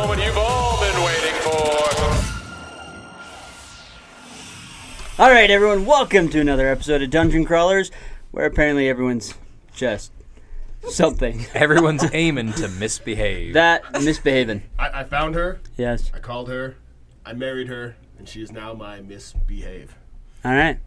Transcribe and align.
Moment 0.00 0.22
you've 0.24 0.36
all 0.38 0.80
been 0.80 1.02
waiting 1.04 1.34
for. 1.42 1.50
All 5.22 5.30
right, 5.30 5.50
everyone, 5.50 5.84
welcome 5.84 6.28
to 6.30 6.40
another 6.40 6.68
episode 6.68 7.02
of 7.02 7.10
Dungeon 7.10 7.44
Crawlers, 7.44 7.90
where 8.30 8.46
apparently 8.46 8.88
everyone's 8.88 9.34
just 9.74 10.10
something 10.88 11.44
Everyone's 11.54 12.04
aiming 12.14 12.54
to 12.54 12.68
misbehave. 12.68 13.52
that 13.54 13.82
misbehaving. 13.92 14.62
I, 14.78 15.00
I 15.00 15.04
found 15.04 15.34
her. 15.34 15.60
Yes. 15.76 16.10
I 16.14 16.18
called 16.18 16.48
her. 16.48 16.76
I 17.26 17.34
married 17.34 17.68
her, 17.68 17.96
and 18.18 18.26
she 18.26 18.40
is 18.40 18.50
now 18.50 18.72
my 18.72 19.00
misbehave. 19.02 19.94
All 20.44 20.52
right. 20.52 20.78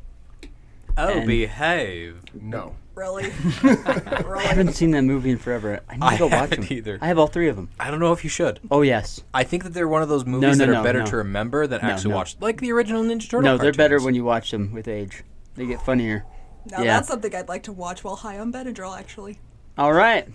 oh, 0.98 1.20
and- 1.20 1.28
behave. 1.28 2.24
No. 2.34 2.76
Really? 2.96 3.26
I 3.64 4.44
haven't 4.44 4.74
seen 4.74 4.92
that 4.92 5.02
movie 5.02 5.32
in 5.32 5.38
forever. 5.40 5.80
I 5.90 5.94
need 5.96 6.04
I 6.04 6.12
to 6.14 6.20
go 6.20 6.26
watch 6.28 6.34
haven't 6.52 6.70
them. 6.70 6.78
either. 6.78 7.00
I 7.02 7.08
have 7.08 7.18
all 7.18 7.26
three 7.28 7.50
of 7.50 7.56
them. 7.56 7.70
I 7.80 7.90
don't 7.90 8.00
know 8.00 8.14
if 8.14 8.24
you 8.24 8.30
should. 8.30 8.60
Oh 8.70 8.84
yes. 8.84 9.24
I 9.34 9.44
think 9.44 9.64
that 9.64 9.74
they're 9.74 9.88
one 9.88 10.04
of 10.04 10.10
those 10.10 10.26
movies 10.26 10.58
no, 10.60 10.66
that 10.66 10.72
no, 10.72 10.80
are 10.80 10.84
better 10.84 11.00
no. 11.00 11.06
to 11.08 11.18
remember 11.18 11.66
than 11.66 11.82
No, 11.82 11.88
actually 11.90 12.12
no. 12.12 12.18
watch. 12.18 12.38
Like 12.40 12.62
the 12.62 12.72
original 12.72 13.04
Ninja 13.04 13.28
Turtle 13.28 13.42
no, 13.42 13.58
they're 13.58 13.74
better 13.74 14.00
when 14.00 14.14
you 14.14 14.24
watch 14.24 14.52
them 14.52 14.72
with 14.74 14.88
age. 14.88 15.24
They 15.56 15.66
get 15.66 15.82
funnier. 15.82 16.24
Now 16.70 16.84
Yeah. 16.84 16.96
that's 16.98 17.08
something 17.08 17.34
I'd 17.36 17.50
like 17.50 17.64
to 17.64 17.72
watch 17.72 18.04
while 18.04 18.16
high 18.16 18.38
on 18.38 18.54
Benadryl, 18.54 18.96
actually. 18.98 19.40
All 19.78 19.92
right. 19.94 20.28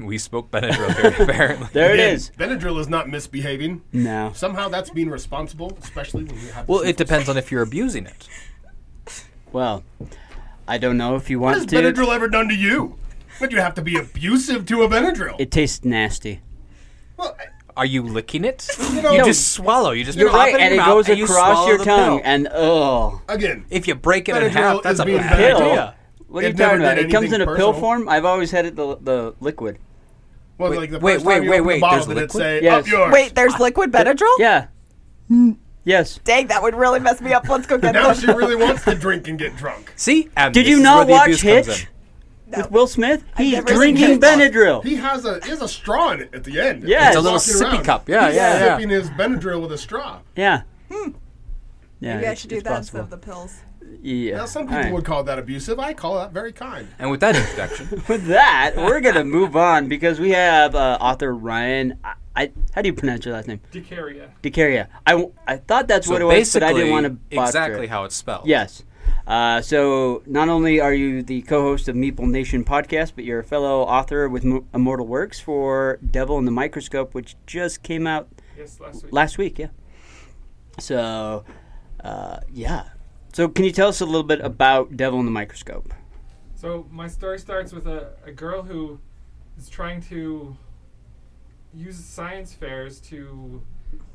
We 0.00 0.16
spoke 0.16 0.50
Benadryl 0.50 0.94
here, 0.96 1.14
apparently. 1.28 1.68
There 1.74 1.92
Again, 1.92 2.08
it 2.08 2.12
is. 2.14 2.30
Benadryl 2.38 2.80
is 2.80 2.88
not 2.88 3.10
misbehaving. 3.10 3.82
No. 3.92 4.32
Somehow 4.34 4.68
that's 4.70 4.88
being 4.88 5.10
responsible, 5.10 5.76
especially 5.82 6.24
when 6.24 6.40
you 6.40 6.48
have. 6.52 6.66
Well, 6.66 6.80
it 6.80 6.96
depends 6.96 7.28
on 7.28 7.36
if 7.36 7.52
you're 7.52 7.60
abusing 7.62 8.06
it. 8.06 8.26
Well, 9.52 9.84
I 10.72 10.78
don't 10.78 10.96
know 10.96 11.16
if 11.16 11.28
you 11.28 11.38
want 11.38 11.56
What 11.58 11.70
want 11.70 11.70
has 11.70 11.94
to. 11.94 12.02
Benadryl 12.02 12.14
ever 12.14 12.28
done 12.28 12.48
to 12.48 12.54
you? 12.54 12.96
But 13.38 13.52
you 13.52 13.60
have 13.60 13.74
to 13.74 13.82
be 13.82 13.98
abusive 13.98 14.64
to 14.66 14.82
a 14.82 14.88
Benadryl? 14.88 15.36
It 15.38 15.50
tastes 15.50 15.84
nasty. 15.84 16.40
well, 17.18 17.36
I- 17.38 17.48
Are 17.76 17.84
you 17.84 18.02
licking 18.02 18.44
it? 18.46 18.66
You 18.94 19.02
know- 19.02 19.12
you 19.12 19.22
just 19.24 19.48
swallow. 19.52 19.90
You 19.90 20.02
just 20.04 20.16
You're 20.18 20.30
pop 20.30 20.38
right, 20.46 20.54
it 20.54 20.60
in 20.60 20.62
and 20.62 20.72
it 20.72 20.76
your 20.76 20.84
goes 20.86 21.04
mouth 21.04 21.08
and 21.10 21.18
you 21.18 21.24
across 21.24 21.36
swallow 21.56 21.68
your 21.68 21.78
the 21.78 21.84
tongue, 21.84 22.18
pill. 22.20 22.26
and 22.32 22.48
oh, 22.52 23.20
again, 23.28 23.66
If 23.68 23.86
you 23.86 23.94
break 23.96 24.30
it 24.30 24.36
in 24.42 24.50
half, 24.50 24.82
that's 24.82 24.98
a 25.00 25.04
being 25.04 25.18
bad 25.18 25.38
Benadryl. 25.56 25.60
idea. 25.72 25.94
what 26.28 26.42
are 26.42 26.46
you 26.46 26.52
It 26.54 26.56
never 26.56 26.70
talking 26.70 26.84
about? 26.86 26.98
It 26.98 27.10
comes 27.10 27.32
in 27.32 27.40
a 27.42 27.44
anything 27.44 27.56
pill 27.56 27.72
form. 27.74 28.08
I've 28.08 28.24
always 28.24 28.50
had 28.50 28.64
it 28.64 28.76
the 28.76 28.96
the 28.96 29.34
liquid. 29.40 29.78
well, 30.56 30.70
Wait, 30.70 30.76
like 30.78 30.90
the 30.90 30.98
wait, 31.00 31.14
first 31.16 31.26
wait, 31.26 31.34
time 31.34 31.44
you 31.44 31.50
wait, 31.50 31.60
wait, 31.60 31.80
the 31.80 31.88
there's 31.90 32.08
liquid? 32.08 32.30
say 32.32 32.62
Yes. 32.62 32.84
up 32.86 32.90
yours? 32.90 33.12
Wait, 33.12 33.34
there's 33.34 33.58
liquid 33.60 33.92
Benadryl? 33.92 34.36
Yeah. 34.38 34.66
Yes. 35.84 36.20
Dang, 36.24 36.46
that 36.48 36.62
would 36.62 36.74
really 36.74 37.00
mess 37.00 37.20
me 37.20 37.32
up. 37.32 37.48
Let's 37.48 37.66
go 37.66 37.76
get 37.78 37.92
Now 37.92 38.12
some. 38.12 38.20
she 38.20 38.26
really 38.36 38.56
wants 38.56 38.84
to 38.84 38.94
drink 39.06 39.26
and 39.28 39.38
get 39.38 39.56
drunk. 39.56 39.92
See? 39.96 40.28
And 40.36 40.54
Did 40.54 40.66
you 40.66 40.80
not 40.80 41.08
watch 41.08 41.40
Hitch 41.42 41.66
in. 41.68 41.88
with 42.56 42.70
Will 42.70 42.86
Smith? 42.86 43.24
He's 43.36 43.54
never 43.54 43.68
seen 43.68 43.76
drinking 43.76 44.06
Hitch. 44.08 44.20
Benadryl. 44.20 44.84
He 44.84 44.94
has 44.96 45.24
a 45.24 45.40
he 45.42 45.50
has 45.50 45.60
a 45.62 45.68
straw 45.68 46.12
in 46.12 46.20
it 46.20 46.34
at 46.34 46.44
the 46.44 46.60
end. 46.60 46.84
Yeah, 46.84 47.08
It's 47.08 47.16
a 47.16 47.20
little 47.20 47.38
Walking 47.38 47.54
sippy 47.54 47.72
around. 47.74 47.84
cup. 47.84 48.08
Yeah, 48.08 48.26
He's 48.28 48.36
yeah, 48.36 48.52
yeah. 48.64 48.76
sipping 48.76 48.90
his 48.90 49.10
Benadryl 49.10 49.60
with 49.62 49.72
a 49.72 49.78
straw. 49.78 50.20
Yeah. 50.36 50.62
Hmm. 50.90 51.10
Yeah. 52.00 52.16
Maybe 52.16 52.26
I 52.28 52.34
should 52.34 52.50
do 52.50 52.56
that 52.60 52.64
possible. 52.64 52.78
instead 52.78 53.00
of 53.00 53.10
the 53.10 53.18
pills. 53.18 53.56
Yeah. 54.00 54.38
Now, 54.38 54.46
some 54.46 54.66
people 54.66 54.82
right. 54.82 54.92
would 54.92 55.04
call 55.04 55.22
that 55.24 55.38
abusive. 55.38 55.78
I 55.78 55.92
call 55.94 56.16
that 56.18 56.32
very 56.32 56.52
kind. 56.52 56.88
And 56.98 57.10
with 57.10 57.20
that 57.20 57.36
introduction, 57.36 58.02
With 58.08 58.26
that, 58.26 58.72
we're 58.76 59.00
gonna 59.00 59.24
move 59.24 59.54
on 59.56 59.86
because 59.88 60.18
we 60.18 60.30
have 60.30 60.74
uh, 60.74 60.98
author 61.00 61.34
Ryan. 61.34 61.98
I, 62.34 62.42
I 62.44 62.52
how 62.74 62.82
do 62.82 62.88
you 62.88 62.94
pronounce 62.94 63.24
your 63.24 63.34
last 63.34 63.48
name? 63.48 63.60
Dicaria. 63.72 64.30
DiCaria. 64.42 64.88
I 65.06 65.56
thought 65.56 65.88
that's 65.88 66.06
so 66.06 66.12
what 66.12 66.22
it 66.22 66.24
was, 66.26 66.52
but 66.52 66.62
I 66.62 66.72
didn't 66.72 66.90
want 66.90 67.04
to 67.04 67.10
botcher 67.36 67.48
exactly 67.48 67.84
it. 67.84 67.90
how 67.90 68.04
it's 68.04 68.16
spelled. 68.16 68.46
Yes. 68.46 68.84
Uh, 69.26 69.60
so 69.60 70.22
not 70.26 70.48
only 70.48 70.80
are 70.80 70.92
you 70.94 71.22
the 71.22 71.42
co-host 71.42 71.88
of 71.88 71.94
Meeple 71.94 72.28
Nation 72.28 72.64
podcast, 72.64 73.12
but 73.14 73.24
you're 73.24 73.40
a 73.40 73.44
fellow 73.44 73.82
author 73.82 74.28
with 74.28 74.44
Mo- 74.44 74.64
Immortal 74.74 75.06
Works 75.06 75.38
for 75.38 75.98
Devil 76.10 76.38
in 76.38 76.44
the 76.44 76.50
Microscope, 76.50 77.14
which 77.14 77.36
just 77.46 77.82
came 77.82 78.06
out 78.06 78.28
Yes, 78.56 78.80
last 78.80 79.02
week. 79.04 79.12
last 79.12 79.38
week. 79.38 79.58
Yeah. 79.58 79.68
So, 80.78 81.44
uh, 82.02 82.40
yeah. 82.52 82.84
So 83.32 83.48
can 83.48 83.64
you 83.64 83.72
tell 83.72 83.88
us 83.88 84.00
a 84.00 84.06
little 84.06 84.22
bit 84.24 84.40
about 84.40 84.96
Devil 84.96 85.18
in 85.20 85.24
the 85.24 85.30
Microscope? 85.32 85.92
So 86.54 86.86
my 86.90 87.08
story 87.08 87.38
starts 87.38 87.72
with 87.72 87.86
a, 87.86 88.12
a 88.24 88.32
girl 88.32 88.62
who 88.62 88.98
is 89.58 89.68
trying 89.68 90.00
to 90.02 90.56
use 91.74 91.96
science 91.96 92.52
fairs 92.54 93.00
to 93.00 93.62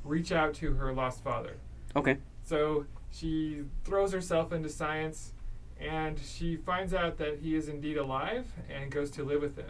reach 0.04 0.32
out 0.32 0.54
to 0.56 0.74
her 0.76 0.94
lost 0.94 1.24
father. 1.24 1.58
Okay. 1.96 2.18
So 2.44 2.86
she 3.12 3.64
throws 3.84 4.12
herself 4.14 4.52
into 4.54 4.70
science 4.70 5.34
and 5.80 6.20
she 6.20 6.56
finds 6.56 6.94
out 6.94 7.18
that 7.18 7.40
he 7.40 7.56
is 7.56 7.68
indeed 7.70 7.98
alive 7.98 8.46
and 8.70 8.90
goes 8.92 9.12
to 9.12 9.24
live 9.24 9.42
with 9.42 9.56
him. 9.58 9.70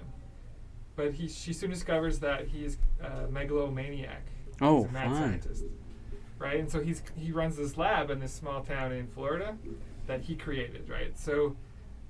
But 0.96 1.14
he, 1.14 1.28
she 1.28 1.54
soon 1.54 1.70
discovers 1.70 2.20
that 2.20 2.48
he 2.48 2.66
is 2.66 2.78
a 3.02 3.28
megalomaniac. 3.30 4.24
Oh, 4.62 4.84
he's 4.84 4.90
a 4.90 4.94
mad 4.94 5.08
fun. 5.10 5.16
scientist. 5.16 5.64
Right? 6.40 6.60
And 6.60 6.72
so 6.72 6.82
he's 6.82 7.02
he 7.16 7.32
runs 7.32 7.56
this 7.58 7.78
lab 7.78 8.10
in 8.10 8.20
this 8.20 8.32
small 8.34 8.62
town 8.64 8.92
in 8.92 9.08
Florida 9.08 9.58
that 10.08 10.22
he 10.22 10.36
created, 10.36 10.88
right? 10.90 11.18
So 11.18 11.56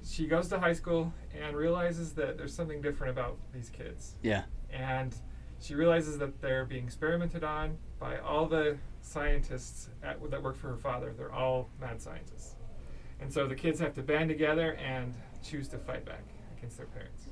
she 0.05 0.27
goes 0.27 0.47
to 0.49 0.59
high 0.59 0.73
school 0.73 1.11
and 1.37 1.55
realizes 1.55 2.13
that 2.13 2.37
there's 2.37 2.53
something 2.53 2.81
different 2.81 3.11
about 3.17 3.37
these 3.53 3.69
kids 3.69 4.15
Yeah. 4.21 4.43
and 4.71 5.15
she 5.61 5.75
realizes 5.75 6.17
that 6.19 6.41
they're 6.41 6.65
being 6.65 6.83
experimented 6.83 7.43
on 7.43 7.77
by 7.99 8.17
all 8.19 8.45
the 8.45 8.77
scientists 9.01 9.89
at, 10.03 10.17
that 10.29 10.41
work 10.41 10.55
for 10.55 10.69
her 10.69 10.77
father. 10.77 11.13
They're 11.17 11.33
all 11.33 11.69
mad 11.79 12.01
scientists, 12.01 12.55
and 13.19 13.31
so 13.31 13.47
the 13.47 13.55
kids 13.55 13.79
have 13.79 13.93
to 13.95 14.01
band 14.01 14.29
together 14.29 14.73
and 14.75 15.13
choose 15.43 15.67
to 15.69 15.77
fight 15.77 16.05
back 16.05 16.23
against 16.57 16.77
their 16.77 16.87
parents. 16.87 17.27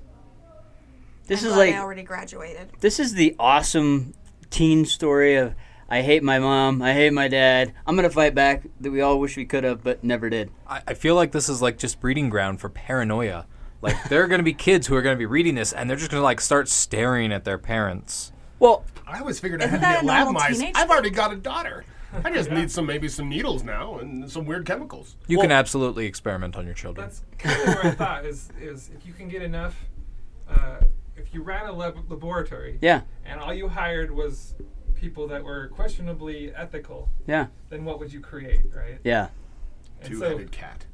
This 1.28 1.44
I'm 1.44 1.52
is 1.52 1.58
like 1.58 1.74
I 1.74 1.80
already 1.80 2.04
graduated. 2.04 2.70
this 2.82 3.00
is 3.00 3.14
the 3.14 3.36
awesome 3.40 4.14
teen 4.50 4.86
story 4.86 5.36
of 5.36 5.56
I 5.88 6.02
hate 6.02 6.24
my 6.24 6.40
mom, 6.40 6.82
I 6.82 6.94
hate 6.94 7.14
my 7.14 7.28
dad. 7.28 7.74
I'm 7.86 7.96
gonna 7.96 8.10
fight 8.10 8.34
back 8.34 8.64
that 8.80 8.92
we 8.92 9.02
all 9.02 9.20
wish 9.20 9.38
we 9.38 9.46
could 9.46 9.64
have, 9.64 9.84
but 9.84 10.04
never 10.04 10.30
did. 10.30 10.50
I, 10.68 10.82
I 10.88 10.94
feel 10.96 11.16
like 11.16 11.32
this 11.32 11.48
is 11.48 11.62
like 11.62 11.78
just 11.78 12.00
breeding 12.00 12.30
ground 12.30 12.60
for 12.60 12.70
paranoia. 12.70 13.46
Like 13.86 14.10
there 14.10 14.24
are 14.24 14.28
going 14.28 14.40
to 14.40 14.44
be 14.44 14.54
kids 14.54 14.88
who 14.88 14.96
are 14.96 15.02
going 15.02 15.16
to 15.16 15.20
be 15.20 15.26
reading 15.26 15.56
this 15.56 15.72
and 15.74 15.90
they're 15.90 15.98
just 15.98 16.12
going 16.12 16.20
to 16.20 16.24
like 16.24 16.42
start 16.42 16.68
staring 16.68 17.32
at 17.32 17.44
their 17.44 17.58
parents. 17.58 18.32
Well, 18.60 18.84
I 19.08 19.20
always 19.20 19.40
figured 19.40 19.62
I 19.62 19.68
had 19.68 19.80
to 19.80 19.86
get 19.86 20.06
lab 20.06 20.34
mice. 20.34 20.60
I've 20.60 20.74
thing? 20.74 20.76
already 20.76 21.10
got 21.12 21.32
a 21.32 21.36
daughter. 21.36 21.86
I 22.24 22.32
just 22.32 22.50
need 22.50 22.72
some 22.72 22.86
maybe 22.86 23.08
some 23.10 23.30
needles 23.30 23.64
now 23.64 23.98
and 24.00 24.30
some 24.32 24.46
weird 24.46 24.66
chemicals. 24.66 25.18
You 25.28 25.40
can 25.40 25.52
absolutely 25.52 26.06
experiment 26.06 26.56
on 26.56 26.66
your 26.66 26.74
children. 26.74 27.08
That's 27.08 27.24
kind 27.38 27.60
of 27.62 27.68
where 27.68 27.86
I 27.88 27.92
thought 27.92 28.26
is 28.26 28.50
is 28.60 28.90
if 28.96 29.06
you 29.06 29.14
can 29.14 29.28
get 29.28 29.42
enough, 29.42 29.76
uh, 30.50 30.78
if 31.18 31.34
you 31.34 31.44
ran 31.44 31.68
a 31.68 31.74
lab- 31.74 32.10
laboratory 32.10 32.78
yeah, 32.82 33.02
and 33.26 33.40
all 33.40 33.54
you 33.54 33.68
hired 33.68 34.12
was 34.12 34.56
people 34.94 35.28
that 35.28 35.44
were 35.44 35.68
questionably 35.70 36.54
ethical, 36.56 37.10
yeah, 37.28 37.48
then 37.70 37.84
what 37.84 38.00
would 38.00 38.14
you 38.14 38.22
create, 38.22 38.62
right? 38.74 39.00
yeah. 39.04 39.28
And 40.02 40.14
so- 40.18 40.30
Two-headed 40.30 40.52
cat. 40.52 40.86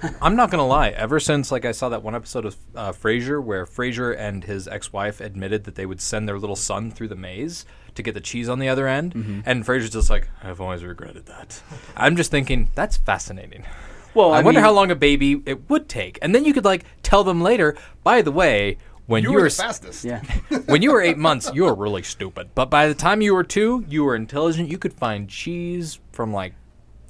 I'm 0.22 0.36
not 0.36 0.50
gonna 0.50 0.66
lie. 0.66 0.90
Ever 0.90 1.18
since 1.20 1.50
like 1.52 1.64
I 1.64 1.72
saw 1.72 1.88
that 1.90 2.02
one 2.02 2.14
episode 2.14 2.44
of 2.44 2.56
uh, 2.74 2.92
Frasier 2.92 3.42
where 3.42 3.66
Frasier 3.66 4.16
and 4.16 4.44
his 4.44 4.66
ex-wife 4.68 5.20
admitted 5.20 5.64
that 5.64 5.74
they 5.74 5.86
would 5.86 6.00
send 6.00 6.28
their 6.28 6.38
little 6.38 6.56
son 6.56 6.90
through 6.90 7.08
the 7.08 7.16
maze 7.16 7.64
to 7.94 8.02
get 8.02 8.14
the 8.14 8.20
cheese 8.20 8.48
on 8.48 8.58
the 8.58 8.68
other 8.68 8.86
end, 8.88 9.14
Mm-hmm. 9.14 9.40
and 9.44 9.64
Frasier's 9.66 9.90
just 9.90 10.08
like, 10.10 10.28
I've 10.42 10.60
always 10.60 10.82
regretted 10.82 11.26
that. 11.26 11.62
I'm 11.96 12.16
just 12.16 12.30
thinking 12.30 12.70
that's 12.74 12.96
fascinating. 12.96 13.64
Well, 14.14 14.32
I, 14.32 14.38
I, 14.40 14.42
wonder 14.42 14.60
mean, 14.60 14.64
how 14.64 14.72
long 14.72 14.90
a 14.90 14.94
baby 14.94 15.42
it 15.46 15.68
would 15.70 15.88
take, 15.88 16.18
and 16.22 16.34
then 16.34 16.44
you 16.44 16.52
could 16.54 16.64
like 16.64 16.84
tell 17.02 17.24
them 17.24 17.40
later. 17.42 17.76
By 18.04 18.22
the 18.22 18.32
way, 18.32 18.78
when 19.06 19.22
You 19.22 19.30
you, 19.30 19.34
were 19.34 19.40
were 19.42 19.48
the 19.48 19.52
s- 19.52 19.56
fastest. 19.60 20.04
Yeah. 20.04 20.20
when 20.66 20.80
you 20.82 20.92
were 20.92 21.00
eight 21.02 21.18
months, 21.18 21.50
you 21.54 21.64
were 21.64 21.74
really 21.74 22.02
stupid. 22.02 22.50
But 22.54 22.70
by 22.70 22.88
the 22.88 22.94
time 22.94 23.20
you 23.20 23.34
were 23.34 23.42
two, 23.44 23.84
you 23.88 24.04
were 24.04 24.14
intelligent. 24.14 24.70
You 24.70 24.78
could 24.78 24.92
find 24.92 25.28
cheese 25.28 25.98
from 26.12 26.32
like 26.32 26.54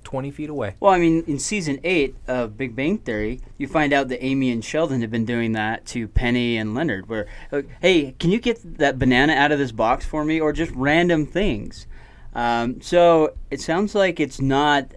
twenty 0.05 0.31
feet 0.31 0.51
away. 0.51 0.77
Well, 0.81 0.93
I 0.93 0.99
mean, 0.99 1.25
in 1.27 1.39
season 1.39 1.79
eight 1.85 2.17
of 2.27 2.57
Big 2.57 2.75
Bang 2.77 2.99
Theory, 2.99 3.41
you 3.59 3.67
find 3.69 3.93
out 3.93 4.09
that 4.09 4.23
Amy 4.25 4.51
and 4.51 4.65
Sheldon 4.65 5.01
have 5.01 5.11
been 5.11 5.25
doing 5.25 5.53
that 5.53 5.87
to 5.87 6.09
Penny 6.09 6.57
and 6.57 6.75
Leonard. 6.75 7.09
Where, 7.09 7.27
like, 7.51 7.69
hey, 7.81 8.15
can 8.19 8.31
you 8.31 8.39
get 8.41 8.61
that 8.79 8.99
banana 8.99 9.33
out 9.35 9.53
of 9.53 9.59
this 9.59 9.73
box 9.73 10.05
for 10.05 10.25
me, 10.25 10.41
or 10.41 10.53
just 10.53 10.73
random 10.73 11.27
things? 11.27 11.87
Um, 12.35 12.81
so 12.81 13.35
it 13.51 13.61
sounds 13.61 13.95
like 13.95 14.19
it's 14.19 14.41
not 14.41 14.93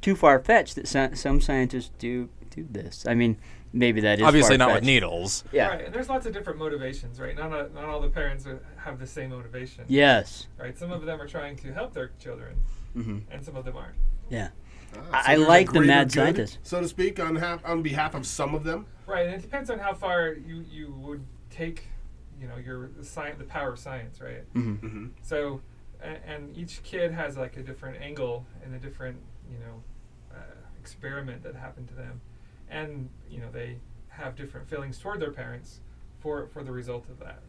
too 0.00 0.16
far 0.16 0.38
fetched 0.40 0.74
that 0.74 0.88
some, 0.88 1.14
some 1.14 1.40
scientists 1.40 1.90
do 1.98 2.28
do 2.50 2.66
this. 2.70 3.04
I 3.08 3.14
mean, 3.14 3.36
maybe 3.72 4.00
that 4.02 4.18
is 4.20 4.24
Obviously 4.24 4.56
not 4.56 4.72
with 4.74 4.84
needles. 4.84 5.42
Yeah. 5.52 5.68
Right, 5.68 5.84
and 5.86 5.94
there's 5.94 6.08
lots 6.08 6.26
of 6.26 6.32
different 6.32 6.58
motivations, 6.58 7.18
right? 7.18 7.36
Not 7.36 7.52
a, 7.52 7.68
not 7.74 7.84
all 7.84 8.00
the 8.00 8.08
parents 8.08 8.46
are- 8.46 8.62
have 8.76 8.98
the 9.00 9.06
same 9.06 9.30
motivation. 9.30 9.84
Yes. 9.88 10.46
Right. 10.58 10.76
Some 10.78 10.92
of 10.92 11.04
them 11.04 11.20
are 11.20 11.26
trying 11.26 11.56
to 11.56 11.72
help 11.72 11.94
their 11.94 12.10
children, 12.20 12.56
Mhm. 12.96 13.22
and 13.30 13.44
some 13.44 13.56
of 13.56 13.64
them 13.64 13.76
aren't. 13.76 13.96
Yeah. 14.28 14.48
Ah, 15.12 15.22
I, 15.26 15.36
so 15.36 15.42
I 15.42 15.46
like 15.46 15.72
the 15.72 15.80
mad 15.80 16.08
good, 16.08 16.12
scientist. 16.12 16.58
so 16.62 16.80
to 16.80 16.88
speak, 16.88 17.18
on 17.20 17.36
half, 17.36 17.64
on 17.64 17.82
behalf 17.82 18.14
of 18.14 18.26
some 18.26 18.54
of 18.54 18.64
them. 18.64 18.86
Right, 19.06 19.26
and 19.26 19.34
it 19.34 19.42
depends 19.42 19.70
on 19.70 19.78
how 19.78 19.92
far 19.94 20.32
you, 20.32 20.64
you 20.70 20.92
would 21.00 21.24
take, 21.50 21.88
you 22.40 22.46
know, 22.48 22.56
your 22.56 22.88
the 22.96 23.04
science, 23.04 23.38
the 23.38 23.44
power 23.44 23.72
of 23.72 23.78
science, 23.78 24.20
right? 24.20 24.52
Mhm. 24.54 24.80
Mhm. 24.80 25.10
So, 25.22 25.60
and, 26.00 26.18
and 26.26 26.56
each 26.56 26.82
kid 26.82 27.12
has 27.12 27.36
like 27.36 27.56
a 27.56 27.62
different 27.62 28.00
angle 28.00 28.46
and 28.64 28.74
a 28.74 28.78
different, 28.78 29.18
you 29.50 29.58
know, 29.58 29.82
uh, 30.32 30.36
experiment 30.78 31.42
that 31.42 31.54
happened 31.56 31.88
to 31.88 31.94
them, 31.94 32.20
and 32.68 33.08
you 33.28 33.40
know 33.40 33.50
they 33.50 33.76
have 34.08 34.36
different 34.36 34.68
feelings 34.68 34.98
toward 34.98 35.20
their 35.20 35.32
parents 35.32 35.80
for 36.20 36.46
for 36.46 36.62
the 36.62 36.72
result 36.72 37.08
of 37.10 37.18
that. 37.18 37.40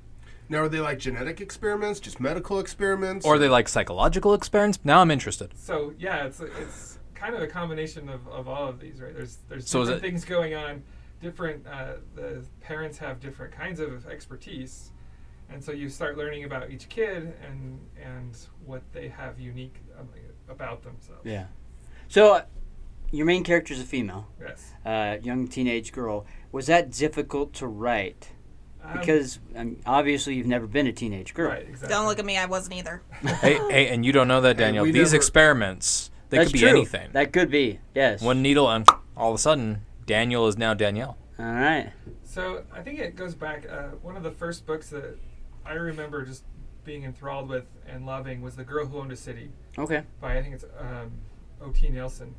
Now, 0.47 0.59
are 0.59 0.69
they 0.69 0.79
like 0.79 0.99
genetic 0.99 1.41
experiments, 1.41 1.99
just 1.99 2.19
medical 2.19 2.59
experiments? 2.59 3.25
Or 3.25 3.35
are 3.35 3.39
they 3.39 3.49
like 3.49 3.67
psychological 3.67 4.33
experiments. 4.33 4.79
Now 4.83 5.01
I'm 5.01 5.11
interested. 5.11 5.57
So 5.57 5.93
yeah, 5.97 6.25
it's 6.25 6.39
it's 6.39 6.99
kind 7.15 7.35
of 7.35 7.41
a 7.41 7.47
combination 7.47 8.09
of, 8.09 8.27
of 8.27 8.47
all 8.47 8.67
of 8.67 8.79
these, 8.79 9.01
right? 9.01 9.15
There's 9.15 9.37
there's 9.49 9.67
So 9.67 9.81
different 9.81 10.01
things 10.01 10.25
going 10.25 10.53
on. 10.53 10.83
Different 11.21 11.65
uh, 11.65 11.93
the 12.13 12.45
parents 12.61 12.97
have 12.99 13.19
different 13.19 13.53
kinds 13.53 13.79
of 13.79 14.07
expertise, 14.07 14.91
and 15.49 15.63
so 15.63 15.71
you 15.71 15.89
start 15.89 16.17
learning 16.17 16.43
about 16.43 16.69
each 16.69 16.87
kid 16.89 17.33
and 17.47 17.79
and 18.01 18.37
what 18.65 18.83
they 18.93 19.07
have 19.07 19.39
unique 19.39 19.77
um, 19.99 20.07
about 20.49 20.83
themselves. 20.83 21.21
Yeah. 21.23 21.45
So, 22.07 22.35
uh, 22.35 22.41
your 23.11 23.25
main 23.25 23.43
character 23.43 23.73
is 23.73 23.81
a 23.81 23.85
female. 23.85 24.27
Yes. 24.39 24.73
Uh, 24.85 25.17
young 25.23 25.47
teenage 25.47 25.91
girl. 25.91 26.25
Was 26.51 26.67
that 26.67 26.91
difficult 26.91 27.53
to 27.53 27.67
write? 27.67 28.31
Um, 28.85 28.99
Because 28.99 29.39
um, 29.55 29.77
obviously 29.85 30.35
you've 30.35 30.47
never 30.47 30.67
been 30.67 30.87
a 30.87 30.91
teenage 30.93 31.33
girl. 31.33 31.49
Right. 31.49 31.67
Exactly. 31.67 31.89
Don't 31.89 32.05
look 32.07 32.19
at 32.19 32.25
me. 32.25 32.37
I 32.37 32.45
wasn't 32.45 32.75
either. 32.77 33.01
hey, 33.41 33.57
hey, 33.69 33.87
and 33.89 34.05
you 34.05 34.11
don't 34.11 34.27
know 34.27 34.41
that, 34.41 34.57
Daniel. 34.57 34.83
we 34.83 34.91
These 34.91 35.11
never- 35.11 35.15
experiments, 35.17 36.11
they 36.29 36.37
That's 36.37 36.49
could 36.49 36.53
be 36.53 36.59
true. 36.59 36.69
anything. 36.69 37.09
That 37.13 37.33
could 37.33 37.49
be. 37.49 37.79
Yes. 37.93 38.21
One 38.21 38.41
needle, 38.41 38.69
and 38.69 38.87
all 39.17 39.29
of 39.31 39.35
a 39.35 39.39
sudden, 39.39 39.85
Daniel 40.05 40.47
is 40.47 40.57
now 40.57 40.73
Danielle. 40.73 41.17
All 41.39 41.45
right. 41.45 41.91
So 42.23 42.63
I 42.73 42.81
think 42.81 42.99
it 42.99 43.15
goes 43.15 43.35
back. 43.35 43.67
Uh, 43.69 43.89
one 44.01 44.15
of 44.17 44.23
the 44.23 44.31
first 44.31 44.65
books 44.65 44.89
that 44.89 45.17
I 45.65 45.73
remember 45.73 46.25
just 46.25 46.43
being 46.83 47.03
enthralled 47.03 47.49
with 47.49 47.65
and 47.87 48.05
loving 48.05 48.41
was 48.41 48.55
*The 48.55 48.63
Girl 48.63 48.85
Who 48.85 48.99
Owned 48.99 49.11
a 49.11 49.15
City* 49.15 49.51
Okay. 49.77 50.03
by 50.21 50.37
I 50.37 50.41
think 50.43 50.53
it's 50.55 50.65
um, 50.79 51.11
O.T. 51.61 51.89
Nelson, 51.89 52.35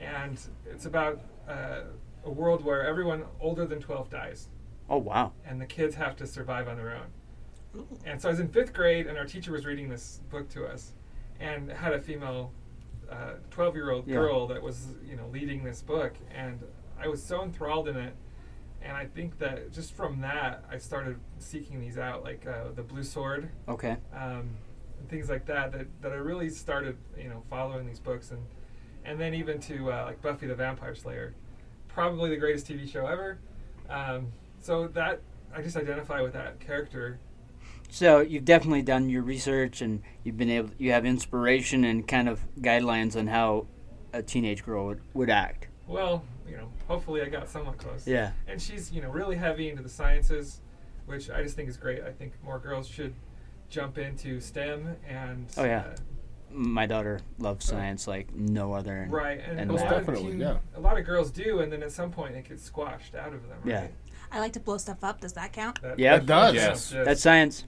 and 0.00 0.38
it's 0.66 0.86
about 0.86 1.20
uh, 1.48 1.82
a 2.24 2.30
world 2.30 2.64
where 2.64 2.84
everyone 2.86 3.24
older 3.40 3.64
than 3.66 3.80
12 3.80 4.10
dies, 4.10 4.48
Oh 4.92 4.98
wow. 4.98 5.32
and 5.46 5.58
the 5.58 5.64
kids 5.66 5.94
have 5.94 6.16
to 6.16 6.26
survive 6.26 6.68
on 6.68 6.76
their 6.76 6.94
own. 6.94 7.86
And 8.04 8.20
so 8.20 8.28
I 8.28 8.32
was 8.32 8.40
in 8.40 8.48
fifth 8.48 8.74
grade, 8.74 9.06
and 9.06 9.16
our 9.16 9.24
teacher 9.24 9.50
was 9.50 9.64
reading 9.64 9.88
this 9.88 10.20
book 10.30 10.50
to 10.50 10.66
us, 10.66 10.92
and 11.40 11.70
had 11.72 11.94
a 11.94 12.00
female 12.00 12.52
uh, 13.10 13.34
12-year-old 13.50 14.06
Yeah. 14.06 14.16
girl 14.16 14.46
that 14.48 14.60
was, 14.62 14.88
you 15.08 15.16
know, 15.16 15.26
leading 15.32 15.64
this 15.64 15.80
book, 15.80 16.12
and 16.34 16.60
I 17.00 17.08
was 17.08 17.22
so 17.22 17.42
enthralled 17.42 17.88
in 17.88 17.96
it. 17.96 18.14
And 18.82 18.94
I 18.96 19.06
think 19.06 19.38
that 19.38 19.72
just 19.72 19.94
from 19.94 20.20
that, 20.20 20.64
I 20.70 20.76
started 20.76 21.18
seeking 21.38 21.80
these 21.80 21.96
out, 21.96 22.22
like 22.24 22.46
uh, 22.46 22.72
the 22.74 22.82
Blue 22.82 23.02
Sword, 23.04 23.48
Okay. 23.68 23.96
um, 24.14 24.50
and 24.98 25.08
things 25.08 25.30
like 25.30 25.46
that, 25.46 25.72
that. 25.72 25.86
That 26.02 26.12
I 26.12 26.16
really 26.16 26.50
started, 26.50 26.98
you 27.16 27.28
know, 27.30 27.42
following 27.48 27.86
these 27.86 28.00
books, 28.00 28.30
and 28.32 28.42
and 29.06 29.18
then 29.18 29.32
even 29.34 29.58
to 29.60 29.90
uh, 29.92 30.04
like 30.06 30.20
Buffy 30.20 30.46
the 30.46 30.54
Vampire 30.54 30.94
Slayer, 30.94 31.34
probably 31.88 32.28
the 32.30 32.36
greatest 32.36 32.66
TV 32.66 32.86
show 32.90 33.06
ever. 33.06 33.38
Um, 33.88 34.32
so 34.62 34.86
that 34.88 35.20
I 35.54 35.60
just 35.60 35.76
identify 35.76 36.22
with 36.22 36.32
that 36.32 36.60
character 36.60 37.18
So 37.90 38.20
you've 38.20 38.46
definitely 38.46 38.80
done 38.82 39.10
your 39.10 39.22
research, 39.22 39.82
and 39.82 40.02
you've 40.24 40.38
been 40.38 40.48
able. 40.50 40.70
You 40.78 40.92
have 40.92 41.04
inspiration 41.04 41.84
and 41.84 42.08
kind 42.08 42.26
of 42.28 42.40
guidelines 42.58 43.16
on 43.16 43.26
how 43.26 43.66
a 44.14 44.22
teenage 44.22 44.64
girl 44.64 44.86
would, 44.86 45.00
would 45.12 45.28
act. 45.30 45.66
Well, 45.86 46.24
you 46.48 46.56
know, 46.56 46.68
hopefully 46.88 47.20
I 47.20 47.28
got 47.28 47.50
somewhat 47.50 47.76
close. 47.76 48.06
Yeah. 48.06 48.32
And 48.48 48.60
she's, 48.62 48.90
you 48.92 49.02
know, 49.02 49.10
really 49.10 49.36
heavy 49.36 49.68
into 49.68 49.82
the 49.82 49.88
sciences, 49.90 50.60
which 51.06 51.28
I 51.28 51.42
just 51.42 51.54
think 51.56 51.68
is 51.68 51.76
great. 51.76 52.02
I 52.02 52.12
think 52.12 52.32
more 52.42 52.58
girls 52.58 52.88
should 52.88 53.14
jump 53.68 53.98
into 53.98 54.40
STEM 54.40 54.96
and 55.08 55.46
Oh, 55.58 55.64
yeah. 55.64 55.80
uh, 55.80 55.96
My 56.50 56.86
daughter 56.86 57.20
loves 57.38 57.64
science 57.66 58.06
like 58.06 58.34
no 58.34 58.72
other. 58.74 59.06
Right. 59.10 59.40
And, 59.46 59.60
and 59.60 59.70
a 59.70 59.74
lot 59.74 59.84
of 59.86 59.90
Definitely, 60.06 60.32
teen- 60.32 60.40
yeah. 60.40 60.58
a 60.76 60.80
lot 60.80 60.98
of 60.98 61.04
girls 61.04 61.30
do, 61.30 61.60
and 61.60 61.70
then 61.72 61.82
at 61.82 61.92
some 61.92 62.10
point 62.10 62.36
it 62.36 62.48
gets 62.48 62.62
squashed 62.64 63.14
out 63.14 63.32
of 63.34 63.46
them. 63.48 63.58
Right? 63.64 63.70
Yeah. 63.70 63.86
I 64.32 64.40
like 64.40 64.54
to 64.54 64.60
blow 64.60 64.78
stuff 64.78 65.04
up. 65.04 65.20
Does 65.20 65.34
that 65.34 65.52
count? 65.52 65.80
That, 65.82 65.98
Yeah. 65.98 66.16
It 66.16 66.26
does. 66.26 66.54
Yes. 66.54 66.92
yes. 66.94 67.04
That's 67.06 67.20
science. 67.22 67.64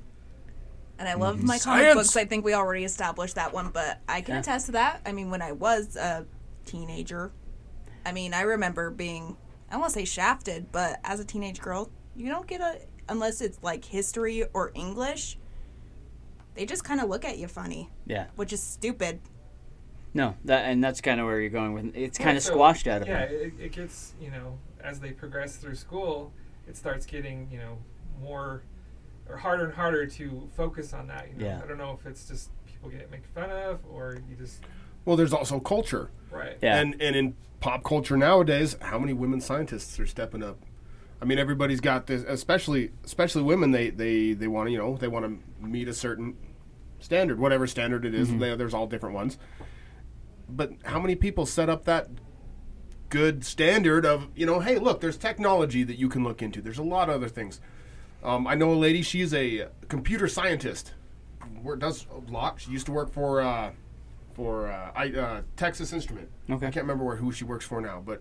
And 0.98 1.08
I 1.08 1.14
love 1.14 1.42
my 1.42 1.58
comic 1.58 1.82
Science. 1.84 1.94
books. 1.94 2.16
I 2.16 2.24
think 2.24 2.44
we 2.44 2.54
already 2.54 2.84
established 2.84 3.34
that 3.34 3.52
one, 3.52 3.70
but 3.72 4.00
I 4.08 4.20
can 4.22 4.34
Yeah. 4.34 4.40
attest 4.40 4.66
to 4.66 4.72
that. 4.72 5.00
I 5.04 5.12
mean, 5.12 5.30
when 5.30 5.42
I 5.42 5.52
was 5.52 5.96
a 5.96 6.24
teenager, 6.64 7.32
I 8.06 8.12
mean, 8.12 8.32
I 8.32 8.42
remember 8.42 8.90
being, 8.90 9.36
I 9.68 9.72
don't 9.72 9.80
want 9.80 9.92
to 9.92 9.98
say 9.98 10.04
shafted, 10.04 10.70
but 10.72 11.00
as 11.04 11.20
a 11.20 11.24
teenage 11.24 11.60
girl, 11.60 11.90
you 12.16 12.28
don't 12.28 12.46
get 12.46 12.60
a, 12.60 12.78
unless 13.08 13.40
it's 13.40 13.58
like 13.62 13.84
history 13.84 14.44
or 14.54 14.70
English, 14.74 15.36
they 16.54 16.64
just 16.64 16.84
kind 16.84 17.00
of 17.00 17.08
look 17.08 17.24
at 17.24 17.38
you 17.38 17.48
funny, 17.48 17.90
Yeah. 18.06 18.26
which 18.36 18.52
is 18.52 18.62
stupid. 18.62 19.20
No, 20.16 20.36
that 20.44 20.66
and 20.66 20.82
that's 20.82 21.00
kind 21.00 21.18
of 21.18 21.26
where 21.26 21.40
you're 21.40 21.50
going 21.50 21.72
with. 21.72 21.96
It's 21.96 22.18
kind 22.18 22.36
of 22.36 22.42
so, 22.44 22.52
squashed 22.52 22.86
out 22.86 23.02
of 23.02 23.08
yeah, 23.08 23.26
her. 23.26 23.34
it, 23.34 23.52
it 23.58 23.72
gets 23.72 24.12
you 24.20 24.30
know 24.30 24.58
as 24.80 25.00
they 25.00 25.10
progress 25.10 25.56
through 25.56 25.74
school, 25.74 26.32
it 26.66 26.76
starts 26.76 27.06
getting 27.06 27.48
you 27.50 27.58
know 27.58 27.78
more 28.20 28.62
or 29.28 29.36
harder 29.36 29.64
and 29.64 29.74
harder 29.74 30.06
to 30.06 30.48
focus 30.56 30.92
on 30.92 31.06
that. 31.08 31.28
You 31.30 31.38
know? 31.38 31.46
Yeah. 31.46 31.60
I 31.62 31.66
don't 31.66 31.78
know 31.78 31.96
if 31.98 32.06
it's 32.06 32.28
just 32.28 32.50
people 32.66 32.90
get 32.90 33.10
made 33.10 33.24
fun 33.34 33.50
of 33.50 33.80
or 33.90 34.18
you 34.28 34.36
just 34.36 34.62
Well, 35.04 35.16
there's 35.16 35.32
also 35.32 35.60
culture. 35.60 36.10
right. 36.30 36.56
Yeah. 36.62 36.76
And 36.78 37.00
and 37.00 37.16
in 37.16 37.34
pop 37.60 37.84
culture 37.84 38.16
nowadays, 38.16 38.76
how 38.80 38.98
many 38.98 39.12
women 39.12 39.40
scientists 39.40 39.98
are 39.98 40.06
stepping 40.06 40.42
up? 40.42 40.58
I 41.22 41.24
mean, 41.26 41.38
everybody's 41.38 41.80
got 41.80 42.06
this, 42.06 42.22
especially 42.28 42.90
especially 43.04 43.42
women. 43.42 43.70
They 43.70 43.90
they 43.90 44.32
they 44.34 44.48
want 44.48 44.66
to 44.68 44.72
you 44.72 44.78
know 44.78 44.96
they 44.96 45.08
want 45.08 45.24
to 45.24 45.64
meet 45.66 45.88
a 45.88 45.94
certain 45.94 46.36
standard, 46.98 47.38
whatever 47.38 47.66
standard 47.66 48.04
it 48.04 48.14
is. 48.14 48.28
Mm-hmm. 48.28 48.38
They, 48.40 48.56
there's 48.56 48.74
all 48.74 48.86
different 48.86 49.14
ones. 49.14 49.38
But 50.48 50.72
how 50.84 51.00
many 51.00 51.14
people 51.14 51.46
set 51.46 51.70
up 51.70 51.84
that 51.84 52.08
good 53.14 53.44
standard 53.44 54.04
of 54.04 54.26
you 54.34 54.44
know, 54.44 54.58
hey, 54.58 54.76
look, 54.76 55.00
there's 55.00 55.16
technology 55.16 55.84
that 55.84 55.96
you 55.96 56.08
can 56.08 56.24
look 56.24 56.42
into. 56.42 56.60
There's 56.60 56.78
a 56.78 56.82
lot 56.82 57.08
of 57.08 57.14
other 57.14 57.28
things. 57.28 57.60
Um, 58.24 58.44
I 58.44 58.56
know 58.56 58.72
a 58.72 58.74
lady. 58.74 59.02
She's 59.02 59.32
a 59.32 59.68
computer 59.88 60.26
scientist. 60.26 60.94
Does 61.78 62.06
a 62.10 62.32
lot. 62.32 62.60
She 62.60 62.72
used 62.72 62.86
to 62.86 62.92
work 62.92 63.12
for 63.12 63.40
uh, 63.40 63.70
for 64.32 64.66
uh, 64.66 64.90
I, 64.96 65.10
uh, 65.10 65.42
Texas 65.54 65.92
Instrument. 65.92 66.28
Okay. 66.50 66.66
I 66.66 66.70
can't 66.70 66.82
remember 66.82 67.04
where 67.04 67.14
who 67.14 67.30
she 67.30 67.44
works 67.44 67.64
for 67.64 67.80
now, 67.80 68.02
but 68.04 68.20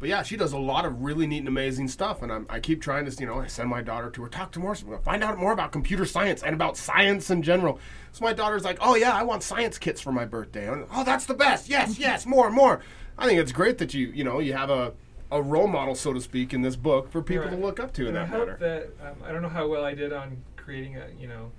but 0.00 0.08
yeah, 0.08 0.24
she 0.24 0.36
does 0.36 0.52
a 0.52 0.58
lot 0.58 0.84
of 0.84 1.02
really 1.02 1.28
neat 1.28 1.38
and 1.38 1.46
amazing 1.48 1.86
stuff. 1.86 2.22
And 2.22 2.32
I'm, 2.32 2.44
I 2.50 2.58
keep 2.58 2.82
trying 2.82 3.08
to 3.08 3.16
you 3.20 3.26
know 3.26 3.38
I 3.38 3.46
send 3.46 3.70
my 3.70 3.80
daughter 3.80 4.10
to 4.10 4.22
her, 4.22 4.28
talk 4.28 4.50
to 4.52 4.58
more, 4.58 4.74
find 4.74 5.22
out 5.22 5.38
more 5.38 5.52
about 5.52 5.70
computer 5.70 6.04
science 6.04 6.42
and 6.42 6.52
about 6.52 6.76
science 6.76 7.30
in 7.30 7.42
general. 7.42 7.78
So 8.10 8.24
my 8.24 8.32
daughter's 8.32 8.64
like, 8.64 8.78
oh 8.80 8.96
yeah, 8.96 9.12
I 9.12 9.22
want 9.22 9.44
science 9.44 9.78
kits 9.78 10.00
for 10.00 10.10
my 10.10 10.24
birthday. 10.24 10.68
And, 10.68 10.86
oh, 10.92 11.04
that's 11.04 11.26
the 11.26 11.34
best. 11.34 11.68
Yes, 11.68 11.96
yes, 11.96 12.26
more, 12.26 12.50
more. 12.50 12.80
I 13.22 13.26
think 13.26 13.38
it's 13.38 13.52
great 13.52 13.78
that 13.78 13.94
you 13.94 14.08
you 14.08 14.24
know 14.24 14.40
you 14.40 14.52
have 14.52 14.68
a 14.68 14.94
a 15.30 15.40
role 15.40 15.68
model, 15.68 15.94
so 15.94 16.12
to 16.12 16.20
speak, 16.20 16.52
in 16.52 16.60
this 16.60 16.76
book 16.76 17.10
for 17.10 17.22
people 17.22 17.48
to 17.48 17.56
look 17.56 17.80
up 17.80 17.92
to 17.94 18.02
in 18.02 18.08
and 18.08 18.18
I 18.18 18.26
hope 18.26 18.48
matter. 18.48 18.92
that 18.98 19.08
um, 19.08 19.16
I 19.24 19.32
don't 19.32 19.40
know 19.40 19.48
how 19.48 19.66
well 19.68 19.84
I 19.84 19.94
did 19.94 20.12
on 20.12 20.42
creating 20.56 20.96
a 20.96 21.06
you 21.18 21.28
know 21.28 21.52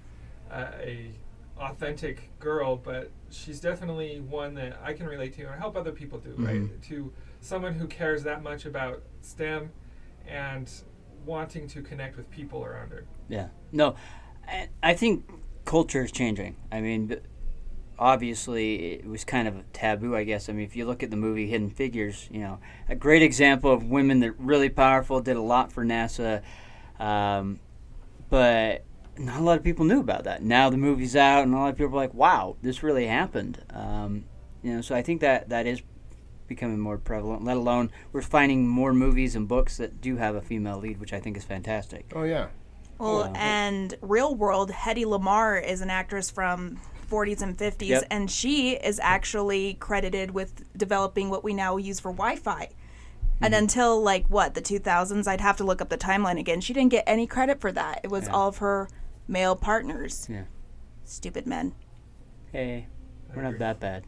uh, 0.51 0.71
a 0.79 1.11
authentic 1.57 2.37
girl, 2.39 2.75
but 2.75 3.11
she's 3.29 3.61
definitely 3.61 4.19
one 4.19 4.53
that 4.55 4.77
I 4.83 4.91
can 4.91 5.07
relate 5.07 5.33
to 5.35 5.43
and 5.43 5.51
I 5.51 5.57
hope 5.57 5.77
other 5.77 5.93
people 5.93 6.19
do. 6.19 6.31
Mm-hmm. 6.31 6.45
Right, 6.45 6.81
to 6.83 7.13
someone 7.39 7.73
who 7.73 7.87
cares 7.87 8.23
that 8.23 8.43
much 8.43 8.65
about 8.65 9.01
STEM 9.21 9.71
and 10.27 10.69
wanting 11.25 11.67
to 11.69 11.81
connect 11.81 12.17
with 12.17 12.29
people 12.29 12.65
around 12.65 12.89
her. 12.89 13.05
Yeah. 13.29 13.47
No, 13.71 13.95
I, 14.47 14.67
I 14.81 14.93
think 14.93 15.29
culture 15.65 16.03
is 16.03 16.11
changing. 16.11 16.57
I 16.71 16.81
mean, 16.81 17.07
b- 17.07 17.17
obviously, 18.03 18.93
it 18.95 19.05
was 19.07 19.23
kind 19.23 19.47
of 19.47 19.55
a 19.55 19.63
taboo, 19.71 20.13
I 20.15 20.25
guess. 20.25 20.49
I 20.49 20.53
mean, 20.53 20.65
if 20.65 20.75
you 20.75 20.85
look 20.85 21.01
at 21.03 21.09
the 21.09 21.15
movie 21.15 21.47
Hidden 21.47 21.69
Figures, 21.69 22.27
you 22.29 22.41
know, 22.41 22.59
a 22.89 22.95
great 22.95 23.21
example 23.21 23.71
of 23.71 23.85
women 23.85 24.19
that 24.19 24.33
really 24.37 24.69
powerful, 24.69 25.21
did 25.21 25.37
a 25.37 25.41
lot 25.41 25.71
for 25.71 25.85
NASA. 25.85 26.41
Um, 26.99 27.59
but 28.29 28.83
not 29.17 29.39
a 29.39 29.43
lot 29.43 29.57
of 29.57 29.63
people 29.63 29.85
knew 29.85 29.99
about 30.01 30.25
that. 30.25 30.43
Now 30.43 30.69
the 30.69 30.77
movie's 30.77 31.15
out, 31.15 31.43
and 31.43 31.53
a 31.53 31.57
lot 31.57 31.69
of 31.69 31.77
people 31.77 31.93
are 31.93 32.01
like, 32.01 32.13
"Wow, 32.13 32.57
this 32.61 32.83
really 32.83 33.07
happened." 33.07 33.63
Um, 33.69 34.25
you 34.61 34.73
know, 34.73 34.81
so 34.81 34.95
I 34.95 35.01
think 35.01 35.21
that 35.21 35.49
that 35.49 35.65
is 35.65 35.81
becoming 36.47 36.79
more 36.79 36.97
prevalent. 36.97 37.43
Let 37.45 37.55
alone 37.57 37.89
we're 38.11 38.21
finding 38.21 38.67
more 38.67 38.93
movies 38.93 39.35
and 39.35 39.47
books 39.47 39.77
that 39.77 40.01
do 40.01 40.17
have 40.17 40.35
a 40.35 40.41
female 40.41 40.77
lead, 40.77 40.99
which 40.99 41.13
I 41.13 41.19
think 41.21 41.37
is 41.37 41.45
fantastic. 41.45 42.11
Oh 42.13 42.23
yeah. 42.23 42.47
Well, 42.99 43.31
Yeah. 43.33 43.41
and 43.43 43.95
Real 44.01 44.35
World, 44.35 44.71
Hedy 44.71 45.05
Lamarr 45.05 45.63
is 45.65 45.81
an 45.81 45.89
actress 45.89 46.29
from 46.29 46.79
40s 47.07 47.41
and 47.41 47.57
50s, 47.57 47.87
Yep. 47.87 48.03
and 48.09 48.29
she 48.31 48.71
is 48.71 48.99
actually 49.03 49.75
credited 49.75 50.31
with 50.31 50.63
developing 50.77 51.29
what 51.29 51.43
we 51.43 51.53
now 51.53 51.77
use 51.77 51.99
for 51.99 52.11
Wi-Fi. 52.11 52.65
Mm-hmm. 52.65 53.43
And 53.45 53.53
until 53.55 54.01
like 54.01 54.27
what 54.27 54.53
the 54.53 54.61
2000s, 54.61 55.27
I'd 55.27 55.41
have 55.41 55.57
to 55.57 55.63
look 55.63 55.81
up 55.81 55.89
the 55.89 55.97
timeline 55.97 56.39
again. 56.39 56.61
She 56.61 56.73
didn't 56.73 56.91
get 56.91 57.03
any 57.07 57.27
credit 57.27 57.59
for 57.61 57.71
that. 57.71 58.01
It 58.03 58.09
was 58.11 58.25
Yeah. 58.25 58.31
all 58.33 58.47
of 58.49 58.57
her 58.57 58.87
male 59.27 59.55
partners. 59.55 60.27
Yeah. 60.29 60.43
Stupid 61.03 61.45
men. 61.45 61.73
Hey, 62.51 62.87
we're 63.35 63.41
not 63.41 63.57
that 63.59 63.79
bad. 63.79 64.03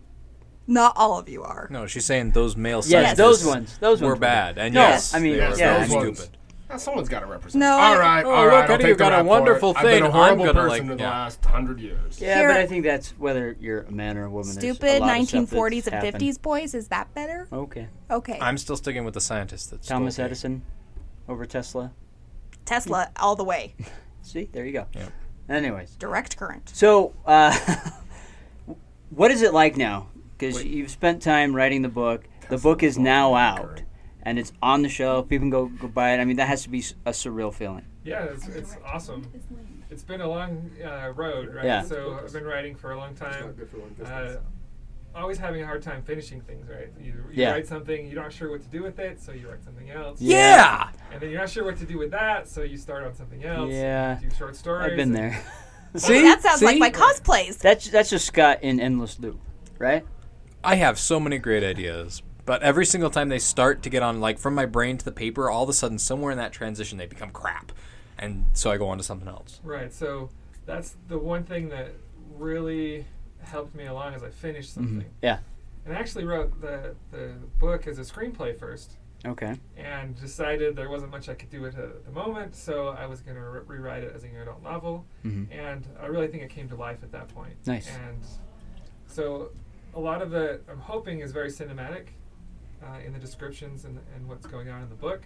Not 0.67 0.93
all 0.95 1.19
of 1.19 1.29
you 1.29 1.43
are. 1.43 1.67
No, 1.69 1.85
she's 1.85 2.05
saying 2.05 2.31
those 2.31 2.55
male 2.57 2.77
Yes, 2.77 2.89
scientists 2.89 3.17
those 3.17 3.45
ones. 3.45 3.77
Those 3.79 4.01
were 4.01 4.07
ones 4.09 4.15
were 4.17 4.21
bad. 4.21 4.55
bad. 4.55 4.65
And 4.65 4.73
No, 4.73 4.81
yes, 4.81 5.13
I 5.13 5.19
mean, 5.19 5.33
they 5.33 5.37
yeah, 5.39 5.49
were 5.51 5.57
yeah, 5.57 5.85
very 5.85 6.15
stupid. 6.15 6.37
Now, 6.75 6.79
someone's 6.79 7.07
got 7.07 7.21
to 7.21 7.25
represent. 7.25 7.61
No, 7.61 7.71
All 7.71 7.79
I- 7.79 7.97
right, 7.97 8.25
Oh, 8.25 8.31
all 8.31 8.45
look. 8.47 8.69
I'll 8.69 8.77
take 8.77 8.87
you've 8.87 8.97
got 8.97 9.17
a 9.17 9.23
wonderful 9.23 9.71
it. 9.71 9.77
I've 9.77 9.83
been 9.83 9.91
thing. 9.93 10.03
a 10.03 10.05
I'm 10.07 10.11
horrible 10.11 10.45
gonna, 10.45 10.53
person 10.59 10.69
like, 10.69 10.81
in 10.81 10.87
the 10.97 11.03
yeah. 11.03 11.09
last 11.09 11.45
hundred 11.45 11.79
years. 11.79 12.19
Yeah, 12.19 12.39
Here- 12.39 12.49
but 12.49 12.57
I 12.57 12.65
think 12.67 12.83
that's 12.83 13.11
whether 13.11 13.55
you're 13.61 13.83
a 13.83 13.91
man 13.91 14.17
or 14.17 14.25
a 14.25 14.29
woman. 14.29 14.53
there's 14.55 14.57
a 14.57 14.75
Stupid 14.75 14.99
lot 14.99 15.17
of 15.21 15.27
stuff 15.29 15.39
1940s 15.51 15.87
and 15.87 15.93
happened. 15.95 16.23
50s 16.23 16.41
boys. 16.41 16.73
Is 16.73 16.89
that 16.89 17.13
better? 17.13 17.47
Okay. 17.53 17.87
Okay. 18.11 18.37
I'm 18.41 18.57
still 18.57 18.75
sticking 18.75 19.05
with 19.05 19.13
the 19.13 19.21
scientist 19.21 19.71
that's 19.71 19.87
Thomas 19.87 20.15
stole. 20.15 20.25
Edison 20.25 20.63
over 21.29 21.45
Tesla. 21.45 21.93
Tesla 22.65 23.09
all 23.21 23.37
the 23.37 23.45
way. 23.45 23.73
See, 24.21 24.49
there 24.51 24.65
you 24.65 24.73
go. 24.73 24.87
Yeah. 24.93 25.07
Anyways, 25.47 25.91
Direct 25.95 26.35
current. 26.35 26.67
so 26.73 27.13
uh, 27.25 27.55
what 29.11 29.31
is 29.31 29.41
it 29.41 29.53
like 29.53 29.77
now? 29.77 30.07
Because 30.37 30.61
you've 30.65 30.91
spent 30.91 31.21
time 31.21 31.55
writing 31.55 31.81
the 31.83 31.87
book. 31.89 32.25
The 32.49 32.57
book 32.57 32.83
is 32.83 32.97
now 32.97 33.33
out, 33.35 33.81
and 34.25 34.37
it's 34.39 34.51
on 34.61 34.81
the 34.81 34.89
shelf. 34.89 35.29
People 35.29 35.43
can 35.43 35.49
go 35.49 35.67
go 35.67 35.87
buy 35.87 36.13
it. 36.13 36.19
I 36.19 36.25
mean, 36.25 36.37
that 36.37 36.47
has 36.47 36.63
to 36.63 36.69
be 36.69 36.79
a 37.05 37.11
surreal 37.11 37.53
feeling. 37.53 37.85
Yeah, 38.03 38.23
it's, 38.25 38.47
it's 38.47 38.75
awesome. 38.85 39.31
It's 39.89 40.03
been 40.03 40.21
a 40.21 40.27
long 40.27 40.71
uh, 40.83 41.11
road, 41.15 41.53
right? 41.53 41.65
Yeah. 41.65 41.83
So 41.83 42.19
I've 42.23 42.33
been 42.33 42.43
writing 42.43 42.75
for 42.75 42.91
a 42.91 42.97
long 42.97 43.15
time. 43.15 43.55
Uh, 44.03 44.35
always 45.15 45.37
having 45.37 45.61
a 45.61 45.65
hard 45.65 45.81
time 45.81 46.03
finishing 46.03 46.41
things, 46.41 46.67
right? 46.69 46.91
You, 46.99 47.05
you 47.05 47.23
Yeah. 47.31 47.51
write 47.51 47.67
something, 47.67 48.07
you're 48.07 48.21
not 48.21 48.33
sure 48.33 48.51
what 48.51 48.61
to 48.63 48.67
do 48.67 48.83
with 48.83 48.99
it, 48.99 49.21
so 49.21 49.31
you 49.31 49.49
write 49.49 49.63
something 49.63 49.89
else. 49.89 50.19
Yeah. 50.21 50.89
And 51.11 51.21
then 51.21 51.29
you're 51.29 51.39
not 51.39 51.49
sure 51.49 51.63
what 51.63 51.77
to 51.77 51.85
do 51.85 51.97
with 51.97 52.11
that, 52.11 52.49
so 52.49 52.63
you 52.63 52.77
start 52.77 53.05
on 53.05 53.13
something 53.15 53.43
else. 53.45 53.71
Yeah. 53.71 54.19
Do 54.21 54.29
short 54.37 54.55
stories. 54.55 54.91
I've 54.91 54.97
been 54.97 55.13
there. 55.13 55.41
See, 55.95 56.21
that 56.23 56.41
sounds 56.41 56.61
like 56.61 56.77
my 56.77 56.89
cosplays. 56.89 57.57
That's 57.59 57.89
that's 57.89 58.09
just 58.09 58.33
got 58.33 58.61
an 58.63 58.81
endless 58.81 59.17
loop, 59.17 59.39
right? 59.79 60.05
I 60.61 60.75
have 60.75 60.99
so 60.99 61.21
many 61.21 61.37
great 61.37 61.63
ideas, 61.63 62.21
but 62.45 62.61
every 62.61 62.85
single 62.85 63.09
time 63.09 63.29
they 63.29 63.39
start 63.39 63.81
to 63.83 63.89
get 63.89 64.03
on, 64.03 64.19
like 64.21 64.37
from 64.37 64.53
my 64.55 64.65
brain 64.65 64.97
to 64.97 65.05
the 65.05 65.11
paper, 65.11 65.49
all 65.49 65.63
of 65.63 65.69
a 65.69 65.73
sudden, 65.73 65.97
somewhere 65.97 66.31
in 66.31 66.37
that 66.37 66.51
transition, 66.53 66.97
they 66.97 67.05
become 67.07 67.31
crap, 67.31 67.71
and 68.17 68.45
so 68.53 68.71
I 68.71 68.77
go 68.77 68.87
on 68.87 68.97
to 68.97 69.03
something 69.03 69.27
else. 69.27 69.59
Right. 69.63 69.93
So 69.93 70.29
that's 70.65 70.95
the 71.07 71.17
one 71.17 71.43
thing 71.43 71.69
that 71.69 71.93
really 72.37 73.05
helped 73.41 73.75
me 73.75 73.85
along 73.85 74.13
as 74.13 74.23
I 74.23 74.29
finished 74.29 74.73
something. 74.73 75.05
Yeah. 75.21 75.39
And 75.85 75.95
I 75.95 75.99
actually 75.99 76.25
wrote 76.25 76.59
the 76.61 76.95
the 77.11 77.33
book 77.59 77.87
as 77.87 77.99
a 77.99 78.01
screenplay 78.01 78.57
first, 78.57 78.97
Okay. 79.23 79.55
and 79.77 80.19
decided 80.19 80.75
there 80.75 80.89
wasn't 80.89 81.11
much 81.11 81.29
I 81.29 81.35
could 81.35 81.49
do 81.51 81.65
at 81.65 81.75
the 81.75 82.11
moment, 82.11 82.55
so 82.55 82.89
I 82.89 83.05
was 83.05 83.21
going 83.21 83.35
to 83.35 83.41
re- 83.43 83.61
rewrite 83.67 84.03
it 84.03 84.13
as 84.15 84.23
a 84.23 84.27
young 84.27 84.37
adult 84.37 84.63
novel. 84.63 85.05
Mm-hmm. 85.23 85.51
And 85.51 85.85
I 86.01 86.07
really 86.07 86.27
think 86.27 86.41
it 86.43 86.49
came 86.49 86.67
to 86.69 86.75
life 86.75 86.99
at 87.03 87.11
that 87.11 87.27
point. 87.27 87.53
Nice. 87.67 87.87
And 87.87 88.19
so 89.07 89.51
a 89.93 89.99
lot 89.99 90.21
of 90.21 90.33
it, 90.33 90.63
I'm 90.69 90.79
hoping, 90.79 91.19
is 91.19 91.31
very 91.31 91.49
cinematic 91.49 92.07
uh, 92.83 92.99
in 93.05 93.13
the 93.13 93.19
descriptions 93.19 93.85
and, 93.85 93.99
and 94.15 94.27
what's 94.27 94.45
going 94.47 94.69
on 94.69 94.81
in 94.83 94.89
the 94.89 94.95
book. 94.95 95.23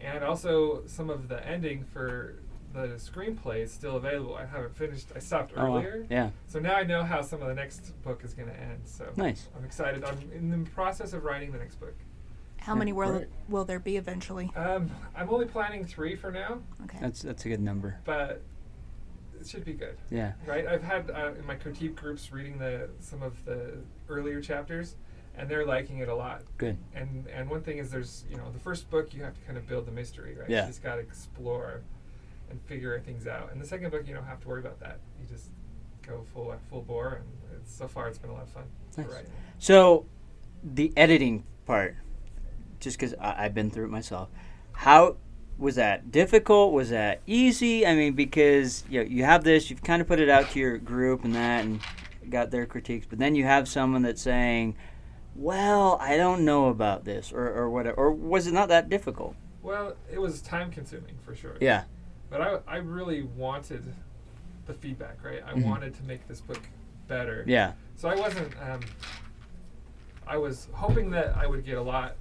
And 0.00 0.24
also, 0.24 0.82
some 0.86 1.10
of 1.10 1.28
the 1.28 1.46
ending 1.46 1.84
for 1.84 2.36
the 2.72 2.88
screenplay 2.98 3.62
is 3.62 3.70
still 3.72 3.96
available. 3.96 4.34
I 4.34 4.46
haven't 4.46 4.74
finished. 4.76 5.08
I 5.14 5.18
stopped 5.20 5.52
Oh, 5.56 5.66
earlier. 5.76 6.06
Yeah. 6.10 6.30
So 6.46 6.58
now 6.58 6.74
I 6.74 6.82
know 6.84 7.04
how 7.04 7.20
some 7.20 7.40
of 7.42 7.48
the 7.48 7.54
next 7.54 7.92
book 8.02 8.22
is 8.24 8.34
going 8.34 8.48
to 8.48 8.58
end. 8.58 8.80
So 8.84 9.06
Nice. 9.16 9.48
I'm 9.56 9.64
excited. 9.64 10.02
I'm 10.04 10.18
in 10.34 10.50
the 10.50 10.70
process 10.70 11.12
of 11.12 11.22
writing 11.24 11.52
the 11.52 11.58
next 11.58 11.76
book. 11.76 11.94
How 12.56 12.74
many 12.74 12.92
will 12.92 13.10
Great. 13.18 13.28
will 13.48 13.64
there 13.64 13.80
be 13.80 13.96
eventually? 13.96 14.50
Um, 14.54 14.88
I'm 15.16 15.28
only 15.30 15.46
planning 15.46 15.84
three 15.84 16.14
for 16.14 16.30
now, 16.30 16.60
Okay. 16.84 16.98
That's 17.00 17.20
that's 17.20 17.44
a 17.44 17.48
good 17.48 17.60
number. 17.60 17.98
but 18.04 18.40
it 19.40 19.48
should 19.48 19.64
be 19.64 19.72
good. 19.72 19.96
Yeah. 20.10 20.32
Right? 20.46 20.64
I've 20.66 20.84
had 20.84 21.10
uh, 21.10 21.32
in 21.36 21.44
my 21.44 21.56
critique 21.56 21.96
groups 21.96 22.32
reading 22.32 22.58
the 22.58 22.88
some 23.00 23.20
of 23.20 23.44
the 23.44 23.78
earlier 24.08 24.40
chapters, 24.40 24.94
and 25.36 25.48
they're 25.48 25.66
liking 25.66 25.98
it 25.98 26.08
a 26.08 26.14
lot. 26.14 26.42
Good. 26.58 26.76
And 26.94 27.26
and 27.28 27.48
one 27.48 27.62
thing 27.62 27.78
is 27.78 27.90
there's 27.90 28.24
you 28.30 28.36
know 28.36 28.50
the 28.52 28.58
first 28.58 28.90
book 28.90 29.14
you 29.14 29.22
have 29.22 29.34
to 29.34 29.40
kind 29.42 29.56
of 29.56 29.66
build 29.66 29.86
the 29.86 29.92
mystery, 29.92 30.36
right? 30.38 30.48
Yeah. 30.48 30.62
You 30.62 30.68
just 30.68 30.82
got 30.82 30.96
to 30.96 31.00
explore 31.00 31.80
and 32.50 32.60
figure 32.62 32.98
things 33.00 33.26
out. 33.26 33.50
And 33.52 33.60
the 33.60 33.66
second 33.66 33.90
book 33.90 34.06
you 34.06 34.14
don't 34.14 34.26
have 34.26 34.40
to 34.40 34.48
worry 34.48 34.60
about 34.60 34.78
that. 34.80 34.98
You 35.20 35.26
just 35.26 35.50
go 36.06 36.24
full 36.32 36.54
full 36.68 36.82
bore, 36.82 37.14
and 37.14 37.60
it's, 37.60 37.74
so 37.74 37.88
far 37.88 38.08
it's 38.08 38.18
been 38.18 38.30
a 38.30 38.34
lot 38.34 38.42
of 38.42 38.50
fun. 38.50 38.64
Nice. 38.96 39.06
So, 39.58 40.06
the 40.62 40.92
editing 40.96 41.44
part, 41.66 41.96
just 42.80 42.98
because 42.98 43.14
I've 43.20 43.54
been 43.54 43.70
through 43.70 43.86
it 43.86 43.90
myself, 43.90 44.28
how 44.72 45.16
was 45.56 45.76
that 45.76 46.10
difficult? 46.10 46.72
Was 46.72 46.90
that 46.90 47.20
easy? 47.26 47.86
I 47.86 47.94
mean, 47.94 48.12
because 48.14 48.84
you 48.90 49.02
know, 49.02 49.08
you 49.08 49.24
have 49.24 49.44
this, 49.44 49.70
you've 49.70 49.82
kind 49.82 50.02
of 50.02 50.08
put 50.08 50.20
it 50.20 50.28
out 50.28 50.50
to 50.50 50.58
your 50.58 50.78
group 50.78 51.24
and 51.24 51.34
that, 51.34 51.64
and 51.64 51.80
got 52.28 52.50
their 52.50 52.66
critiques, 52.66 53.06
but 53.08 53.18
then 53.18 53.34
you 53.34 53.44
have 53.44 53.68
someone 53.68 54.02
that's 54.02 54.22
saying, 54.22 54.76
"Well, 55.34 55.96
I 56.00 56.16
don't 56.16 56.44
know 56.44 56.68
about 56.68 57.04
this," 57.04 57.32
or 57.32 57.48
or 57.52 57.70
whatever. 57.70 57.96
Or 57.96 58.12
was 58.12 58.46
it 58.46 58.52
not 58.52 58.68
that 58.68 58.88
difficult? 58.88 59.34
Well, 59.62 59.94
it 60.10 60.20
was 60.20 60.42
time 60.42 60.70
consuming 60.70 61.14
for 61.24 61.34
sure. 61.34 61.56
Yeah. 61.60 61.84
But 62.30 62.40
I, 62.40 62.58
I 62.66 62.76
really 62.78 63.22
wanted 63.22 63.94
the 64.66 64.74
feedback, 64.74 65.22
right? 65.22 65.42
I 65.46 65.52
Mhm. 65.52 65.64
wanted 65.66 65.94
to 65.94 66.02
make 66.04 66.26
this 66.28 66.40
book 66.40 66.60
better. 67.08 67.44
Yeah. 67.46 67.72
So 67.96 68.08
I 68.08 68.14
wasn't. 68.14 68.52
Um, 68.60 68.80
I 70.26 70.36
was 70.36 70.68
hoping 70.72 71.10
that 71.10 71.36
I 71.36 71.46
would 71.46 71.64
get 71.64 71.76
a 71.78 71.82
lot. 71.82 72.16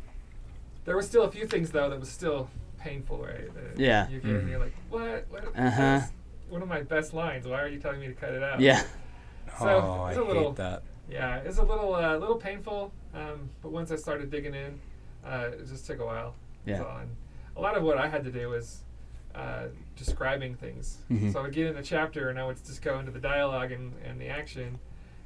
There 0.86 0.96
were 0.96 1.02
still 1.04 1.24
a 1.24 1.32
few 1.32 1.46
things 1.48 1.72
though 1.72 1.90
that 1.90 2.00
was 2.00 2.10
still 2.10 2.50
painful, 2.80 3.20
right? 3.20 3.54
That 3.54 3.80
Yeah. 3.80 4.10
You 4.10 4.20
get, 4.20 4.48
you're 4.48 4.60
like, 4.60 4.74
what? 4.90 5.26
what 5.30 5.46
Uh-huh. 5.56 5.78
that's 5.78 6.12
One 6.50 6.62
of 6.62 6.68
my 6.68 6.82
best 6.82 7.14
lines. 7.14 7.48
Why 7.48 7.62
are 7.62 7.68
you 7.68 7.80
telling 7.80 8.00
me 8.00 8.08
to 8.08 8.14
cut 8.14 8.34
it 8.34 8.44
out? 8.44 8.60
Yeah. 8.60 8.82
So 9.60 9.68
oh, 9.70 10.06
it's 10.08 10.18
I 10.18 10.22
a 10.22 10.24
little. 10.26 10.44
hate 10.50 10.56
that. 10.58 10.84
Yeah, 11.10 11.38
it's 11.38 11.58
a 11.60 11.64
little, 11.64 11.94
uh, 11.96 12.18
little 12.18 12.36
painful. 12.38 12.92
Um, 13.14 13.50
but 13.62 13.72
once 13.72 13.92
I 13.92 13.96
started 13.96 14.30
digging 14.30 14.54
in, 14.56 14.80
uh, 15.26 15.50
it 15.54 15.68
just 15.68 15.86
took 15.86 16.00
a 16.00 16.06
while. 16.06 16.36
Yeah. 16.66 16.84
A 17.56 17.62
lot 17.62 17.76
of 17.76 17.84
what 17.84 17.98
I 17.98 18.08
had 18.08 18.24
to 18.24 18.32
do 18.32 18.50
was 18.50 18.84
uh, 19.36 19.68
describing 19.96 20.56
things. 20.56 20.98
Mhm. 21.10 21.32
So 21.34 21.40
I 21.40 21.44
would 21.44 21.54
get 21.54 21.68
in 21.68 21.76
the 21.76 21.82
chapter 21.84 22.30
and 22.30 22.38
I 22.40 22.46
would 22.46 22.58
just 22.66 22.82
go 22.82 23.00
into 23.00 23.12
the 23.12 23.20
dialogue 23.20 23.72
and, 23.72 23.94
and 24.04 24.20
the 24.20 24.28
action, 24.28 24.78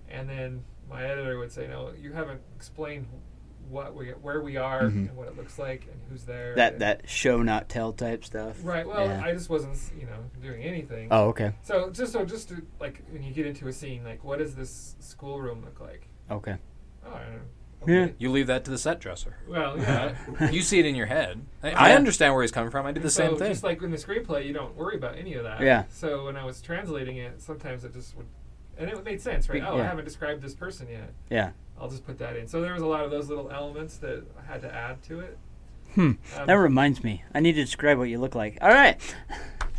and 0.10 0.30
then 0.30 0.64
my 0.90 1.04
editor 1.04 1.40
would 1.40 1.52
say, 1.52 1.68
"No, 1.68 1.92
you 2.00 2.14
haven't 2.14 2.42
explained 2.56 3.08
what 3.70 3.96
we, 3.96 4.10
where 4.12 4.42
we 4.42 4.58
are, 4.58 4.84
Mhm. 4.84 5.10
and 5.10 5.16
what 5.18 5.28
it 5.28 5.36
looks 5.36 5.58
like, 5.58 5.88
and 5.92 6.00
who's 6.10 6.24
there." 6.26 6.54
That 6.56 6.78
that 6.80 7.10
show 7.10 7.42
not 7.42 7.68
tell 7.68 7.94
type 7.94 8.24
stuff. 8.24 8.58
Right. 8.64 8.88
Well, 8.88 9.08
Yeah. 9.08 9.24
I 9.26 9.32
just 9.34 9.50
wasn't, 9.50 9.76
you 10.00 10.06
know, 10.06 10.20
doing 10.40 10.62
anything. 10.62 11.08
Oh, 11.10 11.30
okay. 11.30 11.54
So 11.64 11.90
just 11.90 12.14
so 12.14 12.26
just 12.26 12.50
to, 12.50 12.62
like 12.80 13.02
when 13.10 13.24
you 13.24 13.34
get 13.34 13.48
into 13.48 13.68
a 13.68 13.74
scene, 13.74 14.04
like 14.04 14.24
what 14.24 14.38
does 14.40 14.54
this 14.56 14.96
schoolroom 15.00 15.64
look 15.66 15.80
like? 15.80 16.08
Okay. 16.30 16.58
Oh, 17.06 17.14
I 17.14 17.24
don't 17.24 17.34
know. 17.34 17.42
Yeah. 17.88 18.08
You 18.18 18.32
leave 18.32 18.48
that 18.48 18.64
to 18.66 18.72
the 18.72 18.78
set 18.78 19.00
dresser. 19.00 19.38
Well, 19.48 19.78
yeah. 19.78 20.16
you 20.52 20.62
see 20.62 20.80
it 20.80 20.86
in 20.86 20.96
your 20.96 21.06
head. 21.08 21.46
I, 21.64 21.72
I 21.72 21.94
understand 21.94 22.34
where 22.34 22.44
he's 22.44 22.52
coming 22.52 22.72
from. 22.72 22.86
I 22.86 22.92
did 22.92 23.02
the 23.04 23.08
And 23.08 23.12
same 23.14 23.30
so 23.32 23.38
thing. 23.38 23.52
Just 23.52 23.64
like 23.64 23.82
in 23.82 23.92
the 23.92 23.98
screenplay, 23.98 24.46
you 24.46 24.54
don't 24.54 24.76
worry 24.76 24.96
about 24.98 25.18
any 25.18 25.34
of 25.36 25.44
that. 25.44 25.62
Yeah. 25.62 25.84
So 25.90 26.26
when 26.26 26.36
I 26.38 26.46
was 26.46 26.62
translating 26.62 27.18
it, 27.18 27.42
sometimes 27.42 27.84
it 27.84 27.94
just 27.94 28.16
would, 28.18 28.26
and 28.78 28.90
it 28.90 29.04
made 29.04 29.22
sense, 29.22 29.48
right? 29.50 29.62
Be- 29.62 29.68
Oh, 29.68 29.78
yeah. 29.78 29.84
I 29.84 29.88
haven't 29.88 30.06
described 30.06 30.42
this 30.42 30.54
person 30.54 30.88
yet. 30.90 31.14
Yeah. 31.30 31.52
I'll 31.80 31.90
just 31.90 32.06
put 32.06 32.18
that 32.20 32.36
in. 32.38 32.48
So 32.48 32.62
there 32.62 32.74
was 32.74 32.84
a 32.84 32.88
lot 32.88 33.04
of 33.04 33.12
those 33.12 33.28
little 33.30 33.50
elements 33.52 33.98
that 33.98 34.24
I 34.42 34.46
had 34.52 34.62
to 34.62 34.74
add 34.74 35.02
to 35.04 35.20
it. 35.20 35.38
Hmm. 35.94 36.02
Um, 36.02 36.18
that 36.48 36.54
reminds 36.54 37.04
me. 37.04 37.24
I 37.34 37.40
need 37.40 37.54
to 37.54 37.64
describe 37.64 37.98
what 37.98 38.10
you 38.10 38.18
look 38.20 38.36
like. 38.36 38.58
All 38.62 38.70
right. 38.70 39.00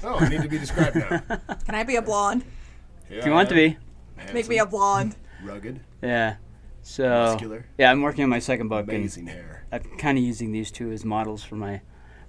Oh, 0.05 0.17
I 0.17 0.29
need 0.29 0.43
to 0.43 0.49
be 0.49 0.59
described 0.59 0.97
now. 0.97 1.19
Can 1.65 1.75
I 1.75 1.83
be 1.85 1.97
a 1.97 2.03
blonde? 2.03 2.45
If 3.11 3.25
you 3.27 3.33
want 3.33 3.49
to 3.51 3.55
be. 3.55 3.77
Make 4.33 4.49
me 4.49 4.59
a 4.59 4.67
blonde. 4.67 5.15
rugged, 5.45 5.81
Yeah. 6.03 6.37
So. 6.89 7.09
muscular, 7.09 7.67
Yeah, 7.79 7.91
I'm 7.91 8.01
working 8.01 8.23
on 8.23 8.31
my 8.31 8.39
second 8.39 8.69
book, 8.69 8.85
amazing 8.85 9.27
hair. 9.27 9.65
I'm 9.73 9.83
kind 9.99 10.17
of 10.17 10.23
using 10.23 10.53
these 10.53 10.71
two 10.71 10.93
as 10.93 11.05
models 11.05 11.43
for 11.43 11.57
my 11.57 11.81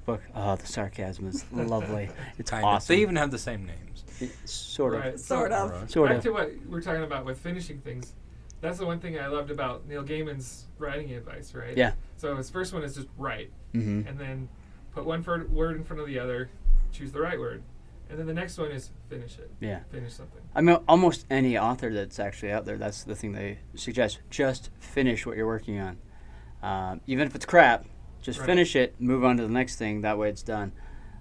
book. 0.08 0.22
Oh, 0.34 0.56
the 0.56 0.66
sarcasm 0.66 1.28
is 1.28 1.46
lovely. 1.52 2.10
It's 2.40 2.50
Kind 2.50 2.64
of. 2.64 2.68
awesome. 2.70 2.96
They 2.96 3.02
even 3.04 3.16
have 3.18 3.30
the 3.30 3.38
same 3.38 3.68
names. 3.68 4.04
It- 4.20 4.32
sort 4.50 4.96
of. 4.96 5.02
Right. 5.02 5.20
Sort 5.20 5.52
so 5.52 5.58
of. 5.84 5.92
Sort 5.92 6.10
back 6.10 6.18
of. 6.18 6.24
to 6.24 6.32
what 6.32 6.52
we're 6.68 6.82
talking 6.82 7.04
about 7.04 7.24
with 7.24 7.38
finishing 7.38 7.80
things. 7.82 8.14
That's 8.60 8.80
the 8.80 8.88
one 8.88 9.00
thing 9.00 9.20
I 9.20 9.28
loved 9.28 9.52
about 9.52 9.88
Neil 9.88 10.04
Gaiman's 10.04 10.66
writing 10.80 11.12
advice, 11.12 11.54
right? 11.54 11.78
Yeah. 11.78 11.92
So 12.18 12.36
his 12.36 12.50
first 12.50 12.74
one 12.74 12.82
is 12.84 12.96
just 12.96 13.08
write, 13.16 13.52
Mm-hmm. 13.76 14.08
and 14.08 14.18
then 14.18 14.50
put 14.92 15.06
one 15.06 15.24
word 15.52 15.76
in 15.76 15.84
front 15.84 16.00
of 16.02 16.08
the 16.08 16.18
other, 16.18 16.50
choose 16.92 17.12
the 17.12 17.22
right 17.22 17.40
word, 17.40 17.62
and 18.10 18.18
then 18.20 18.26
the 18.28 18.34
next 18.34 18.58
one 18.58 18.72
is 18.72 18.92
finish 19.10 19.38
it. 19.38 19.50
Yeah. 19.60 19.80
Finish 19.92 20.14
something. 20.14 20.42
I 20.56 20.62
mean, 20.62 20.78
almost 20.88 21.26
any 21.30 21.58
author 21.58 21.94
that's 21.94 22.20
actually 22.20 22.52
out 22.52 22.66
there, 22.66 22.78
that's 22.78 23.04
the 23.04 23.16
thing 23.16 23.32
they 23.34 23.60
suggest. 23.76 24.20
Just 24.30 24.70
finish 24.80 25.26
what 25.26 25.38
you're 25.38 25.48
working 25.48 25.80
on. 25.80 25.98
Um, 26.64 27.02
even 27.08 27.28
if 27.28 27.36
it's 27.36 27.46
crap, 27.46 27.86
just 28.22 28.40
Right. 28.40 28.46
finish 28.48 28.76
it, 28.76 29.00
move 29.00 29.24
on 29.24 29.38
to 29.38 29.44
the 29.44 29.50
next 29.54 29.76
thing. 29.78 30.02
That 30.02 30.18
way 30.18 30.30
it's 30.30 30.44
done. 30.44 30.72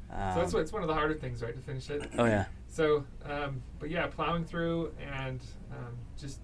so 0.09 0.14
that's 0.16 0.37
Um, 0.49 0.52
what 0.52 0.61
it's 0.62 0.73
one 0.73 0.83
of 0.83 0.88
the 0.88 0.95
harder 0.95 1.14
things, 1.14 1.43
right, 1.43 1.55
to 1.55 1.61
finish 1.61 1.90
it. 1.90 2.09
Oh, 2.19 2.25
yeah. 2.25 2.47
So, 2.69 3.05
um, 3.25 3.62
but 3.78 3.90
yeah, 3.90 4.07
plowing 4.07 4.45
through 4.45 4.93
and 5.00 5.40
um, 5.71 5.97
just 6.19 6.40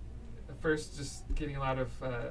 first 0.60 0.96
just 0.96 1.32
getting 1.34 1.56
a 1.56 1.60
lot 1.60 1.78
of. 1.78 2.02
Uh, 2.02 2.30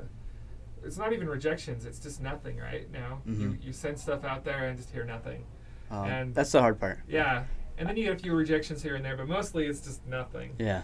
it's 0.83 0.97
not 0.97 1.13
even 1.13 1.27
rejections; 1.29 1.85
it's 1.85 1.99
just 1.99 2.21
nothing 2.21 2.57
right 2.57 2.91
now. 2.91 3.21
You 3.25 3.33
Mhm. 3.49 3.63
you 3.63 3.71
send 3.73 3.99
stuff 3.99 4.23
out 4.23 4.43
there 4.43 4.67
and 4.67 4.77
just 4.77 4.89
hear 4.91 5.03
nothing. 5.05 5.43
um, 5.91 6.05
and 6.07 6.35
that's 6.35 6.51
the 6.53 6.61
hard 6.61 6.79
part. 6.79 6.99
yeah, 7.07 7.43
and 7.77 7.87
then 7.87 7.97
you 7.97 8.05
get 8.05 8.15
a 8.15 8.19
few 8.19 8.33
rejections 8.33 8.81
here 8.83 8.95
and 8.95 9.03
there, 9.03 9.15
but 9.17 9.27
mostly 9.27 9.65
it's 9.65 9.81
just 9.81 10.05
nothing. 10.07 10.51
Yeah. 10.59 10.81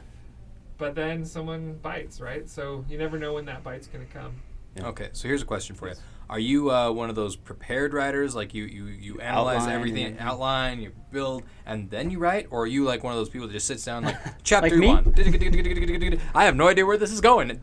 But 0.77 0.94
then 0.96 1.25
someone 1.25 1.79
bites, 1.82 2.22
right? 2.22 2.48
So 2.50 2.86
you 2.89 2.98
never 2.98 3.17
know 3.17 3.34
when 3.34 3.46
that 3.46 3.63
bite's 3.63 3.88
going 3.88 4.06
to 4.06 4.13
come. 4.13 4.36
Okay, 4.79 5.10
so 5.12 5.27
here's 5.27 5.41
a 5.41 5.46
question 5.46 5.75
for 5.75 5.88
you: 5.89 5.96
Are 6.29 6.38
you 6.38 6.70
uh, 6.70 6.91
one 6.91 7.10
of 7.10 7.15
those 7.15 7.36
prepared 7.36 7.94
writers, 7.96 8.36
like 8.36 8.53
you 8.53 8.65
you, 8.65 8.86
you 8.86 9.20
analyze 9.20 9.62
Outline 9.62 9.74
everything, 9.75 10.06
and- 10.06 10.20
outline, 10.20 10.79
you 10.82 10.91
build, 11.12 11.41
and 11.65 11.89
then 11.89 12.12
you 12.12 12.20
write, 12.20 12.46
or 12.51 12.62
are 12.62 12.67
you 12.67 12.84
like 12.84 13.03
one 13.03 13.12
of 13.12 13.17
those 13.17 13.29
people 13.29 13.48
that 13.48 13.53
just 13.53 13.65
sits 13.65 13.84
down 13.84 14.03
like 14.03 14.17
chapter 14.44 14.77
me? 14.77 14.88
one? 14.89 15.15
I 16.36 16.44
have 16.46 16.56
no 16.56 16.67
idea 16.67 16.86
where 16.86 16.98
this 16.98 17.12
is 17.12 17.22
going. 17.22 17.60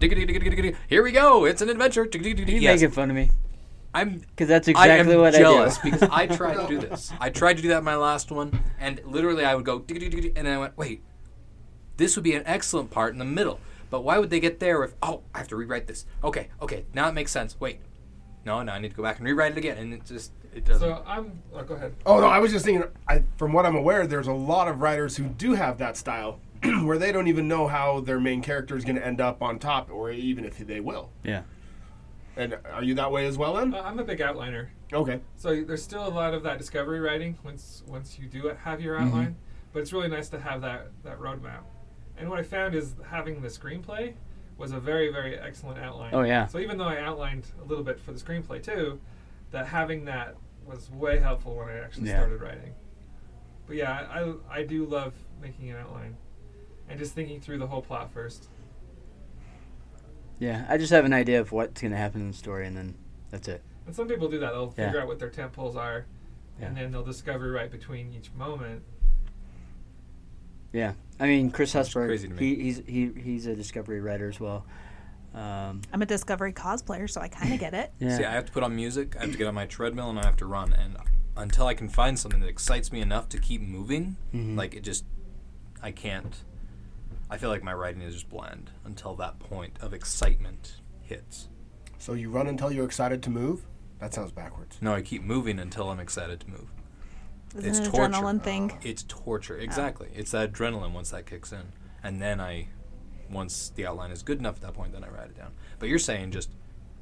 Here 0.88 1.04
we 1.04 1.12
go. 1.12 1.44
It's 1.44 1.62
an 1.62 1.68
adventure. 1.68 2.02
Are 2.02 2.18
you 2.18 2.34
Yes. 2.58 2.80
making 2.80 2.90
fun 2.94 3.10
of 3.10 3.16
me? 3.16 3.30
I'm 3.94 4.18
Because 4.18 4.48
that's 4.48 4.68
I 4.68 4.72
exactly 4.72 5.14
am 5.14 5.20
what 5.20 5.34
jealous 5.34 5.78
I 5.78 5.82
do. 5.84 5.90
because 5.92 6.08
I 6.10 6.26
tried 6.36 6.54
to 6.54 6.66
do 6.66 6.78
this. 6.80 7.12
I 7.20 7.30
tried 7.30 7.56
to 7.56 7.62
do 7.62 7.68
that 7.68 7.78
in 7.78 7.84
my 7.84 7.96
last 7.96 8.30
one, 8.30 8.58
and 8.80 9.00
literally 9.06 9.44
I 9.44 9.54
would 9.54 9.64
go, 9.64 9.84
and 9.88 10.34
then 10.34 10.46
I 10.46 10.58
went, 10.58 10.76
wait, 10.76 11.02
this 11.96 12.16
would 12.16 12.24
be 12.24 12.34
an 12.34 12.42
excellent 12.44 12.90
part 12.90 13.12
in 13.12 13.18
the 13.18 13.24
middle. 13.24 13.60
But 13.90 14.02
why 14.02 14.18
would 14.18 14.30
they 14.30 14.40
get 14.40 14.58
there 14.58 14.82
if, 14.82 14.94
oh, 15.02 15.22
I 15.34 15.38
have 15.38 15.48
to 15.48 15.56
rewrite 15.56 15.86
this? 15.86 16.04
Okay, 16.24 16.48
okay, 16.60 16.84
now 16.92 17.08
it 17.08 17.12
makes 17.12 17.30
sense. 17.30 17.56
Wait, 17.60 17.78
no, 18.44 18.60
no, 18.62 18.72
I 18.72 18.78
need 18.80 18.90
to 18.90 18.96
go 18.96 19.02
back 19.04 19.18
and 19.18 19.26
rewrite 19.26 19.52
it 19.52 19.58
again, 19.58 19.78
and 19.78 19.94
it 19.94 20.04
just 20.04 20.32
it 20.52 20.64
doesn't. 20.64 20.80
So 20.88 21.02
I'm. 21.06 21.40
Oh, 21.54 21.62
go 21.62 21.74
ahead. 21.74 21.94
Oh 22.04 22.20
no, 22.20 22.26
I 22.26 22.40
was 22.40 22.50
just 22.50 22.64
thinking. 22.64 22.88
I, 23.08 23.22
from 23.36 23.52
what 23.52 23.64
I'm 23.64 23.76
aware, 23.76 24.06
there's 24.06 24.26
a 24.26 24.32
lot 24.32 24.66
of 24.68 24.80
writers 24.80 25.16
who 25.16 25.24
do 25.24 25.54
have 25.54 25.78
that 25.78 25.96
style, 25.96 26.40
where 26.82 26.98
they 26.98 27.12
don't 27.12 27.28
even 27.28 27.46
know 27.46 27.68
how 27.68 28.00
their 28.00 28.18
main 28.20 28.42
character 28.42 28.76
is 28.76 28.84
going 28.84 28.96
to 28.96 29.06
end 29.06 29.20
up 29.20 29.42
on 29.42 29.58
top, 29.60 29.90
or 29.90 30.10
even 30.10 30.44
if 30.44 30.58
they 30.58 30.80
will. 30.80 31.10
Yeah. 31.22 31.42
And 32.36 32.58
are 32.72 32.82
you 32.82 32.94
that 32.94 33.10
way 33.12 33.26
as 33.26 33.38
well, 33.38 33.54
then? 33.54 33.74
Uh, 33.74 33.82
I'm 33.82 33.98
a 33.98 34.04
big 34.04 34.18
outliner. 34.18 34.68
Okay. 34.92 35.20
So 35.36 35.62
there's 35.62 35.82
still 35.82 36.06
a 36.06 36.10
lot 36.10 36.34
of 36.34 36.42
that 36.42 36.58
discovery 36.58 37.00
writing 37.00 37.38
once 37.44 37.82
once 37.86 38.18
you 38.18 38.26
do 38.26 38.48
have 38.64 38.80
your 38.80 38.96
Mm-hmm. 38.96 39.06
outline, 39.06 39.36
but 39.72 39.80
it's 39.80 39.92
really 39.92 40.08
nice 40.08 40.28
to 40.30 40.40
have 40.40 40.60
that 40.62 40.88
that 41.04 41.18
roadmap. 41.20 41.62
And 42.16 42.28
what 42.30 42.38
I 42.38 42.42
found 42.42 42.74
is 42.74 42.94
having 43.10 43.40
the 43.40 43.48
screenplay 43.48 44.14
was 44.58 44.72
a 44.72 44.80
very 44.80 45.10
very 45.12 45.38
excellent 45.38 45.78
outline. 45.78 46.14
Oh, 46.14 46.22
yeah. 46.22 46.46
So 46.46 46.58
even 46.58 46.76
though 46.78 46.84
I 46.88 47.00
outlined 47.00 47.46
a 47.62 47.64
little 47.64 47.84
bit 47.84 47.98
for 48.00 48.12
the 48.12 48.18
screenplay 48.20 48.62
too, 48.62 49.00
that 49.50 49.66
having 49.66 50.04
that 50.06 50.36
was 50.66 50.90
way 50.92 51.18
helpful 51.18 51.56
when 51.56 51.68
I 51.68 51.78
actually 51.78 52.08
Yeah. 52.08 52.18
started 52.18 52.40
writing. 52.40 52.72
But 53.66 53.76
yeah, 53.76 54.06
I 54.10 54.58
I 54.58 54.62
do 54.64 54.84
love 54.86 55.12
making 55.40 55.70
an 55.70 55.76
outline, 55.76 56.16
and 56.88 56.98
just 56.98 57.14
thinking 57.14 57.40
through 57.40 57.58
the 57.58 57.66
whole 57.66 57.82
plot 57.82 58.12
first. 58.12 58.48
Yeah. 60.38 60.66
I 60.68 60.76
just 60.78 60.90
have 60.92 61.04
an 61.04 61.12
idea 61.12 61.40
of 61.40 61.52
what's 61.52 61.80
going 61.80 61.92
to 61.92 61.96
happen 61.96 62.20
in 62.22 62.28
the 62.28 62.36
story, 62.36 62.66
and 62.66 62.76
then 62.76 62.94
that's 63.30 63.48
it. 63.48 63.62
And 63.86 63.94
some 63.94 64.08
people 64.08 64.28
do 64.28 64.38
that. 64.40 64.50
They'll 64.52 64.74
Yeah. 64.76 64.86
figure 64.86 65.00
out 65.00 65.06
what 65.08 65.18
their 65.18 65.30
tent 65.30 65.52
poles 65.52 65.76
are, 65.76 66.06
and 66.60 66.76
then 66.76 66.90
they'll 66.92 67.04
discover 67.04 67.50
right 67.52 67.70
between 67.70 68.12
each 68.12 68.30
moment. 68.36 68.82
Yeah. 70.72 70.94
I 71.20 71.26
mean, 71.26 71.50
Chris 71.50 71.72
That's 71.72 71.90
Hesberg, 71.94 72.20
to 72.22 72.28
me. 72.28 72.36
he, 72.56 72.62
he's, 72.62 72.82
he, 72.86 73.10
he's 73.22 73.46
a 73.46 73.54
discovery 73.54 74.00
writer 74.00 74.28
as 74.28 74.40
well. 74.40 74.66
Um, 75.34 75.80
I'm 75.92 76.00
a 76.02 76.06
Discovery 76.06 76.52
cosplayer, 76.52 77.10
so 77.10 77.20
I 77.20 77.28
kind 77.28 77.52
of 77.52 77.58
get 77.60 77.74
it. 77.74 77.92
yeah. 77.98 78.16
See, 78.16 78.24
I 78.24 78.32
have 78.32 78.46
to 78.46 78.52
put 78.52 78.62
on 78.62 78.74
music. 78.76 79.16
I 79.16 79.22
have 79.22 79.32
to 79.32 79.38
get 79.38 79.46
on 79.48 79.54
my 79.54 79.66
treadmill, 79.66 80.10
and 80.10 80.18
I 80.18 80.24
have 80.24 80.36
to 80.36 80.46
run. 80.46 80.72
And 80.72 80.96
until 81.36 81.66
I 81.66 81.74
can 81.74 81.88
find 81.88 82.16
something 82.18 82.40
that 82.40 82.48
excites 82.48 82.92
me 82.92 83.00
enough 83.00 83.28
to 83.30 83.38
keep 83.38 83.60
moving, 83.60 84.16
Mhm. 84.32 84.56
like 84.56 84.74
it 84.74 84.82
just, 84.84 85.04
I 85.82 85.90
can't. 85.90 86.36
I 87.30 87.38
feel 87.38 87.50
like 87.50 87.62
my 87.62 87.74
writing 87.74 88.02
is 88.02 88.14
just 88.14 88.28
bland 88.28 88.70
until 88.84 89.14
that 89.16 89.38
point 89.38 89.78
of 89.80 89.92
excitement 89.92 90.76
hits. 91.02 91.48
So 91.98 92.12
you 92.12 92.30
run 92.30 92.46
until 92.46 92.70
you're 92.70 92.84
excited 92.84 93.22
to 93.24 93.30
move? 93.30 93.66
That 93.98 94.12
sounds 94.12 94.32
backwards. 94.32 94.78
No, 94.80 94.94
I 94.94 95.02
keep 95.02 95.22
moving 95.22 95.58
until 95.58 95.88
I'm 95.90 96.00
excited 96.00 96.40
to 96.40 96.50
move. 96.50 96.68
Isn't 97.56 97.68
It's 97.68 97.78
an 97.78 97.90
torture. 97.92 98.12
adrenaline 98.12 98.42
thing? 98.42 98.78
It's 98.82 99.04
torture. 99.08 99.56
Exactly. 99.56 100.08
It's 100.14 100.32
that 100.32 100.52
adrenaline 100.52 100.92
once 100.92 101.10
that 101.10 101.26
kicks 101.26 101.52
in. 101.52 101.72
And 102.02 102.20
then 102.20 102.40
I, 102.40 102.68
once 103.30 103.70
the 103.74 103.86
outline 103.86 104.10
is 104.10 104.22
good 104.22 104.38
enough 104.38 104.56
at 104.56 104.62
that 104.62 104.74
point, 104.74 104.92
then 104.92 105.04
I 105.04 105.08
write 105.08 105.26
it 105.30 105.36
down. 105.36 105.52
But 105.78 105.88
you're 105.88 105.98
saying 105.98 106.32
just 106.32 106.50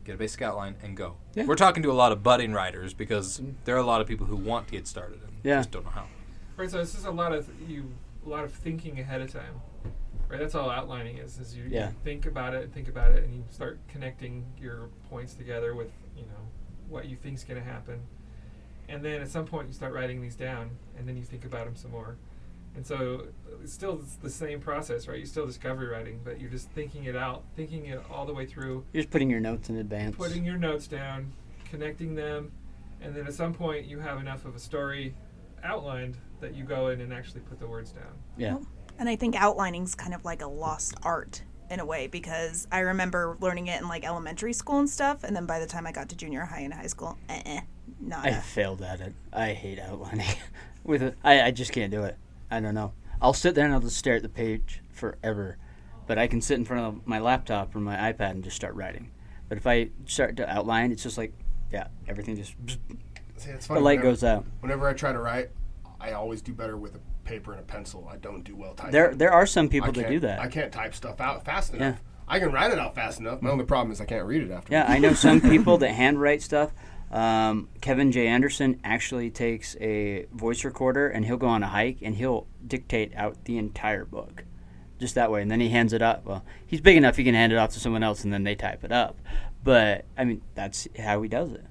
get 0.04 0.14
a 0.14 0.18
basic 0.18 0.42
outline 0.42 0.76
and 0.82 0.96
go. 0.96 1.16
Yeah. 1.34 1.46
We're 1.46 1.56
talking 1.56 1.82
to 1.84 1.90
a 1.90 1.94
lot 1.94 2.12
of 2.12 2.22
budding 2.22 2.52
writers 2.52 2.92
because 2.92 3.40
mm-hmm. 3.40 3.52
there 3.64 3.74
are 3.74 3.80
a 3.80 3.86
lot 3.86 4.00
of 4.00 4.06
people 4.06 4.26
who 4.26 4.36
want 4.36 4.66
to 4.68 4.72
get 4.72 4.86
started 4.86 5.20
and 5.22 5.32
Yeah. 5.42 5.58
just 5.58 5.70
don't 5.70 5.84
know 5.84 5.90
how. 5.90 6.06
Right, 6.56 6.70
so 6.70 6.80
it's 6.80 6.92
just 6.92 7.06
a 7.06 7.10
lot 7.10 7.32
of 7.32 7.48
you, 7.68 7.90
a 8.24 8.28
lot 8.28 8.44
of 8.44 8.52
thinking 8.52 9.00
ahead 9.00 9.20
of 9.20 9.32
time. 9.32 9.60
Right, 10.32 10.40
that's 10.40 10.54
all 10.54 10.70
outlining 10.70 11.18
is. 11.18 11.38
Is 11.38 11.54
you, 11.54 11.64
Yeah. 11.64 11.88
you 11.90 11.94
think 12.04 12.24
about 12.24 12.54
it, 12.54 12.62
and 12.64 12.72
think 12.72 12.88
about 12.88 13.12
it, 13.12 13.22
and 13.22 13.34
you 13.34 13.44
start 13.50 13.78
connecting 13.86 14.46
your 14.58 14.88
points 15.10 15.34
together 15.34 15.74
with 15.74 15.92
you 16.16 16.22
know 16.22 16.48
what 16.88 17.04
you 17.06 17.16
think's 17.16 17.44
going 17.44 17.60
to 17.60 17.66
happen, 17.66 18.00
and 18.88 19.04
then 19.04 19.20
at 19.20 19.28
some 19.28 19.44
point 19.44 19.68
you 19.68 19.74
start 19.74 19.92
writing 19.92 20.22
these 20.22 20.34
down, 20.34 20.70
and 20.96 21.06
then 21.06 21.18
you 21.18 21.22
think 21.22 21.44
about 21.44 21.66
them 21.66 21.76
some 21.76 21.90
more, 21.90 22.16
and 22.74 22.86
so 22.86 23.26
it's 23.62 23.74
still 23.74 24.02
the 24.22 24.30
same 24.30 24.58
process, 24.58 25.06
right? 25.06 25.18
You're 25.18 25.26
still 25.26 25.44
discovery 25.44 25.88
writing, 25.88 26.20
but 26.24 26.40
you're 26.40 26.48
just 26.50 26.70
thinking 26.70 27.04
it 27.04 27.14
out, 27.14 27.44
thinking 27.54 27.84
it 27.84 28.00
all 28.10 28.24
the 28.24 28.32
way 28.32 28.46
through, 28.46 28.86
You're 28.94 29.02
just 29.02 29.10
putting 29.12 29.28
your 29.28 29.40
notes 29.40 29.68
in 29.68 29.76
advance. 29.76 30.16
putting 30.16 30.46
your 30.46 30.56
notes 30.56 30.86
down, 30.86 31.32
connecting 31.70 32.14
them, 32.14 32.52
and 33.02 33.14
then 33.14 33.26
at 33.26 33.34
some 33.34 33.52
point 33.52 33.84
you 33.84 33.98
have 33.98 34.18
enough 34.18 34.46
of 34.46 34.56
a 34.56 34.58
story 34.58 35.14
outlined 35.62 36.16
that 36.40 36.54
you 36.54 36.64
go 36.64 36.88
in 36.88 37.02
and 37.02 37.12
actually 37.12 37.40
put 37.40 37.60
the 37.60 37.66
words 37.66 37.92
down. 37.92 38.14
yeah. 38.38 38.56
And 38.98 39.08
I 39.08 39.16
think 39.16 39.34
outlining's 39.34 39.94
kind 39.94 40.14
of 40.14 40.24
like 40.24 40.42
a 40.42 40.46
lost 40.46 40.94
art 41.02 41.42
in 41.70 41.80
a 41.80 41.84
way 41.84 42.06
because 42.06 42.68
I 42.70 42.80
remember 42.80 43.36
learning 43.40 43.66
it 43.66 43.80
in 43.80 43.88
like 43.88 44.04
elementary 44.04 44.52
school 44.52 44.78
and 44.78 44.88
stuff, 44.88 45.24
and 45.24 45.34
then 45.34 45.46
by 45.46 45.58
the 45.58 45.66
time 45.66 45.86
I 45.86 45.92
got 45.92 46.08
to 46.10 46.16
junior 46.16 46.44
high 46.44 46.60
and 46.60 46.72
high 46.72 46.86
school, 46.86 47.18
eh, 47.28 47.42
eh 47.44 47.60
not. 48.00 48.26
I 48.26 48.32
failed 48.34 48.82
at 48.82 49.00
it. 49.00 49.14
I 49.32 49.52
hate 49.52 49.78
outlining. 49.78 50.26
With 50.84 51.02
it, 51.02 51.16
I, 51.22 51.42
I 51.42 51.50
just 51.50 51.72
can't 51.72 51.90
do 51.90 52.02
it. 52.04 52.16
I 52.50 52.60
don't 52.60 52.74
know. 52.74 52.92
I'll 53.20 53.32
sit 53.32 53.54
there 53.54 53.64
and 53.64 53.72
I'll 53.72 53.80
just 53.80 53.96
stare 53.96 54.16
at 54.16 54.22
the 54.22 54.28
page 54.28 54.82
forever. 54.90 55.56
But 56.06 56.18
I 56.18 56.26
can 56.26 56.40
sit 56.40 56.58
in 56.58 56.64
front 56.64 56.84
of 56.84 57.06
my 57.06 57.20
laptop 57.20 57.74
or 57.74 57.78
my 57.80 58.12
iPad 58.12 58.32
and 58.32 58.44
just 58.44 58.56
start 58.56 58.74
writing. 58.74 59.12
But 59.48 59.58
if 59.58 59.66
I 59.66 59.90
start 60.06 60.36
to 60.36 60.50
outline, 60.50 60.90
it's 60.90 61.04
just 61.04 61.16
like, 61.16 61.32
yeah, 61.70 61.86
everything 62.08 62.36
just 62.36 62.54
See, 63.36 63.50
it's 63.50 63.68
the 63.68 63.74
light 63.74 63.98
whenever- 63.98 64.02
goes 64.02 64.24
out. 64.24 64.44
Whenever 64.60 64.88
I 64.88 64.92
try 64.92 65.12
to 65.12 65.20
write, 65.20 65.50
I 66.00 66.12
always 66.12 66.42
do 66.42 66.52
better 66.52 66.76
with 66.76 66.96
a 66.96 67.00
paper 67.24 67.52
and 67.52 67.60
a 67.60 67.64
pencil. 67.64 68.08
I 68.10 68.16
don't 68.16 68.42
do 68.42 68.56
well 68.56 68.74
typing. 68.74 68.92
There, 68.92 69.14
there 69.14 69.32
are 69.32 69.46
some 69.46 69.68
people 69.68 69.92
that 69.92 70.08
do 70.08 70.20
that. 70.20 70.40
I 70.40 70.48
can't 70.48 70.72
type 70.72 70.94
stuff 70.94 71.20
out 71.20 71.44
fast 71.44 71.74
enough. 71.74 71.96
Yeah. 71.96 72.08
I 72.28 72.38
can 72.38 72.52
write 72.52 72.70
it 72.70 72.78
out 72.78 72.94
fast 72.94 73.20
enough. 73.20 73.42
My 73.42 73.50
only 73.50 73.64
problem 73.64 73.92
is 73.92 74.00
I 74.00 74.04
can't 74.04 74.26
read 74.26 74.42
it 74.42 74.50
after. 74.50 74.72
Yeah, 74.72 74.86
I 74.88 74.98
know 74.98 75.12
some 75.14 75.40
people 75.40 75.78
that 75.78 75.90
handwrite 75.90 76.42
stuff. 76.42 76.72
Um, 77.10 77.68
Kevin 77.82 78.10
J. 78.10 78.26
Anderson 78.26 78.80
actually 78.84 79.30
takes 79.30 79.76
a 79.76 80.26
voice 80.32 80.64
recorder 80.64 81.08
and 81.08 81.26
he'll 81.26 81.36
go 81.36 81.48
on 81.48 81.62
a 81.62 81.68
hike 81.68 81.98
and 82.00 82.16
he'll 82.16 82.46
dictate 82.66 83.14
out 83.14 83.44
the 83.44 83.58
entire 83.58 84.06
book, 84.06 84.44
just 84.98 85.14
that 85.14 85.30
way. 85.30 85.42
And 85.42 85.50
then 85.50 85.60
he 85.60 85.68
hands 85.68 85.92
it 85.92 86.00
up. 86.00 86.24
Well, 86.24 86.42
he's 86.66 86.80
big 86.80 86.96
enough 86.96 87.16
he 87.16 87.24
can 87.24 87.34
hand 87.34 87.52
it 87.52 87.56
off 87.56 87.72
to 87.74 87.80
someone 87.80 88.02
else 88.02 88.24
and 88.24 88.32
then 88.32 88.44
they 88.44 88.54
type 88.54 88.82
it 88.82 88.92
up. 88.92 89.18
But 89.62 90.06
I 90.16 90.24
mean, 90.24 90.40
that's 90.54 90.88
how 90.98 91.20
he 91.20 91.28
does 91.28 91.52
it. 91.52 91.64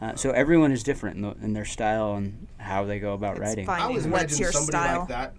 Uh, 0.00 0.14
so 0.14 0.30
everyone 0.30 0.70
is 0.70 0.82
different 0.82 1.16
in, 1.16 1.22
the, 1.22 1.30
in 1.42 1.52
their 1.54 1.64
style 1.64 2.14
and 2.14 2.46
how 2.64 2.84
they 2.84 2.98
go 2.98 3.12
about 3.14 3.32
It's 3.36 3.40
writing. 3.40 3.66
fine. 3.66 3.80
I 3.80 3.84
always 3.84 4.06
What's 4.06 4.22
imagine 4.34 4.38
your 4.38 4.52
somebody 4.52 4.70
style? 4.78 4.98
like 5.00 5.08
that, 5.08 5.34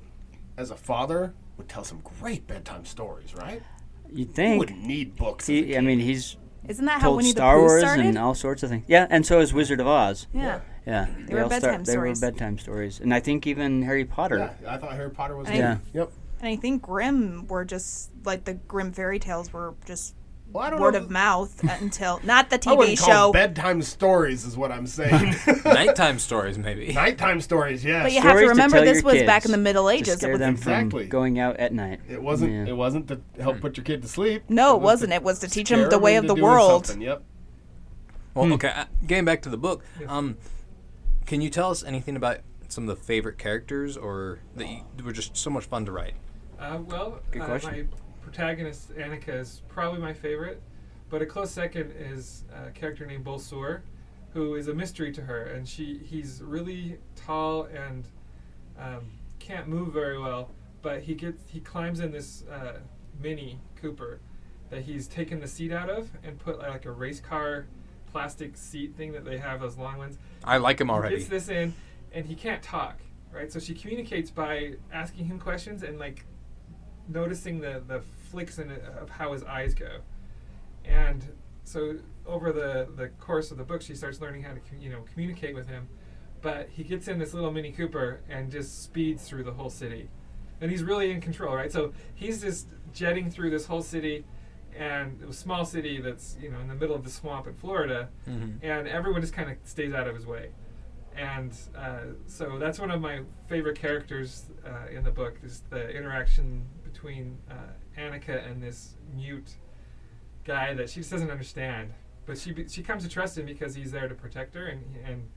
as 0.57 0.71
a 0.71 0.75
father, 0.75 1.33
would 1.57 1.67
tell 1.69 1.83
some 1.83 2.01
great 2.19 2.47
bedtime 2.47 2.85
stories, 2.85 3.33
right? 3.35 3.61
You'd 4.09 4.17
You 4.29 4.33
think. 4.33 4.59
wouldn't 4.59 4.83
need 4.83 5.15
books. 5.15 5.47
He, 5.47 5.75
I 5.77 5.81
mean, 5.81 5.99
he's 5.99 6.38
Isn't 6.67 6.85
that 6.85 7.01
how 7.01 7.15
Winnie 7.15 7.31
Star 7.31 7.55
the 7.55 7.59
Pooh 7.61 7.65
Wars 7.65 7.81
started? 7.83 8.05
and 8.05 8.17
all 8.17 8.35
sorts 8.35 8.63
of 8.63 8.69
things. 8.69 8.83
Yeah, 8.88 9.07
and 9.09 9.25
so 9.25 9.39
is 9.39 9.53
Wizard 9.53 9.79
of 9.81 9.88
Oz. 9.88 10.27
yeah. 10.33 10.59
Yeah, 10.88 11.07
They 11.25 11.33
were 11.33 11.41
all 11.43 11.49
bedtime 11.49 11.83
they 11.83 11.93
stories. 11.93 12.21
were 12.21 12.29
bedtime 12.31 12.59
stories, 12.59 12.99
and 12.99 13.11
I 13.11 13.19
think 13.19 13.47
even 13.47 13.81
Harry 13.81 14.05
Potter. 14.05 14.55
yeah, 14.61 14.73
I 14.75 14.77
thought 14.77 14.93
Harry 14.93 15.09
Potter 15.09 15.35
was. 15.35 15.49
Yeah. 15.49 15.77
Yep. 15.93 16.11
And 16.41 16.47
I 16.49 16.55
think 16.57 16.83
Grimm 16.83 17.47
were 17.47 17.65
just 17.65 18.11
like 18.23 18.43
the 18.43 18.53
Grimm 18.53 18.91
fairy 18.91 19.17
tales 19.17 19.51
were 19.51 19.73
just 19.88 20.13
Well, 20.51 20.71
word 20.79 20.93
know. 20.93 20.99
of 20.99 21.10
mouth 21.10 21.62
until 21.81 22.21
not 22.23 22.49
the 22.49 22.58
TV 22.58 22.77
wouldn't 22.77 22.99
call 22.99 23.08
show. 23.08 23.31
bedtime 23.34 23.81
stories, 23.81 24.45
is 24.45 24.55
what 24.55 24.71
I'm 24.71 24.88
saying. 24.88 25.36
Nighttime 25.65 26.17
stories, 26.17 26.58
maybe. 26.58 26.93
Nighttime 26.93 27.41
stories, 27.41 27.84
yes. 27.84 28.03
But 28.03 28.13
you 28.13 28.21
have 28.21 28.38
to 28.38 28.47
remember 28.47 28.77
tell 28.77 28.86
this 28.86 29.03
was 29.03 29.23
back 29.23 29.45
in 29.45 29.51
the 29.51 29.58
Middle 29.58 29.88
to 29.88 29.93
Ages. 29.93 30.23
It 30.23 30.29
was, 30.31 30.39
them 30.39 30.55
from 30.55 30.71
Exactly. 30.73 31.08
going 31.08 31.39
out 31.39 31.58
at 31.58 31.73
night. 31.73 31.99
It 32.08 32.21
wasn't. 32.21 32.53
Yeah. 32.53 32.65
It 32.67 32.77
wasn't 32.77 33.08
to 33.10 33.19
help 33.41 33.60
put 33.60 33.75
your 33.75 33.84
kid 33.84 34.01
to 34.03 34.08
sleep. 34.08 34.43
no, 34.49 34.71
it 34.75 34.77
was 34.77 34.84
wasn't. 34.84 35.13
It 35.13 35.23
was 35.23 35.39
to 35.39 35.49
teach 35.49 35.67
scare 35.67 35.79
them 35.81 35.89
the 35.89 35.99
way 35.99 36.15
of 36.15 36.27
the 36.27 36.36
world. 36.36 36.86
something, 36.88 37.01
Yep. 37.01 37.23
Well, 38.34 38.53
okay. 38.53 38.69
Uh, 38.69 38.86
getting 39.05 39.25
back 39.25 39.41
to 39.43 39.49
the 39.49 39.58
book, 39.58 39.84
um, 40.08 40.38
can 41.25 41.41
you 41.41 41.49
tell 41.49 41.71
us 41.71 41.84
anything 41.84 42.15
about 42.15 42.39
some 42.67 42.88
of 42.89 42.97
the 42.97 43.01
favorite 43.01 43.38
characters, 43.38 43.95
or 43.97 44.39
that 44.55 44.67
you, 44.67 44.81
were 45.03 45.12
just 45.12 45.36
so 45.38 45.49
much 45.49 45.65
fun 45.65 45.86
to 45.86 45.91
write? 45.91 46.13
Uh, 46.60 46.79
well, 46.86 47.19
Good 47.31 47.41
uh, 47.41 47.45
question. 47.45 47.71
my 47.71 48.05
protagonist 48.36 48.93
Annika 48.95 49.39
is 49.39 49.62
probably 49.69 50.00
my 50.00 50.12
favorite, 50.12 50.62
but 51.10 51.21
a 51.21 51.26
close 51.26 51.50
second 51.50 51.91
is 51.91 52.43
a 52.54 52.69
character 52.71 53.06
named 53.06 53.24
Bolsur, 53.24 53.80
who 54.34 54.56
is 54.56 54.67
a 54.67 54.74
mystery 54.74 55.13
to 55.13 55.21
her, 55.21 55.43
and 55.45 55.65
she 55.65 56.02
he's 56.04 56.41
really 56.43 56.98
tall 57.15 57.63
and 57.63 58.10
um, 58.78 59.06
can't 59.39 59.69
move 59.69 59.93
very 59.93 60.19
well, 60.19 60.52
but 60.82 61.02
he 61.02 61.15
gets 61.15 61.43
he 61.50 61.62
climbs 61.62 62.02
in 62.02 62.12
this 62.12 62.43
uh, 62.52 62.80
mini 63.21 63.62
Cooper 63.78 64.19
that 64.69 64.82
he's 64.82 65.08
taken 65.08 65.39
the 65.39 65.48
seat 65.48 65.71
out 65.71 65.89
of 65.89 66.10
and 66.21 66.38
put 66.38 66.60
like 66.60 66.84
a 66.86 66.91
race 66.91 67.21
car 67.21 67.67
plastic 68.12 68.58
seat 68.58 68.98
thing 68.98 69.13
that 69.13 69.24
they 69.24 69.38
have 69.38 69.62
those 69.62 69.78
long 69.78 69.98
ones. 69.98 70.17
I 70.43 70.58
like 70.58 70.82
him 70.82 70.89
already. 70.89 71.15
He 71.15 71.21
gets 71.21 71.30
this 71.30 71.48
in, 71.48 71.74
and 72.12 72.26
he 72.26 72.36
can't 72.36 72.62
talk, 72.62 73.00
right? 73.32 73.50
So 73.50 73.60
she 73.60 73.74
communicates 73.74 74.30
by 74.30 74.74
asking 74.91 75.26
him 75.26 75.39
questions 75.39 75.84
and 75.84 75.98
like 75.98 76.26
noticing 77.08 77.62
the 77.62 77.82
the 77.88 78.02
flicks 78.36 78.60
in 78.60 78.69
it 78.69 78.84
of 79.00 79.10
how 79.10 79.32
his 79.32 79.43
eyes 79.45 79.74
go, 79.74 80.00
and 80.84 81.24
so 81.63 81.95
over 82.26 82.52
the 82.52 82.88
the 82.98 83.08
course 83.19 83.50
of 83.52 83.58
the 83.58 83.63
book, 83.63 83.82
she 83.82 83.95
starts 83.95 84.19
learning 84.19 84.43
how 84.43 84.52
to 84.54 84.60
you 84.80 84.89
know 84.89 85.04
communicate 85.13 85.56
with 85.56 85.67
him. 85.69 85.88
But 86.41 86.67
he 86.69 86.84
gets 86.84 87.08
in 87.08 87.17
this 87.17 87.34
little 87.34 87.50
Mini 87.52 87.71
Cooper 87.71 88.19
and 88.30 88.52
just 88.52 88.84
speeds 88.84 89.24
through 89.28 89.43
the 89.45 89.54
whole 89.54 89.69
city, 89.69 90.10
and 90.60 90.69
he's 90.69 90.84
really 90.84 91.12
in 91.12 91.21
control, 91.21 91.56
right? 91.56 91.71
So 91.71 91.93
he's 92.13 92.41
just 92.41 92.67
jetting 92.93 93.32
through 93.32 93.52
this 93.52 93.65
whole 93.67 93.82
city. 93.82 94.26
And 94.78 95.21
a 95.24 95.32
small 95.32 95.63
city 95.63 96.02
that's 96.02 96.36
you 96.41 96.52
know 96.52 96.60
in 96.60 96.67
the 96.67 96.76
middle 96.76 96.95
of 96.98 97.06
the 97.06 97.10
swamp 97.10 97.48
in 97.48 97.54
Florida, 97.54 98.10
Mhm. 98.28 98.60
and 98.62 98.88
everyone 98.89 99.21
just 99.21 99.32
kind 99.34 99.50
of 99.50 99.56
stays 99.63 99.93
out 99.93 100.08
of 100.08 100.13
his 100.15 100.26
way 100.26 100.50
and 101.17 101.54
uh, 101.78 102.00
so 102.28 102.60
that's 102.60 102.78
one 102.78 102.91
of 102.91 103.00
my 103.00 103.21
favorite 103.48 103.80
characters 103.80 104.48
uh, 104.65 104.89
in 104.93 105.02
the 105.06 105.12
book 105.12 105.36
is 105.43 105.62
the 105.69 105.89
interaction 105.98 106.65
between 106.84 107.38
uh, 107.50 107.54
Annika 107.97 108.49
and 108.49 108.62
this 108.62 108.95
mute 109.15 109.55
guy 110.43 110.73
that 110.73 110.89
she 110.89 110.99
just 110.99 111.12
doesn't 111.12 111.31
understand 111.31 111.91
but 112.25 112.38
she 112.38 112.51
be- 112.51 112.67
she 112.67 112.81
comes 112.84 113.03
to 113.03 113.10
trust 113.10 113.38
him 113.38 113.45
because 113.45 113.73
he's 113.75 113.91
there 113.91 114.08
to 114.08 114.15
protect 114.15 114.53
her 114.55 114.65
and 114.67 114.84
and 115.05 115.27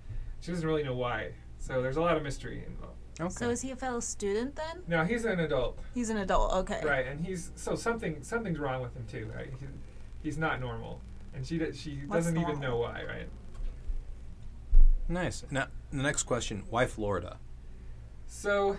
she 0.41 0.51
doesn't 0.53 0.67
really 0.67 0.83
know 0.83 0.95
why 0.95 1.31
so 1.59 1.81
there's 1.83 1.97
a 1.97 2.01
lot 2.01 2.17
of 2.17 2.23
mystery 2.23 2.65
involved 2.67 3.33
So 3.39 3.51
is 3.51 3.61
he 3.63 3.71
a 3.71 3.77
fellow 3.77 4.01
student 4.01 4.55
then? 4.57 4.83
no 4.87 5.05
he's 5.05 5.25
an 5.25 5.41
adult 5.41 5.79
He's 5.95 6.11
an 6.11 6.19
adult. 6.19 6.53
Okay. 6.55 6.81
right 6.85 7.07
and 7.07 7.25
he's 7.25 7.51
so 7.57 7.75
something 7.75 8.23
something's 8.23 8.59
wrong 8.59 8.83
with 8.83 8.95
him 8.95 9.05
too 9.11 9.31
right 9.35 9.51
he, 9.59 9.67
he's 10.23 10.37
not 10.39 10.61
normal 10.61 11.01
and 11.35 11.47
she 11.47 11.59
d- 11.59 11.73
she 11.73 12.01
What's 12.07 12.27
doesn't 12.27 12.41
even 12.41 12.61
know 12.61 12.77
why 12.79 13.03
right 13.05 13.29
Nice. 15.11 15.43
Now, 15.51 15.69
the 15.91 16.03
next 16.03 16.25
question: 16.25 16.65
Why 16.69 16.85
Florida? 16.85 17.39
so 18.27 18.77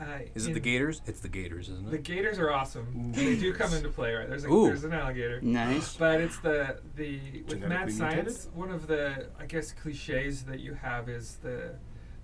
uh, 0.00 0.04
Is 0.34 0.46
it 0.46 0.54
the 0.54 0.60
Gators? 0.60 1.02
It's 1.06 1.20
the 1.20 1.28
Gators, 1.28 1.68
isn't 1.68 1.86
it? 1.88 1.90
The 1.90 1.98
gators 1.98 2.38
are 2.38 2.50
awesome. 2.50 3.12
they 3.12 3.36
do 3.36 3.52
come 3.52 3.74
into 3.74 3.88
play, 3.90 4.14
right? 4.14 4.28
There's 4.28 4.44
a, 4.44 4.48
Ooh. 4.48 4.66
there's 4.66 4.84
an 4.84 4.92
alligator. 4.94 5.40
Nice. 5.42 5.96
But 5.96 6.20
it's 6.20 6.38
the 6.38 6.78
the 6.96 7.20
with 7.48 7.60
mad 7.60 7.88
Genetically 7.88 7.92
science. 7.92 8.48
One 8.54 8.70
of 8.70 8.86
the 8.86 9.26
I 9.38 9.46
guess 9.46 9.72
cliches 9.72 10.44
that 10.44 10.60
you 10.60 10.74
have 10.74 11.08
is 11.08 11.36
the 11.42 11.74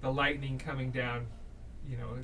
the 0.00 0.10
lightning 0.10 0.58
coming 0.58 0.90
down, 0.90 1.26
you 1.88 1.96
know, 1.96 2.16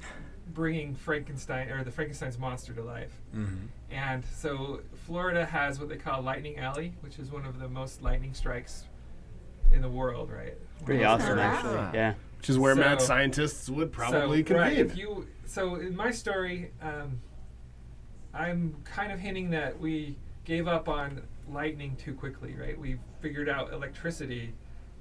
bringing 0.54 0.94
Frankenstein 0.94 1.68
or 1.68 1.84
the 1.84 1.90
Frankenstein's 1.90 2.38
monster 2.38 2.72
to 2.72 2.82
life. 2.82 3.12
Mhm. 3.34 3.68
And 3.90 4.24
so 4.24 4.80
Florida 5.06 5.44
has 5.44 5.78
what 5.78 5.88
they 5.88 5.96
call 5.96 6.22
Lightning 6.22 6.58
Alley, 6.58 6.94
which 7.00 7.18
is 7.18 7.30
one 7.30 7.44
of 7.44 7.58
the 7.58 7.68
most 7.68 8.02
lightning 8.02 8.34
strikes 8.34 8.84
in 9.70 9.82
the 9.82 9.88
world, 9.88 10.30
right? 10.30 10.54
Pretty 10.84 11.04
One 11.04 11.20
awesome, 11.20 11.38
actually. 11.38 11.74
Yeah. 11.98 12.14
Which 12.42 12.50
is 12.50 12.58
where 12.58 12.74
mad 12.74 13.00
scientists 13.00 13.68
would 13.68 13.92
probably 13.92 14.44
so, 14.44 14.56
right, 14.56 14.74
convene. 14.74 14.90
if 14.90 14.96
you 14.96 15.28
so 15.46 15.76
in 15.76 15.94
my 15.94 16.10
story, 16.10 16.72
um, 16.82 17.20
I'm 18.34 18.74
kind 18.82 19.12
of 19.12 19.20
hinting 19.20 19.50
that 19.50 19.78
we 19.78 20.18
gave 20.44 20.66
up 20.66 20.88
on 20.88 21.22
lightning 21.48 21.94
too 21.94 22.14
quickly, 22.14 22.56
right? 22.58 22.76
We 22.76 22.98
figured 23.20 23.48
out 23.48 23.72
electricity, 23.72 24.54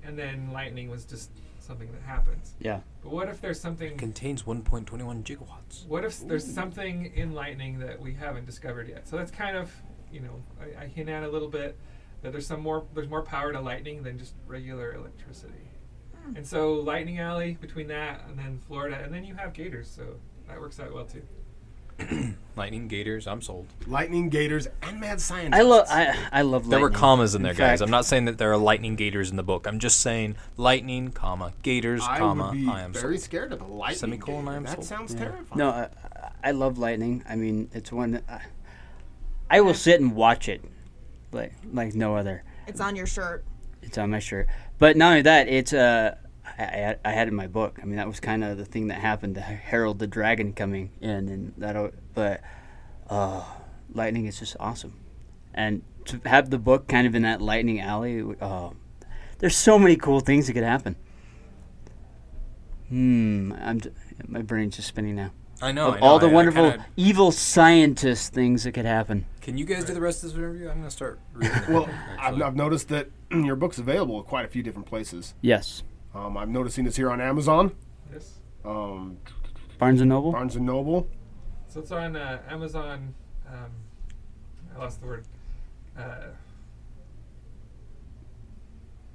and 0.03 0.19
then 0.19 0.51
lightning 0.53 0.87
was 0.87 1.03
just 1.03 1.31
something 1.57 1.91
that 1.93 2.03
happens. 2.03 2.53
Yeah. 2.59 2.81
But 3.01 3.11
what 3.11 3.27
if 3.27 3.41
there's 3.41 3.59
something? 3.59 3.97
Contains 3.97 4.43
1.21 4.43 5.23
gigawatts. 5.23 5.87
What 5.87 6.05
if 6.05 6.19
there's 6.27 6.45
something 6.45 7.11
in 7.15 7.33
lightning 7.33 7.79
that 7.79 7.99
we 7.99 8.13
haven't 8.13 8.45
discovered 8.45 8.87
yet? 8.87 9.07
So 9.07 9.17
that's 9.17 9.31
kind 9.31 9.57
of, 9.57 9.71
you 10.11 10.19
know, 10.19 10.43
I, 10.61 10.83
I 10.83 10.85
hint 10.85 11.09
at 11.09 11.23
a 11.23 11.27
little 11.27 11.49
bit 11.49 11.75
that 12.21 12.33
there's 12.33 12.45
some 12.45 12.61
more 12.61 12.85
there's 12.93 13.09
more 13.09 13.23
power 13.23 13.51
to 13.51 13.59
lightning 13.59 14.03
than 14.03 14.19
just 14.19 14.35
regular 14.45 14.93
electricity. 14.93 15.70
And 16.35 16.45
so 16.47 16.73
Lightning 16.75 17.19
Alley 17.19 17.57
between 17.59 17.87
that 17.87 18.23
and 18.27 18.37
then 18.37 18.59
Florida 18.67 18.99
and 19.03 19.13
then 19.13 19.23
you 19.25 19.35
have 19.35 19.53
Gators, 19.53 19.89
so 19.89 20.03
that 20.47 20.59
works 20.59 20.79
out 20.79 20.93
well 20.93 21.05
too. 21.05 21.21
Lightning 22.55 22.87
Gators. 22.87 23.27
I'm 23.27 23.41
sold. 23.41 23.67
Lightning 23.85 24.29
gators 24.29 24.67
and 24.81 24.99
mad 24.99 25.21
scientists. 25.21 25.59
I 25.59 25.61
love 25.61 25.85
I 25.89 26.17
I 26.31 26.41
love. 26.41 26.67
There 26.67 26.79
were 26.79 26.89
commas 26.89 27.35
in 27.35 27.43
there, 27.43 27.51
In 27.51 27.57
guys. 27.57 27.79
fact- 27.79 27.81
I'm 27.87 27.91
not 27.91 28.05
saying 28.05 28.25
that 28.25 28.37
there 28.39 28.51
are 28.51 28.57
lightning 28.57 28.95
gators 28.95 29.29
in 29.29 29.35
the 29.37 29.43
book. 29.43 29.67
I'm 29.67 29.77
just 29.77 29.99
saying 29.99 30.35
lightning, 30.57 31.11
comma, 31.11 31.53
gators, 31.61 32.01
I 32.03 32.17
comma, 32.17 32.45
would 32.49 32.53
be 32.53 32.67
I 32.67 32.81
am 32.81 32.91
very 32.93 33.17
sold. 33.17 33.23
scared 33.25 33.53
of 33.53 33.61
a 33.61 33.65
lightning 33.65 33.99
Semicolon, 33.99 34.45
gator. 34.45 34.51
I 34.51 34.57
am 34.57 34.63
That 34.63 34.73
sold. 34.75 34.85
sounds 34.85 35.13
Yeah. 35.13 35.19
terrifying. 35.19 35.57
No, 35.59 35.69
I, 35.69 35.89
I 36.43 36.51
love 36.51 36.77
lightning. 36.79 37.23
I 37.29 37.35
mean, 37.35 37.69
it's 37.73 37.91
one. 37.91 38.11
that 38.11 38.23
I, 38.27 38.41
I 39.57 39.61
will 39.61 39.73
sit 39.75 40.01
and 40.01 40.15
watch 40.15 40.49
it, 40.49 40.63
like 41.31 41.53
like 41.71 41.93
no 41.93 42.15
other. 42.15 42.43
It's 42.67 42.81
on 42.81 42.95
your 42.95 43.05
shirt. 43.05 43.45
It's 43.83 43.97
on 43.99 44.09
my 44.09 44.19
shirt. 44.19 44.47
But 44.81 44.97
not 44.97 45.09
only 45.09 45.21
that, 45.21 45.47
it's 45.47 45.73
uh, 45.73 46.15
I, 46.57 46.63
I, 46.63 46.95
I 47.05 47.11
had 47.11 47.27
it 47.27 47.31
in 47.31 47.35
my 47.35 47.45
book. 47.45 47.77
I 47.81 47.85
mean, 47.85 47.97
that 47.97 48.07
was 48.07 48.19
kind 48.19 48.43
of 48.43 48.57
the 48.57 48.65
thing 48.65 48.87
that 48.87 48.95
happened 48.99 49.35
to 49.35 49.41
herald 49.71 49.99
the 49.99 50.07
dragon 50.07 50.53
coming 50.53 50.89
in, 50.99 51.29
and 51.29 51.53
that. 51.59 51.93
But 52.15 52.41
uh, 53.07 53.43
lightning 53.93 54.25
is 54.25 54.39
just 54.39 54.55
awesome, 54.59 54.99
and 55.53 55.83
to 56.05 56.19
have 56.25 56.49
the 56.49 56.57
book 56.57 56.87
kind 56.87 57.05
of 57.05 57.13
in 57.13 57.21
that 57.21 57.43
lightning 57.43 57.79
alley. 57.79 58.23
Oh, 58.41 58.73
there's 59.37 59.55
so 59.55 59.77
many 59.77 59.95
cool 59.97 60.19
things 60.19 60.47
that 60.47 60.53
could 60.53 60.63
happen. 60.63 60.95
Hmm, 62.89 63.53
I'm 63.61 63.79
j- 63.81 63.91
my 64.27 64.41
brain's 64.41 64.75
just 64.77 64.87
spinning 64.87 65.15
now. 65.15 65.29
I 65.61 65.71
know. 65.71 65.89
Of 65.89 65.93
I 65.93 65.99
know. 65.99 66.05
all 66.07 66.17
the 66.17 66.25
I- 66.25 66.31
I 66.31 66.33
wonderful 66.33 66.69
kinda- 66.71 66.85
evil 66.97 67.31
scientist 67.31 68.33
things 68.33 68.63
that 68.63 68.71
could 68.71 68.85
happen. 68.85 69.25
Can 69.41 69.59
you 69.59 69.65
guys 69.65 69.85
do 69.85 69.93
the 69.93 70.01
rest 70.01 70.23
of 70.23 70.31
this 70.31 70.39
review? 70.39 70.71
I'm 70.71 70.77
gonna 70.79 70.89
start 70.89 71.19
reading. 71.33 71.55
Well, 71.69 71.87
I've. 72.19 72.41
I've 72.41 72.55
noticed 72.55 72.87
that 72.89 73.09
your 73.45 73.55
book's 73.55 73.77
available 73.77 74.19
at 74.19 74.25
quite 74.25 74.45
a 74.45 74.47
few 74.47 74.63
different 74.63 74.87
places. 74.87 75.33
Yes, 75.41 75.83
Um, 76.13 76.37
I'm 76.37 76.51
noticing 76.51 76.85
it's 76.85 76.97
here 76.97 77.09
on 77.09 77.21
Amazon, 77.21 77.75
Yes. 78.11 78.39
um, 78.65 79.17
Barnes 79.77 80.01
and 80.01 80.09
Noble. 80.09 80.31
Barnes 80.33 80.55
and 80.55 80.65
Noble. 80.65 81.07
So 81.67 81.79
it's 81.79 81.91
on 81.91 82.15
uh, 82.17 82.41
Amazon. 82.49 83.13
Um, 83.47 83.71
I 84.75 84.79
lost 84.79 84.99
the 85.01 85.07
word. 85.07 85.25
Uh, 85.97 86.27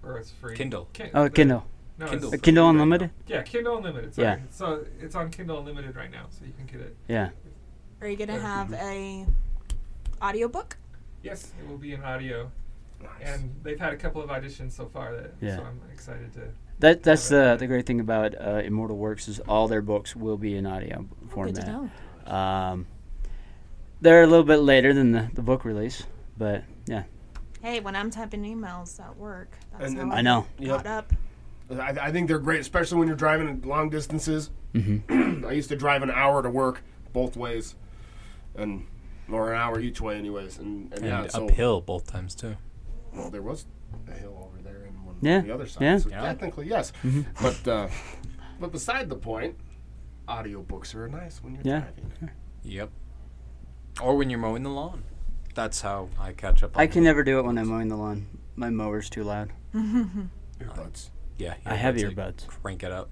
or 0.02 0.18
it's 0.18 0.30
free. 0.30 0.56
Kindle. 0.56 0.88
Kin- 0.92 1.10
Oh, 1.14 1.28
Kindle. 1.28 1.66
No, 1.98 2.06
Kindle. 2.06 2.32
it's 2.32 2.42
Kindle 2.42 2.64
free 2.64 2.76
right 2.78 2.82
Unlimited. 2.82 3.10
now. 3.28 3.34
Yeah, 3.36 3.42
Kindle 3.42 3.76
Unlimited. 3.78 4.14
Sorry. 4.14 4.26
Yeah. 4.26 4.38
So 4.50 4.84
it's 5.00 5.14
on 5.14 5.30
Kindle 5.30 5.58
Unlimited 5.58 5.96
right 5.96 6.10
now, 6.10 6.26
so 6.30 6.44
you 6.44 6.52
can 6.56 6.66
get 6.66 6.80
it. 6.86 6.96
Yeah. 7.08 7.30
Are 8.00 8.08
you 8.08 8.16
gonna 8.16 8.34
Yeah. 8.34 8.40
have 8.40 8.72
a 8.74 9.26
audiobook? 10.22 10.76
Yes, 11.22 11.52
it 11.60 11.68
will 11.68 11.78
be 11.78 11.92
in 11.92 12.02
audio, 12.02 12.50
Nice. 13.18 13.28
and 13.34 13.54
they've 13.62 13.78
had 13.78 13.92
a 13.92 13.96
couple 13.96 14.22
of 14.22 14.28
auditions 14.30 14.72
so 14.72 14.86
far. 14.86 15.14
That 15.14 15.34
Yeah. 15.40 15.56
so 15.56 15.62
I'm 15.64 15.80
excited 15.92 16.32
to. 16.34 16.40
That 16.80 17.02
that's 17.02 17.28
the 17.28 17.36
but- 17.52 17.58
the 17.60 17.66
great 17.66 17.86
thing 17.86 18.00
about 18.00 18.34
uh, 18.40 18.60
Immortal 18.64 18.96
Works 18.98 19.28
is 19.28 19.40
all 19.40 19.68
their 19.68 19.82
books 19.82 20.14
will 20.16 20.36
be 20.36 20.56
in 20.56 20.66
audio 20.66 20.98
Good 21.02 21.20
to 21.28 21.28
format. 21.34 21.66
know. 21.66 21.90
Um, 22.32 22.86
they're 24.00 24.22
a 24.22 24.26
little 24.26 24.44
bit 24.44 24.58
later 24.58 24.92
than 24.92 25.12
the, 25.12 25.30
the 25.34 25.42
book 25.42 25.64
release, 25.64 26.02
but 26.36 26.64
yeah, 26.86 27.04
Hey, 27.62 27.80
when 27.80 27.96
I'm 27.96 28.10
typing 28.10 28.42
emails 28.44 29.00
at 29.00 29.16
work, 29.16 29.56
that's 29.72 29.90
And- 29.92 30.00
and- 30.00 30.12
I, 30.12 30.16
I 30.18 30.22
know. 30.22 30.46
get 30.58 30.66
Yep. 30.68 30.86
up. 30.86 31.12
I, 31.70 31.88
I 32.00 32.12
think 32.12 32.28
they're 32.28 32.38
great, 32.38 32.60
especially 32.60 32.98
when 32.98 33.08
you're 33.08 33.16
driving 33.16 33.60
long 33.62 33.90
distances. 33.90 34.50
I 34.74 35.50
used 35.52 35.68
to 35.70 35.76
drive 35.76 36.02
an 36.02 36.10
hour 36.12 36.42
to 36.42 36.50
work 36.50 36.82
both 37.12 37.36
ways, 37.36 37.74
and 38.54 38.86
or 39.28 39.52
an 39.52 39.58
hour 39.60 39.80
each 39.80 40.00
way, 40.00 40.16
anyways. 40.16 40.58
And, 40.58 40.92
and, 40.92 41.02
and 41.02 41.04
yeah, 41.06 41.26
so 41.26 41.46
uphill 41.48 41.80
both 41.80 42.06
times 42.06 42.34
too. 42.36 42.56
Well, 43.16 43.30
there 43.30 43.42
was 43.42 43.66
a 44.08 44.12
hill 44.12 44.48
over 44.52 44.62
there 44.62 44.84
and 44.84 45.04
one 45.04 45.16
Yeah, 45.20 45.38
on 45.38 45.46
the 45.46 45.54
other 45.54 45.66
side. 45.66 45.82
yeah. 45.82 45.98
So 45.98 46.08
Yeah. 46.10 46.22
technically, 46.22 46.68
yes. 46.68 46.92
But 47.40 47.66
uh, 47.68 47.88
but 48.60 48.72
beside 48.72 49.08
the 49.08 49.16
point, 49.16 49.56
audiobooks 50.28 50.94
are 50.94 51.08
nice 51.08 51.42
when 51.42 51.54
you're 51.54 51.64
Yeah. 51.64 51.80
driving. 51.80 52.12
Yep. 52.62 52.90
Or 54.02 54.16
when 54.16 54.28
you're 54.30 54.38
mowing 54.40 54.62
the 54.62 54.70
lawn. 54.70 55.04
That's 55.54 55.80
how 55.80 56.08
I 56.18 56.32
catch 56.32 56.62
up. 56.62 56.76
On 56.76 56.82
I 56.82 56.86
can 56.86 57.02
never 57.04 57.22
do 57.24 57.38
it 57.38 57.44
when 57.46 57.56
I'm 57.58 57.68
mowing 57.68 57.88
the 57.88 57.96
lawn. 57.96 58.26
My 58.56 58.68
mower's 58.70 59.08
too 59.08 59.24
loud. 59.24 59.52
Earbuds. 59.74 61.10
Yeah. 61.38 61.54
I 61.66 61.74
have 61.74 61.96
earbuds. 61.96 62.46
Crank 62.46 62.82
it 62.82 62.90
up. 62.90 63.10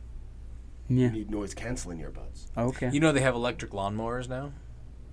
Yeah. 0.88 1.08
You 1.08 1.10
need 1.12 1.30
noise 1.30 1.52
canceling 1.52 1.98
earbuds. 2.00 2.46
Okay. 2.56 2.88
You 2.90 2.98
know 2.98 3.12
they 3.12 3.20
have 3.20 3.34
electric 3.34 3.72
lawnmowers 3.72 4.28
now. 4.30 4.52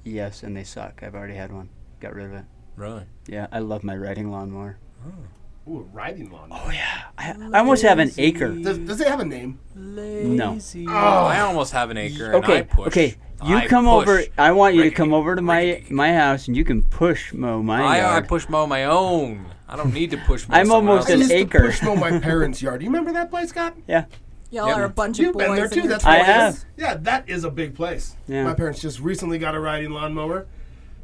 yes, 0.05 0.41
and 0.43 0.55
they 0.55 0.63
suck. 0.63 1.03
I've 1.03 1.13
already 1.13 1.35
had 1.35 1.51
one. 1.51 1.67
Got 1.99 2.13
rid 2.15 2.27
of 2.27 2.33
it. 2.33 2.45
Really? 2.75 3.03
Yeah, 3.27 3.47
I 3.51 3.59
love 3.59 3.83
my 3.83 3.95
riding 3.95 4.31
lawnmower. 4.31 4.77
Oh. 5.05 5.71
Ooh, 5.71 5.77
a 5.79 5.81
riding 5.95 6.31
lawn. 6.31 6.49
Oh 6.51 6.71
yeah, 6.71 7.03
I, 7.17 7.35
I 7.53 7.59
almost 7.59 7.83
have 7.83 7.99
an 7.99 8.11
acre. 8.17 8.49
Does, 8.49 8.79
does 8.79 8.99
it 8.99 9.07
have 9.07 9.19
a 9.19 9.25
name? 9.25 9.59
No. 9.75 10.57
Oh, 10.87 10.91
I 11.25 11.39
almost 11.41 11.71
have 11.73 11.91
an 11.91 11.97
acre. 11.97 12.31
And 12.31 12.35
I 12.35 12.37
Okay, 12.39 12.63
push. 12.63 12.87
okay. 12.87 13.15
You 13.45 13.55
I 13.57 13.67
come 13.67 13.85
push. 13.85 14.07
over. 14.07 14.23
I 14.39 14.51
want 14.53 14.73
you 14.75 14.83
to 14.83 14.91
come 14.91 15.13
over 15.13 15.35
to 15.35 15.41
my 15.41 15.83
my 15.91 16.13
house, 16.13 16.47
and 16.47 16.57
you 16.57 16.65
can 16.65 16.81
push 16.83 17.31
mow 17.33 17.61
my 17.61 17.81
I, 17.83 17.95
I 17.95 17.97
yard. 17.99 18.27
push 18.27 18.49
mow 18.49 18.65
my 18.65 18.85
own. 18.85 19.45
I 19.69 19.75
don't 19.75 19.93
need 19.93 20.09
to 20.11 20.17
push. 20.17 20.47
Mow 20.47 20.55
I'm 20.57 20.65
someone 20.65 20.89
almost 20.89 21.09
I 21.09 21.13
an 21.13 21.21
else's. 21.21 21.31
used 21.31 21.41
acre. 21.47 21.59
to 21.59 21.65
push 21.67 21.81
mow 21.83 21.95
my 21.95 22.19
parents' 22.29 22.61
yard. 22.61 22.79
Do 22.79 22.85
you 22.85 22.89
remember 22.89 23.13
that 23.13 23.29
place, 23.29 23.49
Scott? 23.49 23.75
yeah, 23.87 24.05
Y'all 24.49 24.67
Yeah, 24.67 24.73
are 24.73 24.83
a 24.83 24.87
man. 24.87 24.91
bunch 24.95 25.19
of 25.19 25.25
You've 25.25 25.33
boys. 25.33 25.45
been 25.45 25.55
there 25.55 25.63
and 25.65 25.73
too. 25.73 25.79
you're- 25.81 25.89
That's 25.89 26.05
I 26.05 26.09
why 26.17 26.19
it 26.21 26.25
have. 26.25 26.65
Yeah, 26.75 26.95
that 27.01 27.29
is 27.29 27.43
a 27.43 27.51
big 27.51 27.75
place. 27.75 28.15
Yeah. 28.27 28.43
My 28.43 28.53
parents 28.55 28.81
just 28.81 28.99
recently 28.99 29.37
got 29.37 29.53
a 29.55 29.59
riding 29.59 29.91
lawnmower. 29.91 30.47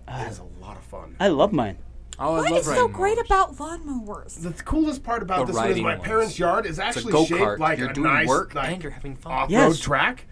It 0.07 0.11
ah. 0.13 0.27
is 0.29 0.39
a 0.39 0.43
lot 0.61 0.77
of 0.77 0.83
fun. 0.83 1.15
I 1.19 1.27
love 1.29 1.51
mine. 1.53 1.77
Oh, 2.19 2.33
I 2.35 2.37
What 2.41 2.51
love 2.51 2.59
is 2.61 2.65
so 2.65 2.71
riding 2.71 2.91
great 2.93 3.17
mowers. 3.17 3.25
about 3.27 3.55
lawnmowers? 3.57 4.41
The 4.41 4.63
coolest 4.63 5.03
part 5.03 5.21
about 5.21 5.41
The 5.45 5.53
this 5.53 5.55
one 5.55 5.65
is 5.65 5.69
riding 5.69 5.83
my 5.83 5.95
ones. 5.97 6.03
parents' 6.07 6.39
yard 6.39 6.65
is 6.65 6.71
It's 6.71 6.79
a 6.79 6.85
actually 6.85 7.11
go 7.11 7.25
shaped 7.25 7.41
kart. 7.41 7.59
like 7.59 7.77
You're 7.77 7.89
a 7.91 7.93
doing 7.93 8.07
nice 8.11 8.27
work 8.27 8.55
like, 8.55 8.71
and 8.71 8.81
you're 8.83 8.91
having 8.91 9.15
fun. 9.15 9.31
off-road 9.33 9.51
Yes. 9.51 9.79
track. 9.79 10.25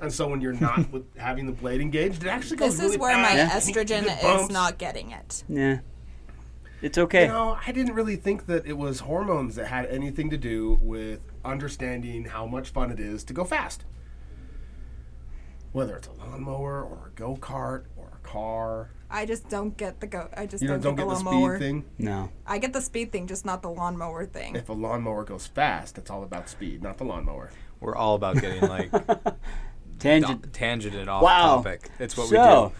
And 0.00 0.12
so 0.12 0.28
when 0.28 0.40
you're 0.40 0.52
not 0.52 0.90
with 0.92 1.04
having 1.16 1.46
the 1.46 1.52
blade 1.52 1.80
engaged, 1.80 2.24
it 2.24 2.28
actually 2.28 2.56
goes 2.56 2.72
This 2.72 2.80
really 2.82 2.94
is 2.96 3.00
where 3.00 3.16
my 3.16 3.34
fast. 3.34 3.68
estrogen 3.68 4.02
Good 4.02 4.40
is 4.42 4.50
not 4.50 4.76
getting 4.78 5.12
it. 5.12 5.44
Yeah, 5.48 5.78
it's 6.82 6.98
okay. 6.98 7.22
You 7.22 7.28
know, 7.28 7.56
I 7.66 7.70
didn't 7.72 7.94
really 7.94 8.16
think 8.16 8.46
that 8.46 8.66
it 8.66 8.76
was 8.76 9.00
hormones 9.00 9.54
that 9.54 9.68
had 9.68 9.86
anything 9.86 10.28
to 10.30 10.36
do 10.36 10.78
with 10.82 11.20
understanding 11.44 12.24
how 12.24 12.46
much 12.46 12.70
fun 12.70 12.90
it 12.90 12.98
is 13.00 13.22
to 13.24 13.32
go 13.32 13.44
fast. 13.44 13.84
Whether 15.72 15.96
it's 15.96 16.08
a 16.08 16.12
lawnmower 16.12 16.82
or 16.82 17.06
a 17.06 17.10
go 17.18 17.36
kart 17.36 17.84
or 17.96 18.08
a 18.12 18.26
car, 18.28 18.90
I 19.12 19.26
just 19.26 19.48
don't 19.48 19.76
get 19.76 20.00
the 20.00 20.06
go. 20.06 20.28
I 20.36 20.46
just 20.46 20.62
you 20.62 20.68
don't, 20.68 20.80
don't 20.80 20.96
get 20.96 21.06
get 21.06 21.10
the 21.10 21.18
the 21.18 21.24
lawnmower. 21.30 21.56
speed 21.56 21.64
thing. 21.66 21.84
no, 21.98 22.30
I 22.46 22.58
get 22.58 22.72
the 22.72 22.80
speed 22.80 23.12
thing, 23.12 23.26
just 23.26 23.44
not 23.44 23.60
the 23.62 23.70
lawnmower 23.70 24.24
thing. 24.26 24.56
If 24.56 24.68
a 24.68 24.72
lawnmower 24.72 25.24
goes 25.24 25.46
fast, 25.46 25.98
it's 25.98 26.10
all 26.10 26.22
about 26.22 26.48
speed, 26.48 26.82
not 26.82 26.96
the 26.98 27.04
lawnmower. 27.04 27.50
We're 27.80 27.94
all 27.96 28.14
about 28.14 28.40
getting 28.40 28.62
like 28.68 28.90
tangent. 29.98 30.52
tangented 30.52 31.08
off 31.08 31.22
Wow. 31.22 31.56
topic. 31.56 31.90
It's 31.98 32.16
what 32.16 32.28
so, 32.28 32.72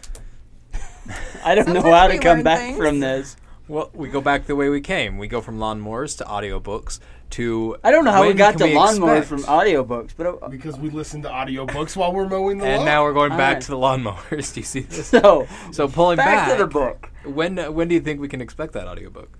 we 0.72 0.78
do. 0.78 1.14
I 1.44 1.54
don't 1.54 1.68
know 1.72 1.82
how 1.92 2.06
to 2.08 2.18
come 2.18 2.42
back 2.42 2.60
things. 2.60 2.76
from 2.78 3.00
this. 3.00 3.36
We 3.68 3.72
do. 3.72 3.74
Well, 3.74 3.90
we 3.94 4.08
go 4.08 4.20
back 4.20 4.46
the 4.46 4.56
way 4.56 4.68
we 4.68 4.80
came. 4.80 5.18
We 5.18 5.28
go 5.28 5.40
from 5.40 5.58
lawnmowers 5.58 6.16
to 6.18 6.24
audiobooks 6.24 6.98
to. 7.30 7.76
I 7.84 7.90
don't 7.90 8.04
know 8.04 8.10
how 8.12 8.26
we 8.26 8.34
got 8.34 8.58
can 8.58 8.68
to 8.68 8.74
lawnmowers 8.74 9.18
expect- 9.20 9.26
from 9.28 9.42
audiobooks, 9.44 10.10
but 10.16 10.26
uh, 10.42 10.48
Because 10.48 10.78
we 10.78 10.90
listen 10.90 11.22
to 11.22 11.28
audiobooks 11.28 11.96
while 11.96 12.12
we're 12.12 12.28
mowing 12.28 12.58
the 12.58 12.64
And 12.64 12.78
lawn. 12.78 12.80
And 12.80 12.84
now 12.86 13.02
we're 13.04 13.12
going 13.14 13.30
back 13.30 13.40
Alright. 13.40 13.62
to 13.62 13.70
the 13.70 13.76
lawnmowers. 13.76 14.52
Do 14.54 14.60
you 14.60 14.64
see 14.66 14.80
this? 14.80 15.08
so 15.08 15.46
So 15.70 15.88
pulling 15.88 16.16
back 16.16 16.48
back. 16.48 16.56
to 16.58 16.64
the 16.64 16.68
book. 16.68 17.10
When 17.24 17.58
uh, 17.58 17.70
when 17.70 17.88
do 17.88 17.94
you 17.94 18.00
think 18.00 18.20
we 18.20 18.28
can 18.28 18.40
expect 18.40 18.72
that 18.74 18.86
audiobook? 18.86 19.38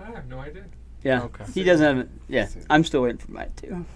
I 0.00 0.06
have 0.10 0.26
no 0.28 0.38
idea. 0.40 0.64
Yeah, 1.02 1.22
Okay. 1.22 1.44
he 1.54 1.62
doesn't 1.64 1.86
have. 1.86 1.98
it. 2.06 2.08
Yeah, 2.28 2.48
I'm 2.68 2.84
still 2.84 3.02
waiting 3.02 3.18
for 3.18 3.30
mine 3.32 3.52
too. 3.56 3.86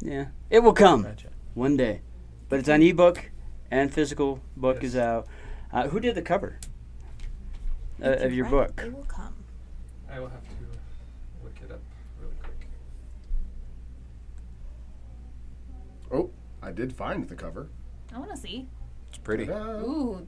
Yeah, 0.00 0.26
it 0.50 0.60
will 0.60 0.72
come 0.72 1.02
Gotcha. 1.02 1.28
one 1.54 1.76
day, 1.76 2.00
but 2.48 2.58
it's 2.58 2.68
on 2.68 2.80
ebook 2.82 3.30
and 3.70 3.92
physical 3.92 4.40
book 4.56 4.76
Yes. 4.76 4.84
is 4.92 4.96
out. 4.96 5.26
Uh, 5.72 5.88
who 5.88 5.98
did 6.00 6.14
the 6.14 6.22
cover 6.22 6.58
uh, 8.02 8.10
of 8.24 8.32
your 8.32 8.46
book? 8.46 8.76
They 8.76 8.88
will 8.88 9.04
come. 9.04 9.34
I 10.10 10.20
will 10.20 10.28
have 10.28 10.42
to 10.42 10.54
look 11.44 11.54
it 11.62 11.70
up 11.72 11.80
really 12.20 12.34
quick. 12.42 12.68
Oh, 16.12 16.30
I 16.62 16.70
did 16.72 16.92
find 16.92 17.28
the 17.28 17.34
cover. 17.34 17.68
I 18.14 18.18
want 18.18 18.30
to 18.30 18.36
see. 18.36 18.68
It's 19.08 19.18
pretty. 19.18 19.46
Ta-da. 19.46 19.80
Ooh, 19.80 20.26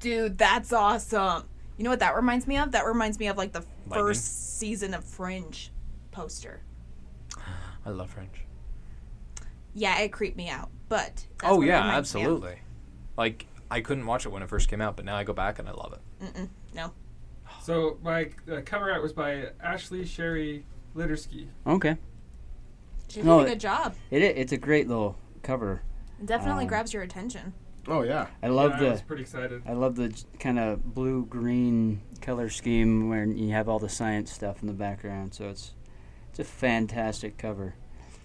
dude, 0.00 0.38
that's 0.38 0.72
awesome. 0.72 1.44
You 1.76 1.84
know 1.84 1.90
what 1.90 1.98
that 2.00 2.16
reminds 2.16 2.46
me 2.46 2.56
of? 2.56 2.72
That 2.72 2.86
reminds 2.86 3.18
me 3.18 3.26
of 3.28 3.36
like 3.36 3.52
the 3.52 3.60
Lightning? 3.86 4.06
first 4.06 4.58
season 4.58 4.94
of 4.94 5.04
Fringe 5.04 5.70
poster. 6.10 6.62
I 7.84 7.90
love 7.90 8.10
Fringe. 8.10 8.30
Yeah, 9.74 9.98
it 10.00 10.10
creeped 10.10 10.36
me 10.38 10.48
out, 10.48 10.70
but 10.88 11.26
that's 11.38 11.52
oh 11.52 11.56
what 11.56 11.64
it 11.64 11.68
yeah, 11.68 11.82
me 11.82 11.88
of. 11.90 11.94
absolutely. 11.96 12.56
Like 13.18 13.46
I 13.70 13.80
couldn't 13.82 14.06
watch 14.06 14.24
it 14.24 14.30
when 14.30 14.42
it 14.42 14.48
first 14.48 14.68
came 14.70 14.80
out, 14.80 14.96
but 14.96 15.04
now 15.04 15.16
I 15.16 15.24
go 15.24 15.34
back 15.34 15.58
and 15.58 15.68
I 15.68 15.72
love 15.72 15.92
it. 15.92 16.24
Mm-mm, 16.24 16.48
No, 16.74 16.92
So 17.66 17.98
my 18.00 18.30
uh, 18.48 18.60
cover 18.64 18.92
art 18.92 19.02
was 19.02 19.12
by 19.12 19.46
Ashley 19.60 20.06
Sherry 20.06 20.64
Littersky. 20.94 21.48
Okay, 21.66 21.96
she 23.08 23.16
did 23.16 23.24
No, 23.26 23.40
a 23.40 23.42
it- 23.42 23.48
good 23.48 23.60
job. 23.60 23.96
it 24.12 24.22
i- 24.22 24.38
it's 24.40 24.52
a 24.52 24.56
great 24.56 24.86
little 24.86 25.18
cover. 25.42 25.82
It 26.20 26.26
definitely 26.26 26.62
Um, 26.62 26.68
grabs 26.68 26.94
your 26.94 27.02
attention. 27.02 27.54
Oh 27.88 28.02
yeah. 28.02 28.28
I 28.40 28.46
love 28.46 28.70
yeah, 28.70 28.76
I 28.76 28.80
the 28.84 28.90
was 28.90 29.02
pretty 29.02 29.22
excited. 29.22 29.62
I 29.66 29.72
love 29.72 29.96
the 29.96 30.16
kind 30.38 30.60
of 30.60 30.94
blue 30.94 31.26
green 31.26 32.02
color 32.20 32.48
scheme 32.50 33.08
where 33.08 33.24
you 33.24 33.50
have 33.50 33.68
all 33.68 33.80
the 33.80 33.88
science 33.88 34.30
stuff 34.30 34.60
in 34.62 34.68
the 34.68 34.72
background. 34.72 35.34
So 35.34 35.48
it's 35.48 35.74
it's 36.30 36.38
a 36.38 36.44
fantastic 36.44 37.36
cover. 37.36 37.74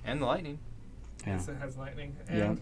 And 0.06 0.22
the 0.22 0.28
lightning. 0.28 0.60
Yeah. 1.26 1.34
Yes, 1.34 1.48
it 1.48 1.58
has 1.58 1.78
lightning. 1.78 2.16
And 2.28 2.38
Yeah. 2.38 2.56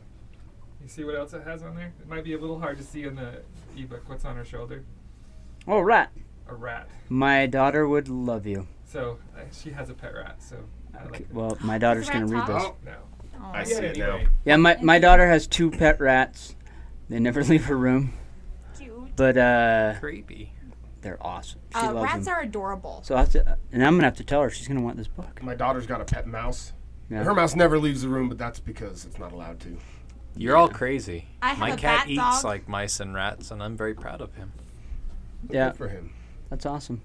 you 0.82 0.88
see 0.88 1.04
what 1.04 1.16
else 1.16 1.34
it 1.34 1.44
has 1.44 1.62
on 1.62 1.76
there? 1.76 1.92
It 2.00 2.08
might 2.08 2.24
be 2.24 2.36
a 2.36 2.38
little 2.40 2.60
hard 2.60 2.78
to 2.78 2.84
see 2.86 3.04
in 3.04 3.16
the 3.16 3.42
ebook. 3.76 4.08
What's 4.08 4.24
on 4.24 4.38
her 4.38 4.46
shoulder? 4.46 4.86
All 5.68 5.84
right, 5.84 6.08
A 6.50 6.56
rat. 6.56 6.90
my 7.10 7.46
daughter 7.46 7.88
would 7.88 8.08
love 8.10 8.46
you. 8.48 8.68
So 8.86 9.20
uh, 9.38 9.42
she 9.52 9.70
has 9.72 9.90
a 9.90 9.94
pet 9.94 10.14
rat. 10.16 10.42
So 10.42 10.58
I 10.94 10.98
like 11.04 11.08
Okay, 11.10 11.24
it. 11.26 11.34
well, 11.34 11.58
my 11.62 11.78
daughter's 11.78 12.10
gonna 12.10 12.26
read 12.28 12.48
this. 12.48 12.64
talk? 12.64 12.84
no. 12.84 12.94
Oh, 13.42 13.52
I 13.54 13.64
see 13.64 13.76
it 13.76 13.98
now. 13.98 14.16
Anyway, 14.16 14.28
Yeah, 14.46 14.58
my 14.58 14.78
my 14.82 15.00
daughter 15.00 15.28
has 15.28 15.48
two 15.48 15.70
pet 15.72 16.00
rats. 16.00 16.56
They 17.08 17.20
never 17.20 17.44
leave 17.52 17.66
her 17.66 17.78
room, 17.78 18.14
cute. 18.78 19.16
but 19.16 19.38
uh, 19.38 19.96
Creepy. 20.00 20.52
they're 21.02 21.18
awesome. 21.26 21.60
She 21.74 21.80
Uh, 21.80 21.94
loves 21.94 22.04
rats 22.14 22.26
them. 22.26 22.34
are 22.36 22.42
adorable. 22.42 23.02
So 23.04 23.16
I 23.16 23.20
have 23.20 23.30
to, 23.32 23.58
and 23.72 23.86
I'm 23.86 23.96
gonna 23.96 24.06
have 24.08 24.18
to 24.18 24.24
tell 24.24 24.42
her 24.42 24.50
she's 24.50 24.68
gonna 24.68 24.82
want 24.82 24.98
this 24.98 25.08
book. 25.08 25.42
My 25.44 25.56
daughter's 25.56 25.86
got 25.88 26.02
a 26.02 26.06
pet 26.06 26.28
mouse. 26.28 26.74
Yeah. 27.10 27.24
Her 27.24 27.34
mouse 27.34 27.56
never 27.56 27.80
leaves 27.80 28.02
the 28.04 28.10
room, 28.10 28.28
but 28.30 28.38
that's 28.38 28.60
because 28.60 29.06
it's 29.06 29.18
not 29.20 29.32
allowed 29.32 29.60
to. 29.62 29.78
You're 30.36 30.56
all 30.56 30.70
crazy. 30.70 31.26
I 31.42 31.50
have 31.50 31.58
My 31.60 31.70
a 31.72 31.78
cat 31.78 32.02
bat 32.06 32.10
eats 32.10 32.20
dog. 32.22 32.44
like 32.44 32.68
mice 32.70 33.00
and 33.00 33.14
rats, 33.16 33.50
and 33.52 33.64
I'm 33.64 33.76
very 33.78 33.94
proud 33.96 34.22
of 34.22 34.36
him. 34.36 34.52
Yeah. 35.50 35.70
Good 35.70 35.78
for 35.78 35.88
him. 35.88 36.14
That's 36.50 36.66
awesome. 36.66 37.02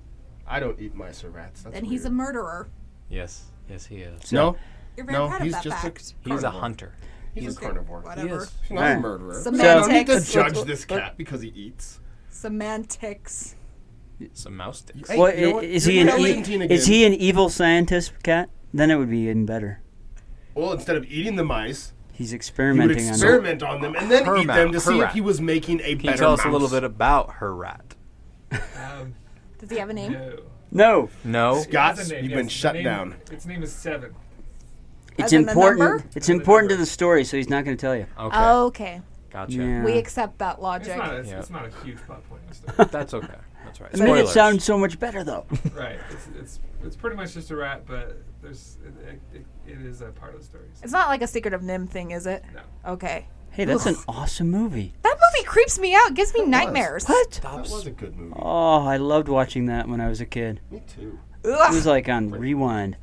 I 0.47 0.61
don't 0.61 0.79
eat 0.81 0.95
mice 0.95 1.25
or 1.25 1.31
rats. 1.31 1.63
That's 1.63 1.77
and 1.77 1.87
he's 1.87 2.05
a 2.05 2.09
weird. 2.09 2.17
murderer. 2.17 2.69
Yes, 3.09 3.45
yes, 3.69 3.87
he 3.87 3.97
is. 3.97 4.33
no. 4.33 4.57
You're 4.97 5.07
very 5.07 5.19
No, 5.19 5.29
proud 5.29 5.43
he's 5.43 5.53
of 5.55 5.59
that 5.59 5.65
just 5.65 5.79
a 5.79 5.83
fact. 5.87 6.15
He's 6.23 6.39
a 6.39 6.43
carnivore. 6.43 6.61
hunter. 6.61 6.95
He's, 7.35 7.45
He's 7.45 7.57
a 7.57 7.61
carnivore. 7.61 8.01
Whatever. 8.01 8.37
is. 8.45 8.53
He's 8.63 8.71
not 8.71 8.79
Alright. 8.83 8.97
a 8.97 9.01
murderer. 9.01 9.35
So- 9.43 9.51
I 9.51 9.57
don't 9.57 9.91
need 9.93 10.07
to 10.07 10.21
Semantics. 10.21 10.33
judge 10.55 10.67
this 10.67 10.85
cat 10.85 11.17
because 11.17 11.41
he 11.43 11.49
eats. 11.49 11.99
Semantics. 12.31 13.57
Some 14.33 14.57
mouse 14.57 14.79
sticks. 14.79 15.11
Hey, 15.11 15.19
well, 15.19 15.35
you 15.35 15.41
know 15.43 15.51
i- 15.51 15.55
what? 15.55 15.65
is 15.65 15.87
You're 15.87 15.93
he 15.95 16.01
an 16.01 16.07
gonna 16.07 16.21
e- 16.23 16.29
Argentine 16.31 16.63
is 16.63 16.85
again. 16.87 16.95
he 16.95 17.05
an 17.07 17.15
evil 17.15 17.49
scientist 17.49 18.13
cat? 18.23 18.49
Then 18.73 18.91
it 18.93 18.97
would 18.97 19.11
be 19.11 19.19
even 19.19 19.45
better. 19.45 19.81
Well, 20.55 20.73
instead 20.73 20.97
of 20.97 21.05
eating 21.07 21.35
the 21.35 21.45
mice, 21.45 21.93
He's 22.13 22.31
he 22.31 22.35
would 22.35 22.37
experimenting 22.37 22.99
on 22.99 23.05
it. 23.05 23.09
experiment 23.11 23.63
on 23.65 23.81
them 23.81 23.97
and 23.97 24.09
then 24.09 24.25
Her 24.25 24.37
eat 24.37 24.47
mou- 24.47 24.55
them 24.55 24.69
to 24.73 24.75
her 24.79 24.81
see 24.81 24.97
if 24.99 25.03
rat. 25.05 25.15
he 25.15 25.21
was 25.21 25.41
making 25.41 25.81
a 25.81 25.97
Can 25.97 25.99
better 25.99 26.11
you 26.13 26.17
tell 26.19 26.33
us 26.35 26.41
a 26.43 26.45
mouse. 26.45 26.53
little 26.53 26.69
bit 26.69 26.85
about 26.85 27.35
her 27.35 27.53
rat? 27.55 27.95
Um, 28.53 29.15
Does 29.69 29.71
he 29.71 29.79
have 29.81 29.91
a 29.91 29.95
name? 29.95 30.13
no. 30.13 30.39
No, 30.71 31.09
No. 31.25 31.57
It 31.59 31.63
Scott, 31.71 31.97
name, 31.99 32.23
you've 32.25 32.31
yes. 32.33 32.37
been 32.39 32.49
shut 32.49 32.75
name- 32.75 32.85
down. 32.85 33.15
Its 33.31 33.47
name 33.47 33.63
is 33.63 33.73
Seven. 33.73 34.13
it's 35.17 35.27
As 35.27 35.33
in 35.33 35.45
the 35.45 35.53
important. 35.53 35.79
number? 35.81 36.05
It's 36.09 36.17
As 36.17 36.27
the 36.27 36.33
important 36.33 36.71
to 36.71 36.75
number. 36.75 36.83
the 36.85 36.91
story, 36.91 37.25
so 37.25 37.37
he's 37.37 37.49
not 37.49 37.65
going 37.65 37.77
to 37.77 37.81
tell 37.81 37.95
you. 37.95 38.07
Okay. 38.19 38.37
Oh, 38.37 38.67
okay. 38.67 39.01
Gotcha. 39.31 39.53
Yeah. 39.53 39.85
We 39.85 39.93
accept 39.99 40.39
that 40.39 40.55
It's 40.55 40.63
logic. 40.63 40.97
not, 40.97 41.15
a, 41.21 41.25
Yeah. 41.27 41.39
it's 41.39 41.51
not 41.51 41.67
a 41.67 41.85
huge 41.85 41.99
plot 41.99 42.29
point 42.29 42.43
in 42.49 42.75
the. 42.77 42.85
That's 42.91 43.15
okay. 43.15 43.29
That's 43.65 43.81
right. 43.81 43.91
It 43.95 43.99
made 44.01 44.05
it 44.05 44.09
Spoilers. 44.17 44.33
sound 44.33 44.63
so 44.63 44.77
much 44.79 44.99
better, 44.99 45.23
though. 45.25 45.47
right. 45.75 45.99
It's, 46.11 46.29
it's 46.39 46.61
it's 46.85 46.97
pretty 46.97 47.17
much 47.17 47.35
just 47.35 47.51
a 47.51 47.57
rat, 47.57 47.85
but 47.87 48.19
there's 48.43 48.77
it, 48.85 49.21
it, 49.35 49.47
it 49.67 49.81
is 49.87 50.03
a 50.03 50.07
part 50.07 50.35
of 50.35 50.41
the 50.41 50.47
story. 50.47 50.65
It's 50.83 50.93
not 50.93 51.09
like 51.09 51.23
a 51.23 51.27
Secret 51.27 51.55
of 51.55 51.63
NIMH 51.63 51.89
thing, 51.89 52.11
is 52.11 52.27
it? 52.27 52.45
No. 52.53 52.93
Okay. 52.93 53.27
Hey, 53.55 53.65
that's 53.65 53.87
an 53.87 53.97
awesome 54.07 54.51
movie. 54.51 54.93
That 55.03 55.17
movie 55.33 55.47
creeps 55.47 55.79
me 55.79 55.95
out. 55.95 56.15
Gives 56.15 56.35
me 56.35 56.45
nightmares. 56.45 57.07
What? 57.07 57.41
That 57.43 57.55
was 57.61 57.87
a 57.87 57.91
good 57.91 58.17
movie. 58.17 58.35
Oh, 58.37 58.85
I 58.87 58.97
loved 58.99 59.29
watching 59.29 59.67
that 59.67 59.89
when 59.89 60.01
I 60.01 60.09
was 60.09 60.21
a 60.21 60.27
kid. 60.27 60.61
Me 60.71 60.83
too. 60.87 61.19
It 61.45 61.49
was 61.49 61.87
like 61.87 62.09
on 62.09 62.31
rewind. 62.31 62.97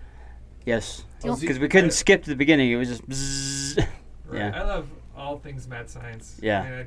Yes, 0.65 1.03
Oh, 1.23 1.35
because 1.39 1.59
we 1.59 1.67
couldn't 1.67 1.89
I- 1.91 1.93
skip 1.93 2.23
to 2.23 2.29
the 2.29 2.35
beginning. 2.35 2.71
It 2.71 2.75
was 2.75 2.87
just. 2.89 3.07
Bzzz. 3.09 3.77
Right. 3.77 3.87
Yeah. 4.33 4.51
I 4.55 4.63
love 4.63 4.87
all 5.15 5.37
things 5.39 5.67
mad 5.67 5.89
science. 5.89 6.39
Yeah. 6.41 6.61
I 6.61 6.69
mean, 6.69 6.79
I- 6.79 6.85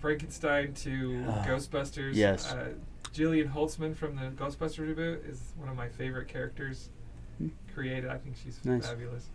Frankenstein 0.00 0.74
to 0.74 1.24
Ghostbusters. 1.46 2.14
yes. 2.14 2.50
Uh, 2.52 2.70
Jillian 3.14 3.52
Holtzman 3.52 3.94
from 3.94 4.16
the 4.16 4.30
Ghostbusters 4.32 4.94
reboot 4.94 5.28
is 5.30 5.52
one 5.56 5.68
of 5.68 5.76
my 5.76 5.88
favorite 5.88 6.26
characters 6.28 6.88
created. 7.72 8.10
I 8.10 8.18
think 8.18 8.36
she's 8.42 8.58
Nice. 8.64 8.88
fabulous. 8.88 9.26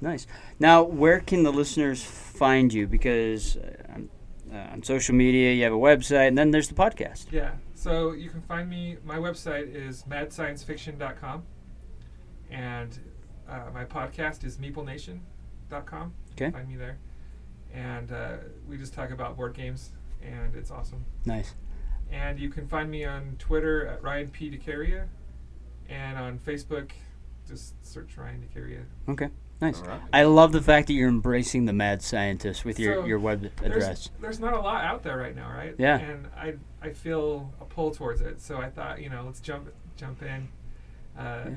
Nice. 0.00 0.26
Now, 0.58 0.82
where 0.82 1.20
can 1.20 1.42
the 1.42 1.52
listeners 1.52 2.02
find 2.02 2.72
you? 2.72 2.86
Because 2.86 3.56
uh, 3.56 3.94
on, 3.94 4.08
uh, 4.54 4.76
social 4.82 5.14
media, 5.14 5.52
you 5.52 5.64
have 5.64 5.72
a 5.72 5.76
website, 5.76 6.28
and 6.28 6.38
then 6.38 6.50
there's 6.50 6.68
the 6.68 6.74
podcast. 6.74 7.26
Yeah. 7.30 7.52
So 7.74 8.12
you 8.12 8.30
can 8.30 8.42
find 8.42 8.68
me. 8.68 8.96
My 9.04 9.16
website 9.16 9.74
is 9.74 10.04
madsciencefiction.com, 10.08 11.42
and 12.50 12.98
uh, 13.48 13.60
my 13.72 13.84
podcast 13.84 14.44
is 14.44 14.58
meeplenation.com. 14.58 16.14
Okay. 16.32 16.50
Find 16.50 16.68
me 16.68 16.76
there, 16.76 16.98
and 17.72 18.12
uh, 18.12 18.36
we 18.68 18.76
just 18.76 18.92
talk 18.92 19.10
about 19.10 19.36
board 19.36 19.54
games, 19.54 19.92
and 20.22 20.54
it's 20.54 20.70
awesome. 20.70 21.04
Nice. 21.24 21.54
And 22.10 22.38
you 22.40 22.48
can 22.48 22.66
find 22.66 22.90
me 22.90 23.04
on 23.04 23.36
Twitter 23.38 23.86
at 23.86 24.02
Ryan 24.02 24.28
P. 24.28 24.50
DeCaria, 24.50 25.06
And 25.88 26.18
on 26.18 26.38
Facebook, 26.38 26.90
just 27.46 27.74
search 27.86 28.16
Ryan 28.16 28.44
DeCaria. 28.44 28.82
Okay, 29.08 29.28
nice. 29.60 29.80
All 29.80 29.88
right. 29.88 30.00
I 30.12 30.24
love 30.24 30.52
the 30.52 30.60
fact 30.62 30.86
that 30.88 30.94
you're 30.94 31.08
embracing 31.08 31.64
the 31.66 31.72
mad 31.72 32.02
scientist 32.02 32.64
with 32.64 32.78
your, 32.78 32.96
So, 33.02 33.04
your 33.06 33.18
web 33.18 33.40
There's, 33.60 33.76
address. 33.84 34.10
there's 34.20 34.40
not 34.40 34.54
a 34.54 34.60
lot 34.60 34.84
out 34.84 35.02
there 35.02 35.16
right 35.16 35.34
now, 35.34 35.50
right? 35.50 35.74
Yeah. 35.78 35.98
And 35.98 36.26
I 36.36 36.54
I 36.82 36.90
feel 36.90 37.52
a 37.60 37.64
pull 37.66 37.90
towards 37.90 38.20
it, 38.22 38.40
so 38.40 38.56
I 38.58 38.70
thought, 38.70 39.00
you 39.02 39.10
know, 39.10 39.22
let's 39.26 39.40
jump 39.40 39.68
jump 39.96 40.22
in. 40.22 40.48
Uh, 41.18 41.50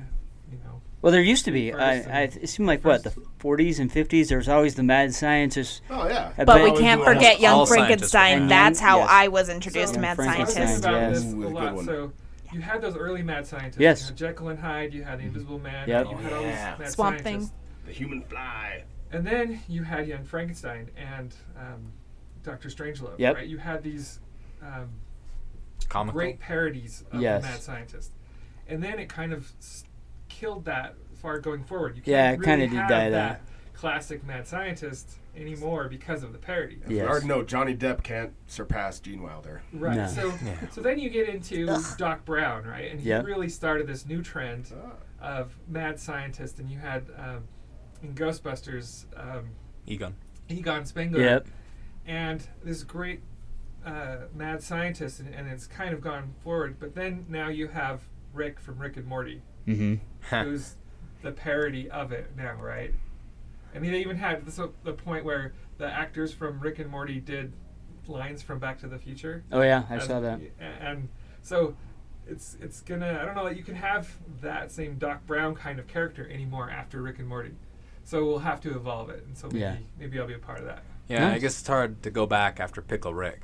You 0.51 0.59
know, 0.65 0.81
Well, 1.01 1.11
there 1.11 1.21
used 1.21 1.45
to 1.45 1.51
be. 1.51 1.73
I, 1.73 1.93
I, 2.01 2.21
it 2.23 2.47
seemed 2.49 2.67
like 2.67 2.83
what 2.85 3.03
the 3.03 3.09
40s 3.39 3.79
and 3.79 3.89
50s. 3.91 4.27
There 4.27 4.37
was 4.37 4.49
always 4.49 4.75
the 4.75 4.83
mad 4.83 5.13
scientist. 5.13 5.81
Oh 5.89 6.07
yeah. 6.07 6.33
I 6.37 6.43
But 6.43 6.61
we 6.61 6.77
can't 6.77 7.01
forget 7.03 7.39
Young 7.39 7.65
Frankenstein. 7.65 8.43
were 8.43 8.47
That's 8.49 8.79
how 8.79 8.99
Yes. 8.99 9.07
I 9.09 9.27
was 9.29 9.49
introduced 9.49 9.87
So- 9.89 9.93
to 9.95 9.99
Mad 10.01 10.17
scientists. 10.17 10.45
was 10.47 10.53
Frankenstein, 10.55 10.93
thinking 10.93 11.15
Scientist. 11.15 11.33
about 11.33 11.43
yes. 11.43 11.51
a 11.51 11.65
lot. 11.65 11.75
one. 11.75 11.85
So 11.85 12.11
you 12.51 12.61
had 12.61 12.81
those 12.81 12.95
early 12.97 13.23
mad 13.23 13.47
scientists. 13.47 13.79
Yes. 13.79 14.01
You 14.01 14.07
had 14.07 14.17
Jekyll 14.17 14.49
and 14.49 14.59
Hyde. 14.59 14.93
You 14.93 15.03
had 15.03 15.19
the 15.19 15.23
Invisible 15.23 15.57
Man. 15.59 15.87
Yep. 15.89 16.07
You 16.11 16.17
had 16.17 16.33
all 16.33 16.39
these 16.43 16.49
Yeah. 16.51 16.75
mad 16.77 16.91
Swamp 16.91 17.21
scientists. 17.21 17.49
Thing. 17.49 17.57
The 17.85 17.91
human 17.91 18.21
fly. 18.23 18.83
And 19.11 19.25
then 19.25 19.59
you 19.67 19.83
had 19.83 20.07
Young 20.07 20.23
Frankenstein 20.23 20.89
and 20.97 21.35
um, 21.57 21.91
Doctor 22.43 22.69
Strangelove. 22.69 23.19
Yep. 23.19 23.35
Right. 23.35 23.47
You 23.47 23.57
had 23.57 23.83
these 23.83 24.19
um, 24.61 24.89
Comical. 25.89 26.17
great 26.19 26.39
parodies 26.39 27.03
of 27.11 27.21
Yes. 27.21 27.41
the 27.43 27.49
mad 27.49 27.61
scientist, 27.61 28.11
and 28.67 28.81
then 28.81 28.97
it 28.99 29.09
kind 29.09 29.33
of 29.33 29.51
s- 29.59 29.83
killed 30.29 30.65
that 30.65 30.95
far 31.15 31.39
going 31.39 31.63
forward. 31.63 31.95
You 31.95 32.01
can't 32.01 32.07
Yeah, 32.07 32.31
it 32.31 32.39
really 32.39 32.45
kinda 32.45 32.67
did 32.67 32.75
have 32.77 32.89
die 32.89 33.09
that 33.09 33.43
that. 33.43 33.77
classic 33.77 34.25
mad 34.25 34.47
scientist 34.47 35.17
anymore 35.35 35.89
because 35.89 36.23
of 36.23 36.31
the 36.31 36.39
parody. 36.39 36.79
Yes. 36.87 37.05
I 37.05 37.09
already 37.09 37.27
know 37.27 37.43
Johnny 37.43 37.75
Depp 37.75 38.01
can't 38.03 38.33
surpass 38.47 38.99
Gene 38.99 39.21
Wilder. 39.21 39.61
Right. 39.73 39.97
No. 39.97 40.07
So, 40.07 40.33
so 40.71 40.81
then 40.81 40.99
you 40.99 41.09
get 41.09 41.27
into 41.29 41.65
Doc 41.97 42.23
Brown, 42.25 42.63
right? 42.65 42.89
And 42.91 42.99
he 42.99 43.09
Yep. 43.09 43.25
really 43.25 43.49
started 43.49 43.85
this 43.87 44.05
new 44.05 44.21
trend 44.21 44.71
Ah. 45.21 45.37
of 45.39 45.57
mad 45.67 45.99
scientist. 45.99 46.59
And 46.59 46.69
you 46.69 46.77
had 46.79 47.05
um, 47.17 47.43
in 48.03 48.13
Ghostbusters 48.13 49.05
um, 49.17 49.49
Egon. 49.87 50.15
Egon 50.49 50.85
Spengler, 50.85 51.21
Yep. 51.21 51.47
and 52.05 52.45
this 52.63 52.83
great 52.83 53.21
uh, 53.85 54.17
mad 54.35 54.61
scientist, 54.61 55.19
and, 55.19 55.33
and 55.33 55.47
it's 55.47 55.65
kind 55.65 55.93
of 55.93 56.01
gone 56.01 56.33
forward. 56.43 56.77
But 56.79 56.93
then 56.95 57.25
now 57.29 57.47
you 57.47 57.69
have 57.69 58.01
Rick 58.33 58.59
from 58.59 58.77
Rick 58.79 58.97
and 58.97 59.05
Morty, 59.07 59.41
Mm-hmm. 59.67 59.95
who's 60.43 60.75
the 61.21 61.31
parody 61.31 61.89
of 61.89 62.11
it 62.11 62.31
now, 62.35 62.55
right? 62.55 62.93
I 63.73 63.79
mean, 63.79 63.91
they 63.93 63.99
even 64.01 64.17
had 64.17 64.45
this, 64.45 64.59
the 64.83 64.93
point 64.93 65.23
where 65.25 65.53
the 65.77 65.87
actors 65.87 66.33
from 66.33 66.59
Rick 66.59 66.79
and 66.79 66.89
Morty 66.91 67.19
did 67.19 67.53
lines 68.07 68.41
from 68.43 68.59
Back 68.59 68.79
to 68.81 68.87
the 68.87 68.99
Future. 68.99 69.43
Oh 69.51 69.61
yeah, 69.61 69.83
I 69.89 69.95
as- 69.95 70.05
saw 70.05 70.19
that. 70.19 70.39
And 70.59 71.07
so 71.41 71.75
it's 72.27 72.55
it's 72.61 72.79
gonna 72.81 73.19
I 73.21 73.25
don't 73.25 73.35
know 73.35 73.47
you 73.49 73.63
can 73.63 73.75
have 73.75 74.09
that 74.41 74.71
same 74.71 74.97
Doc 74.97 75.25
Brown 75.25 75.55
kind 75.55 75.77
of 75.79 75.87
character 75.87 76.29
anymore 76.29 76.69
after 76.69 77.01
Rick 77.01 77.19
and 77.19 77.27
Morty. 77.27 77.51
So 78.05 78.25
we'll 78.25 78.39
have 78.39 78.59
to 78.61 78.75
evolve 78.75 79.09
it, 79.09 79.23
and 79.25 79.37
so 79.37 79.47
maybe 79.47 79.59
Yeah. 79.59 79.75
maybe 79.99 80.19
I'll 80.19 80.27
be 80.27 80.33
a 80.33 80.39
part 80.39 80.59
of 80.59 80.65
that. 80.65 80.83
Yeah, 81.07 81.29
I 81.31 81.39
guess 81.39 81.59
it's 81.59 81.67
hard 81.67 82.01
to 82.03 82.09
go 82.11 82.25
back 82.25 82.59
after 82.59 82.81
Pickle 82.81 83.13
Rick. 83.13 83.41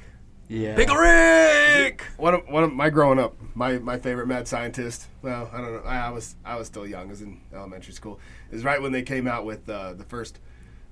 Yeah. 0.48 0.76
Pickle 0.76 0.95
Rick! 0.95 2.04
One 2.17 2.34
of 2.34 2.48
one 2.50 2.63
of 2.63 2.74
my 2.74 2.89
growing 2.89 3.19
up, 3.19 3.36
my, 3.54 3.78
my 3.80 3.98
favorite 4.00 4.28
mad 4.28 4.48
scientist. 4.48 5.08
Well, 5.22 5.50
I 5.54 5.58
don't 5.62 5.74
know. 5.74 5.82
I, 5.86 6.08
I 6.08 6.10
was 6.10 6.36
I 6.43 6.56
was 6.56 6.67
still 6.67 6.88
young. 6.88 7.04
I 7.08 7.10
was 7.12 7.22
in 7.22 7.39
elementary 7.54 7.93
school. 7.93 8.19
Is 8.52 8.63
right 8.63 8.82
when 8.82 8.91
they 8.91 9.04
came 9.04 9.28
out 9.28 9.45
with 9.45 9.69
uh, 9.69 9.93
the 9.93 10.04
first 10.04 10.39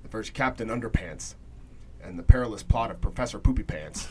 the 0.04 0.10
first 0.10 0.34
Captain 0.34 0.70
Underpants 0.70 1.36
and 2.04 2.18
the 2.20 2.24
perilous 2.24 2.62
plot 2.64 2.92
of 2.92 3.02
Professor 3.02 3.40
Poopy 3.40 3.64
Pants. 3.64 4.08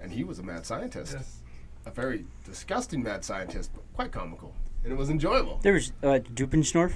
And 0.00 0.10
he 0.12 0.24
was 0.24 0.38
a 0.38 0.42
mad 0.42 0.66
scientist, 0.66 1.14
Yes. 1.16 1.36
a 1.86 1.90
very 1.90 2.24
disgusting 2.44 3.02
mad 3.02 3.24
scientist, 3.24 3.70
but 3.74 3.82
quite 3.94 4.12
comical, 4.12 4.54
and 4.82 4.92
it 4.92 4.96
was 4.96 5.08
enjoyable. 5.10 5.60
There 5.62 5.72
was 5.74 5.92
uh, 6.02 6.18
Doofenshmirtz 6.34 6.94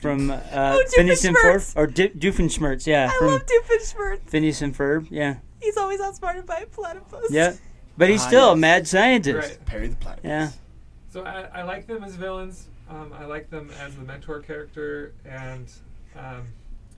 from 0.00 0.30
uh, 0.30 0.40
Oh, 0.52 0.84
Phineas 0.94 1.24
and 1.24 1.36
Ferb, 1.36 1.56
Doofenshmirtz. 1.56 1.76
or 1.76 1.86
D- 1.86 2.08
Doofenshmirtz, 2.10 2.86
yeah, 2.86 3.10
I 3.12 3.18
from 3.18 3.26
love 3.28 3.42
Doofenshmirtz. 3.46 4.28
Phineas 4.28 4.62
and 4.62 4.76
Ferb, 4.76 5.06
yeah, 5.10 5.36
He's 5.60 5.76
always 5.76 6.00
outsmarted 6.00 6.44
by 6.46 6.58
a 6.58 6.66
platypus. 6.66 7.26
yeah. 7.30 7.54
But 7.96 8.10
he's 8.10 8.22
Ah, 8.22 8.26
still 8.26 8.50
a 8.50 8.56
mad 8.56 8.88
scientist. 8.88 9.48
Right. 9.50 9.64
Perry 9.66 9.86
the 9.86 9.94
Platypus. 9.96 10.24
Yeah. 10.28 10.50
So 11.10 11.22
I, 11.24 11.42
I 11.60 11.62
like 11.62 11.86
them 11.86 12.02
as 12.02 12.16
villains. 12.16 12.66
Um, 12.90 13.12
I 13.16 13.24
like 13.24 13.48
them 13.50 13.70
as 13.80 13.94
the 13.94 14.02
mentor 14.02 14.40
character, 14.40 15.14
and 15.24 15.70
um, 16.16 16.42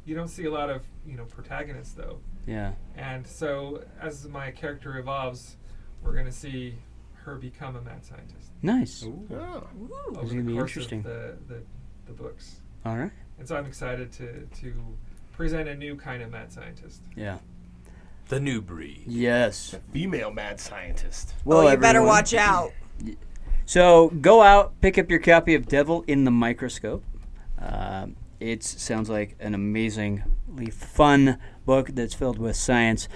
you 0.07 0.15
don't 0.15 0.29
see 0.29 0.47
a 0.47 0.51
lot 0.51 0.71
of 0.71 0.83
you 1.07 1.17
know 1.19 1.25
protagonists 1.27 1.93
though. 1.93 2.19
Yeah. 2.47 2.73
And 2.97 3.27
so 3.27 3.83
as 4.01 4.27
my 4.27 4.51
character 4.51 4.99
evolves, 4.99 5.57
we're 6.03 6.15
gonna 6.17 6.33
see 6.33 6.77
her 7.25 7.35
become 7.37 7.77
a 7.77 7.83
mad 7.83 8.05
scientist 8.05 8.53
Nice. 8.63 9.05
Oh. 9.05 9.27
over 9.37 10.21
It's 10.23 10.31
the 10.31 10.37
gonna 10.37 10.43
be 10.45 10.55
course 10.55 10.71
interesting. 10.71 11.01
of 11.01 11.05
the, 11.05 11.37
the 11.49 11.63
the 12.07 12.13
books. 12.15 12.61
All 12.87 12.97
right. 12.97 13.11
And 13.39 13.49
so 13.49 13.57
I'm 13.57 13.67
excited 13.67 14.13
to 14.13 14.47
to 14.61 14.75
present 15.33 15.69
a 15.69 15.75
new 15.75 15.97
kind 15.97 16.23
of 16.23 16.31
mad 16.31 16.53
scientist. 16.53 17.03
Yeah. 17.17 17.39
The 18.29 18.39
new 18.39 18.63
breed. 18.63 19.03
Yes. 19.07 19.73
The 19.73 19.81
female 19.93 20.31
mad 20.31 20.61
scientist. 20.61 21.35
Well, 21.45 21.67
oh, 21.67 21.71
you 21.71 21.77
better 21.77 22.03
watch 22.03 22.33
out. 22.33 22.73
So 23.65 24.11
go 24.21 24.41
out, 24.43 24.81
pick 24.81 24.99
up 24.99 25.11
your 25.11 25.19
copy 25.19 25.57
of 25.57 25.67
Devil 25.67 26.05
in 26.07 26.23
the 26.25 26.31
Microscope. 26.31 27.05
Um 27.59 28.15
it 28.39 28.63
sounds 28.63 29.11
like 29.11 29.35
an 29.41 29.55
amazingly 29.55 30.71
fun 30.71 31.39
book 31.65 31.89
that's 31.95 32.15
filled 32.15 32.39
with 32.39 32.55
science, 32.55 33.09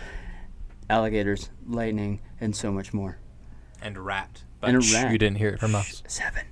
alligators, 0.89 1.51
lightning, 1.67 2.21
and 2.41 2.57
so 2.57 2.73
much 2.73 2.93
more. 2.93 3.19
And 3.83 3.99
rat. 3.99 4.43
But 4.61 4.71
And 4.71 4.79
a 4.79 4.83
shh, 4.83 4.95
rat. 4.95 5.13
you 5.13 5.19
didn't 5.19 5.37
hear 5.37 5.51
it 5.51 5.61
from 5.61 5.75
us. 5.75 6.03
Seven. 6.09 6.47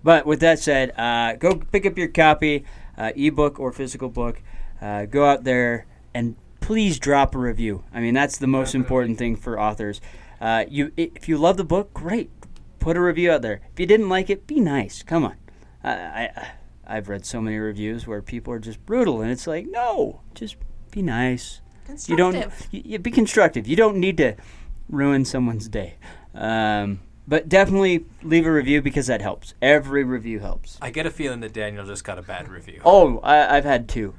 It's 0.00 0.06
awesome. 0.06 0.22
But 0.22 0.26
with 0.26 0.40
that 0.40 0.58
said, 0.58 0.92
uh, 0.98 1.36
go 1.36 1.56
pick 1.56 1.86
up 1.86 1.98
your 1.98 2.08
copy, 2.08 2.64
uh, 2.96 3.12
ebook 3.14 3.60
or 3.60 3.72
physical 3.72 4.08
book. 4.08 4.42
Uh, 4.80 5.04
go 5.06 5.26
out 5.26 5.44
there 5.44 5.86
and 6.14 6.36
please 6.60 6.98
drop 6.98 7.34
a 7.34 7.38
review. 7.38 7.84
I 7.92 8.00
mean, 8.00 8.14
that's 8.14 8.38
the 8.38 8.46
most 8.46 8.74
important 8.74 9.18
thing 9.18 9.36
for 9.36 9.58
authors. 9.60 10.00
Uh, 10.40 10.64
you, 10.68 10.92
if 10.96 11.28
you 11.28 11.36
love 11.36 11.56
the 11.56 11.64
book, 11.64 11.92
great. 11.92 12.30
Put 12.78 12.96
a 12.96 13.00
review 13.00 13.30
out 13.30 13.42
there. 13.42 13.60
If 13.72 13.78
you 13.78 13.86
didn't 13.86 14.08
like 14.08 14.30
it, 14.30 14.46
be 14.46 14.58
nice. 14.58 15.02
Come 15.02 15.24
on. 15.24 15.36
I, 15.84 15.90
I, 15.90 16.52
I've 16.86 17.08
read 17.08 17.26
so 17.26 17.40
many 17.40 17.58
reviews 17.58 18.06
where 18.06 18.22
people 18.22 18.52
are 18.54 18.58
just 18.58 18.84
brutal, 18.86 19.20
and 19.20 19.30
it's 19.30 19.46
like, 19.46 19.66
no, 19.66 20.22
just 20.34 20.56
be 20.90 21.02
nice. 21.02 21.60
You 22.06 22.16
don't. 22.16 22.32
Constructive. 22.32 22.68
You, 22.70 22.82
you 22.84 22.98
be 22.98 23.10
constructive. 23.10 23.68
You 23.68 23.76
don't 23.76 23.96
need 23.96 24.16
to 24.16 24.34
ruin 24.88 25.24
someone's 25.24 25.68
day. 25.68 25.96
Um, 26.34 27.00
but 27.26 27.48
definitely 27.48 28.06
leave 28.22 28.46
a 28.46 28.52
review 28.52 28.82
because 28.82 29.06
that 29.06 29.20
helps. 29.20 29.54
Every 29.62 30.04
review 30.04 30.40
helps. 30.40 30.78
I 30.80 30.90
get 30.90 31.06
a 31.06 31.10
feeling 31.10 31.40
that 31.40 31.52
Daniel 31.52 31.86
just 31.86 32.04
got 32.04 32.18
a 32.18 32.22
bad 32.22 32.48
review. 32.48 32.80
Oh, 32.84 33.18
I, 33.18 33.56
I've 33.56 33.64
had 33.64 33.88
two. 33.88 34.14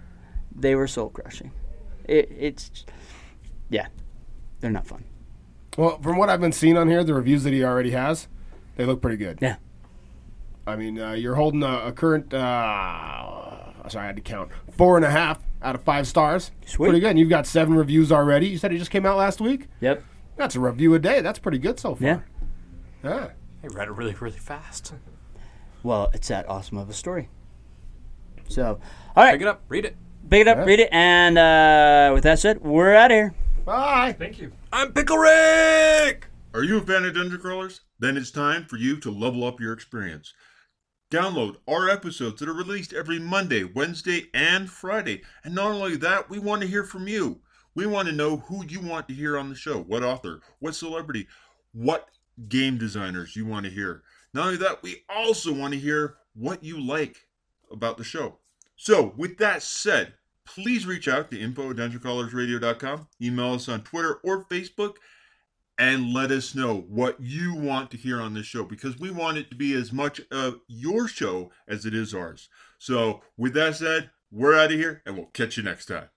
They 0.56 0.76
were 0.76 0.88
soul 0.88 1.10
crushing. 1.10 1.52
It, 2.06 2.32
it's, 2.38 2.86
yeah, 3.70 3.88
they're 4.60 4.72
not 4.72 4.88
fun. 4.88 5.06
Well, 5.78 6.02
from 6.02 6.18
what 6.18 6.30
I've 6.30 6.42
been 6.42 6.52
seeing 6.52 6.78
on 6.78 6.90
here, 6.90 7.04
the 7.04 7.14
reviews 7.14 7.44
that 7.44 7.54
he 7.54 7.64
already 7.64 7.92
has, 7.92 8.28
they 8.76 8.86
look 8.86 9.02
pretty 9.02 9.18
good. 9.18 9.40
Yeah. 9.42 9.56
I 10.68 10.76
mean, 10.76 11.00
uh, 11.00 11.14
you're 11.14 11.36
holding 11.36 11.64
a, 11.64 11.88
a 11.88 11.92
current. 11.92 12.34
Uh, 12.34 13.88
sorry, 13.90 14.04
I 14.04 14.08
had 14.08 14.16
to 14.16 14.22
count. 14.22 14.52
Four 14.78 14.96
and 14.96 15.06
a 15.06 15.10
half 15.10 15.40
out 15.62 15.76
of 15.76 15.84
five 15.84 16.08
stars. 16.08 16.52
Sweet. 16.66 16.88
Pretty 16.88 17.00
good. 17.00 17.12
And 17.12 17.20
you've 17.20 17.30
got 17.30 17.48
seven 17.48 17.74
reviews 17.74 18.12
already. 18.12 18.48
You 18.48 18.58
said 18.58 18.72
it 18.72 18.78
just 18.78 18.92
came 18.92 19.06
out 19.06 19.18
last 19.18 19.42
week. 19.42 19.68
Yep. 19.80 20.04
That's 20.36 20.56
a 20.56 20.60
review 20.60 20.94
a 20.94 21.00
day. 21.00 21.22
That's 21.22 21.40
pretty 21.40 21.58
good 21.58 21.80
so 21.80 21.96
far. 21.96 22.08
Yeah. 22.08 22.20
Yeah. 23.04 23.30
I 23.64 23.68
read 23.68 23.88
it 23.88 23.92
really, 23.92 24.16
really 24.20 24.38
fast. 24.38 24.94
Well, 25.84 26.10
it's 26.14 26.28
that 26.28 26.48
awesome 26.50 26.78
of 26.78 26.90
a 26.90 26.94
story. 26.94 27.30
So, 28.48 28.80
all 29.16 29.24
right, 29.24 29.34
Pick 29.34 29.42
it 29.42 29.48
up, 29.48 29.62
read 29.70 29.86
it. 29.86 29.96
pick 30.30 30.42
it 30.42 30.48
up, 30.48 30.58
Yeah. 30.58 30.64
read 30.66 30.80
it, 30.80 30.90
and 30.92 31.38
uh, 31.38 32.12
with 32.14 32.24
that 32.24 32.40
said, 32.40 32.62
we're 32.62 32.94
out 32.96 33.12
of 33.12 33.16
here. 33.16 33.34
Bye. 33.66 34.14
Thank 34.18 34.40
you. 34.40 34.52
I'm 34.74 34.92
Pickle 34.92 35.18
Rick! 35.18 36.28
Are 36.54 36.64
you 36.64 36.78
a 36.80 36.82
fan 36.82 37.06
of 37.06 37.14
Dungeon 37.14 37.40
Crawlers? 37.40 37.82
Then 38.00 38.18
it's 38.18 38.32
time 38.32 38.66
for 38.66 38.78
you 38.78 39.00
to 39.00 39.12
level 39.12 39.44
up 39.46 39.60
your 39.62 39.72
experience. 39.74 40.34
Download 41.12 41.58
our 41.68 41.90
episodes 41.90 42.40
that 42.40 42.50
are 42.50 42.54
released 42.54 42.94
every 42.94 43.20
Monday, 43.20 43.64
Wednesday, 43.64 44.26
and 44.34 44.70
Friday. 44.70 45.22
And 45.44 45.54
not 45.56 45.72
only 45.72 45.96
that, 45.98 46.30
we 46.30 46.40
want 46.40 46.62
to 46.62 46.68
hear 46.68 46.84
from 46.84 47.08
you. 47.08 47.40
We 47.76 47.86
want 47.86 48.08
to 48.10 48.14
know 48.14 48.38
who 48.38 48.66
you 48.66 48.82
want 48.82 49.08
to 49.08 49.14
hear 49.14 49.38
on 49.38 49.50
the 49.50 49.56
show, 49.56 49.80
what 49.82 50.04
author, 50.04 50.42
what 50.60 50.76
celebrity, 50.76 51.28
what 51.74 52.10
game 52.48 52.78
designers 52.78 53.36
you 53.36 53.46
want 53.46 53.66
to 53.66 53.72
hear. 53.72 54.04
Not 54.34 54.48
only 54.48 54.58
that, 54.58 54.84
we 54.84 55.04
also 55.10 55.54
want 55.54 55.74
to 55.74 55.80
hear 55.80 56.18
what 56.34 56.64
you 56.64 56.80
like 56.80 57.28
about 57.72 57.98
the 57.98 58.04
show. 58.04 58.38
So, 58.76 59.14
with 59.18 59.38
that 59.38 59.62
said, 59.62 60.14
please 60.46 60.86
reach 60.86 61.08
out 61.08 61.30
to 61.32 61.40
info 61.40 61.70
at 61.70 61.76
dungeoncrawlersradio.com, 61.76 63.08
email 63.22 63.54
us 63.54 63.70
on 63.70 63.82
Twitter 63.82 64.16
or 64.24 64.46
Facebook, 64.46 64.96
and 65.78 66.14
let 66.14 66.32
us 66.32 66.56
know 66.56 66.86
what 66.88 67.20
you 67.20 67.56
want 67.56 67.92
to 67.92 67.98
hear 67.98 68.22
on 68.22 68.34
this 68.34 68.46
show 68.46 68.64
because 68.64 69.00
we 69.00 69.12
want 69.12 69.38
it 69.38 69.50
to 69.50 69.56
be 69.56 69.74
as 69.74 69.92
much 69.92 70.22
of 70.32 70.60
your 70.68 71.08
show 71.08 71.52
as 71.68 71.86
it 71.86 71.94
is 71.94 72.14
ours. 72.14 72.50
So, 72.78 73.22
with 73.38 73.54
that 73.54 73.76
said, 73.76 74.10
we're 74.32 74.58
out 74.58 74.72
of 74.72 74.80
here 74.80 75.02
and 75.06 75.16
we'll 75.16 75.26
catch 75.28 75.58
you 75.58 75.64
next 75.64 75.88
time. 75.88 76.10